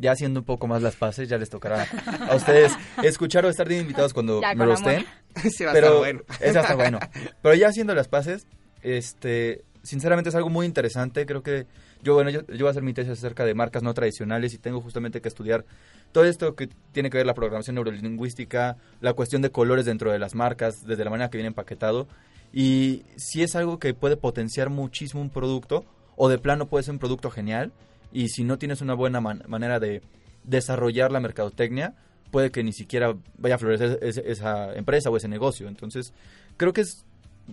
Ya 0.00 0.12
haciendo 0.12 0.40
un 0.40 0.46
poco 0.46 0.66
más 0.66 0.80
las 0.82 0.96
paces, 0.96 1.28
ya 1.28 1.36
les 1.36 1.50
tocará 1.50 1.86
a 2.28 2.34
ustedes 2.34 2.72
escuchar 3.02 3.44
o 3.44 3.50
estar 3.50 3.68
bien 3.68 3.82
invitados 3.82 4.14
cuando 4.14 4.40
Ya 4.40 4.54
me 4.54 4.64
roasteen. 4.64 5.04
amor. 5.34 5.44
Ese 5.44 5.64
va 5.66 5.70
a 5.70 5.74
Pero 5.74 6.04
estar 6.40 6.76
bueno. 6.76 6.98
bueno. 6.98 6.98
Pero 7.42 7.54
ya 7.54 7.68
haciendo 7.68 7.94
las 7.94 8.08
paces, 8.08 8.46
este, 8.82 9.62
sinceramente 9.82 10.30
es 10.30 10.34
algo 10.34 10.48
muy 10.48 10.64
interesante. 10.66 11.26
Creo 11.26 11.42
que 11.42 11.66
yo, 12.02 12.14
bueno, 12.14 12.30
yo, 12.30 12.40
yo 12.46 12.58
voy 12.60 12.68
a 12.68 12.70
hacer 12.70 12.82
mi 12.82 12.94
tesis 12.94 13.12
acerca 13.12 13.44
de 13.44 13.54
marcas 13.54 13.82
no 13.82 13.92
tradicionales 13.92 14.54
y 14.54 14.58
tengo 14.58 14.80
justamente 14.80 15.20
que 15.20 15.28
estudiar 15.28 15.66
todo 16.12 16.24
esto 16.24 16.54
que 16.54 16.68
tiene 16.92 17.10
que 17.10 17.18
ver 17.18 17.26
la 17.26 17.34
programación 17.34 17.74
neurolingüística, 17.74 18.76
la 19.00 19.12
cuestión 19.12 19.42
de 19.42 19.50
colores 19.50 19.84
dentro 19.84 20.10
de 20.10 20.18
las 20.18 20.34
marcas, 20.34 20.86
desde 20.86 21.04
la 21.04 21.10
manera 21.10 21.28
que 21.30 21.36
viene 21.36 21.48
empaquetado. 21.48 22.08
Y 22.52 23.04
si 23.16 23.42
es 23.42 23.54
algo 23.54 23.78
que 23.78 23.94
puede 23.94 24.16
potenciar 24.16 24.70
muchísimo 24.70 25.20
un 25.22 25.30
producto, 25.30 25.84
o 26.16 26.28
de 26.28 26.38
plano 26.38 26.66
puede 26.66 26.84
ser 26.84 26.92
un 26.92 26.98
producto 26.98 27.30
genial, 27.30 27.72
y 28.12 28.28
si 28.28 28.44
no 28.44 28.58
tienes 28.58 28.80
una 28.80 28.94
buena 28.94 29.20
man- 29.20 29.42
manera 29.46 29.78
de 29.80 30.02
desarrollar 30.44 31.12
la 31.12 31.20
mercadotecnia, 31.20 31.94
puede 32.30 32.50
que 32.50 32.62
ni 32.62 32.72
siquiera 32.72 33.14
vaya 33.38 33.56
a 33.56 33.58
florecer 33.58 33.98
ese- 34.02 34.30
esa 34.30 34.72
empresa 34.74 35.10
o 35.10 35.16
ese 35.16 35.28
negocio. 35.28 35.68
Entonces, 35.68 36.12
creo 36.56 36.72
que 36.72 36.82
es, 36.82 37.04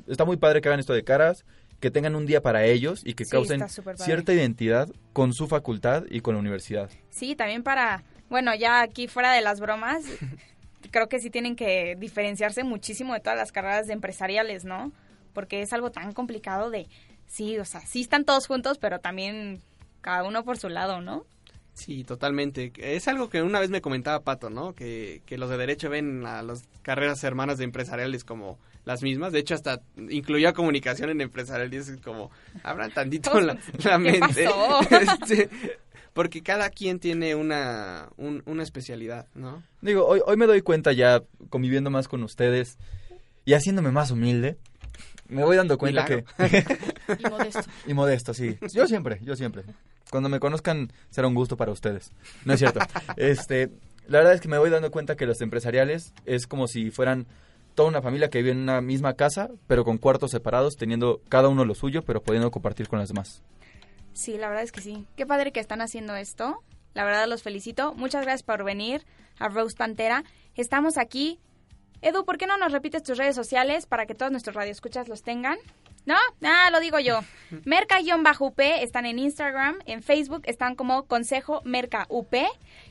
está 0.08 0.26
muy 0.26 0.38
padre 0.38 0.62
que 0.62 0.70
hagan 0.70 0.80
esto 0.80 0.94
de 0.94 1.04
caras, 1.04 1.46
que 1.80 1.92
tengan 1.92 2.16
un 2.16 2.26
día 2.26 2.42
para 2.42 2.66
ellos 2.66 3.02
y 3.04 3.14
que 3.14 3.26
Sí, 3.26 3.32
causen 3.32 3.64
cierta 3.98 4.34
identidad 4.34 4.90
con 5.14 5.34
su 5.34 5.48
facultad 5.48 6.04
y 6.10 6.22
con 6.22 6.34
la 6.36 6.40
universidad. 6.40 6.90
Sí, 7.10 7.36
también 7.36 7.62
para, 7.64 8.04
bueno, 8.30 8.56
ya 8.56 8.82
aquí 8.82 9.08
fuera 9.08 9.34
de 9.34 9.42
las 9.42 9.60
bromas, 9.60 10.04
creo 10.92 11.08
que 11.10 11.20
sí 11.20 11.30
tienen 11.30 11.56
que 11.56 11.96
diferenciarse 12.00 12.64
muchísimo 12.64 13.14
de 13.14 13.20
todas 13.20 13.38
las 13.38 13.52
carreras 13.52 13.88
de 13.88 13.94
empresariales, 13.94 14.64
¿no? 14.66 14.92
Porque 15.34 15.62
es 15.62 15.74
algo 15.74 15.92
tan 15.92 16.14
complicado 16.14 16.70
de, 16.72 16.88
sí, 17.28 17.58
o 17.60 17.66
sea, 17.66 17.82
sí 17.82 18.02
están 18.02 18.26
todos 18.26 18.48
juntos, 18.48 18.78
pero 18.80 19.00
también 19.00 19.62
cada 20.02 20.24
uno 20.24 20.44
por 20.44 20.58
su 20.58 20.70
lado, 20.70 21.02
¿no? 21.02 21.26
Sí, 21.74 22.04
totalmente. 22.04 22.72
Es 22.78 23.08
algo 23.08 23.30
que 23.30 23.44
una 23.44 23.60
vez 23.60 23.70
me 23.70 23.82
comentaba 23.82 24.22
Pato, 24.24 24.50
¿no? 24.50 24.74
Que, 24.74 25.22
que 25.28 25.38
los 25.38 25.50
de 25.50 25.58
derecho 25.58 25.90
ven 25.90 26.26
a 26.26 26.42
las 26.42 26.64
carreras 26.82 27.24
hermanas 27.24 27.60
de 27.60 27.66
empresariales 27.66 28.24
como 28.24 28.58
las 28.84 29.04
mismas. 29.04 29.32
De 29.32 29.40
hecho, 29.40 29.54
hasta 29.54 29.82
incluía 30.10 30.54
comunicación 30.54 31.12
en 31.12 31.22
empresarial 31.22 31.72
y 31.72 31.78
es 31.78 31.96
como, 32.04 32.32
abran 32.64 32.92
tantito 32.92 33.40
la, 33.40 33.54
la 33.84 33.98
¿Qué 33.98 33.98
mente. 34.00 34.46
pasó? 34.46 34.80
Este, 34.90 35.50
porque 36.14 36.42
cada 36.42 36.72
quien 36.72 36.98
tiene 37.00 37.36
una, 37.36 38.10
un- 38.18 38.42
una 38.48 38.64
especialidad, 38.64 39.28
¿no? 39.36 39.62
Digo, 39.82 40.04
hoy, 40.08 40.22
hoy 40.26 40.36
me 40.36 40.48
doy 40.48 40.64
cuenta 40.64 40.94
ya, 40.94 41.22
conviviendo 41.52 41.92
más 41.92 42.08
con 42.08 42.24
ustedes 42.24 42.80
y 43.46 43.54
haciéndome 43.54 43.92
más 43.92 44.10
humilde, 44.10 44.58
me 45.30 45.44
voy 45.44 45.58
dando 45.58 45.78
cuenta 45.78 46.04
Milagro. 46.04 46.26
que... 46.38 46.66
Y 47.20 47.30
modesto. 47.30 47.62
y 47.88 47.94
modesto, 47.94 48.34
sí. 48.34 48.58
Yo 48.74 48.88
siempre, 48.88 49.20
yo 49.24 49.36
siempre. 49.36 49.64
Cuando 50.10 50.30
me 50.30 50.40
conozcan 50.40 50.92
será 51.10 51.28
un 51.28 51.36
gusto 51.36 51.58
para 51.58 51.72
ustedes. 51.72 52.12
No 52.46 52.54
es 52.54 52.60
cierto. 52.60 52.80
Este, 53.18 53.72
la 54.08 54.20
verdad 54.20 54.34
es 54.34 54.42
que 54.42 54.48
me 54.48 54.58
voy 54.58 54.70
dando 54.70 54.92
cuenta 54.92 55.16
que 55.16 55.26
los 55.26 55.42
empresariales 55.42 56.14
es 56.26 56.48
como 56.48 56.68
si 56.68 56.92
fueran 56.92 57.28
toda 57.76 57.90
una 57.90 58.02
familia 58.02 58.30
que 58.30 58.40
vive 58.40 58.52
en 58.52 58.60
una 58.60 58.82
misma 58.82 59.14
casa, 59.14 59.50
pero 59.68 59.84
con 59.84 59.98
cuartos 59.98 60.32
separados, 60.32 60.78
teniendo 60.78 61.22
cada 61.30 61.48
uno 61.48 61.64
lo 61.64 61.76
suyo, 61.76 62.04
pero 62.04 62.22
pudiendo 62.24 62.50
compartir 62.50 62.88
con 62.88 63.00
las 63.00 63.10
demás. 63.10 63.44
Sí, 64.14 64.38
la 64.38 64.48
verdad 64.48 64.64
es 64.64 64.72
que 64.72 64.82
sí. 64.82 65.06
Qué 65.16 65.28
padre 65.28 65.52
que 65.52 65.60
están 65.60 65.82
haciendo 65.82 66.16
esto. 66.16 66.64
La 66.96 67.04
verdad 67.04 67.28
los 67.28 67.44
felicito. 67.44 67.94
Muchas 67.94 68.24
gracias 68.24 68.42
por 68.42 68.64
venir 68.64 69.06
a 69.38 69.48
Rose 69.48 69.76
Pantera. 69.78 70.24
Estamos 70.56 70.98
aquí. 70.98 71.40
Edu, 72.02 72.26
¿por 72.26 72.38
qué 72.38 72.46
no 72.46 72.58
nos 72.58 72.72
repites 72.72 73.04
tus 73.04 73.18
redes 73.18 73.36
sociales 73.36 73.86
para 73.86 74.06
que 74.06 74.16
todos 74.16 74.32
nuestros 74.32 74.56
radioescuchas 74.56 75.08
los 75.08 75.24
tengan? 75.24 75.58
¿No? 76.06 76.16
Ah, 76.44 76.70
lo 76.72 76.80
digo 76.80 77.00
yo. 77.00 77.20
Merca-UP 77.66 78.60
están 78.60 79.06
en 79.06 79.20
Instagram, 79.20 79.80
en 79.86 80.04
Facebook 80.04 80.44
están 80.46 80.76
como 80.76 81.04
Consejo 81.04 81.62
Merca 81.66 82.06
UP. 82.10 82.34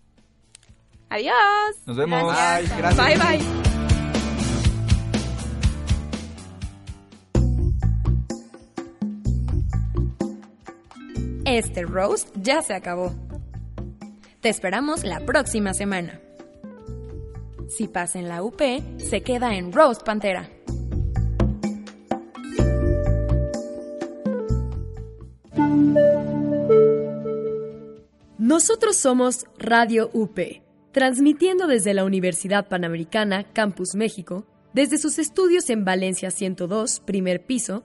Adiós. 1.08 1.34
Nos 1.86 1.96
vemos. 1.96 2.22
Bye, 2.22 2.68
gracias. 2.76 2.96
Bye, 2.96 3.16
bye. 3.16 3.40
Este 11.46 11.84
roast 11.84 12.28
ya 12.42 12.60
se 12.60 12.74
acabó. 12.74 13.14
Te 14.40 14.48
esperamos 14.48 15.04
la 15.04 15.20
próxima 15.20 15.74
semana. 15.74 16.20
Si 17.68 17.86
pasa 17.86 18.18
en 18.18 18.28
la 18.28 18.42
UP, 18.42 18.60
se 18.96 19.20
queda 19.20 19.54
en 19.54 19.72
Roast 19.72 20.02
Pantera. 20.02 20.50
Nosotros 28.38 28.96
somos 28.96 29.46
Radio 29.56 30.10
UP, 30.12 30.40
transmitiendo 30.90 31.68
desde 31.68 31.94
la 31.94 32.04
Universidad 32.04 32.66
Panamericana, 32.66 33.44
Campus 33.52 33.94
México, 33.94 34.48
desde 34.72 34.98
sus 34.98 35.20
estudios 35.20 35.70
en 35.70 35.84
Valencia 35.84 36.32
102, 36.32 36.98
primer 37.06 37.46
piso, 37.46 37.84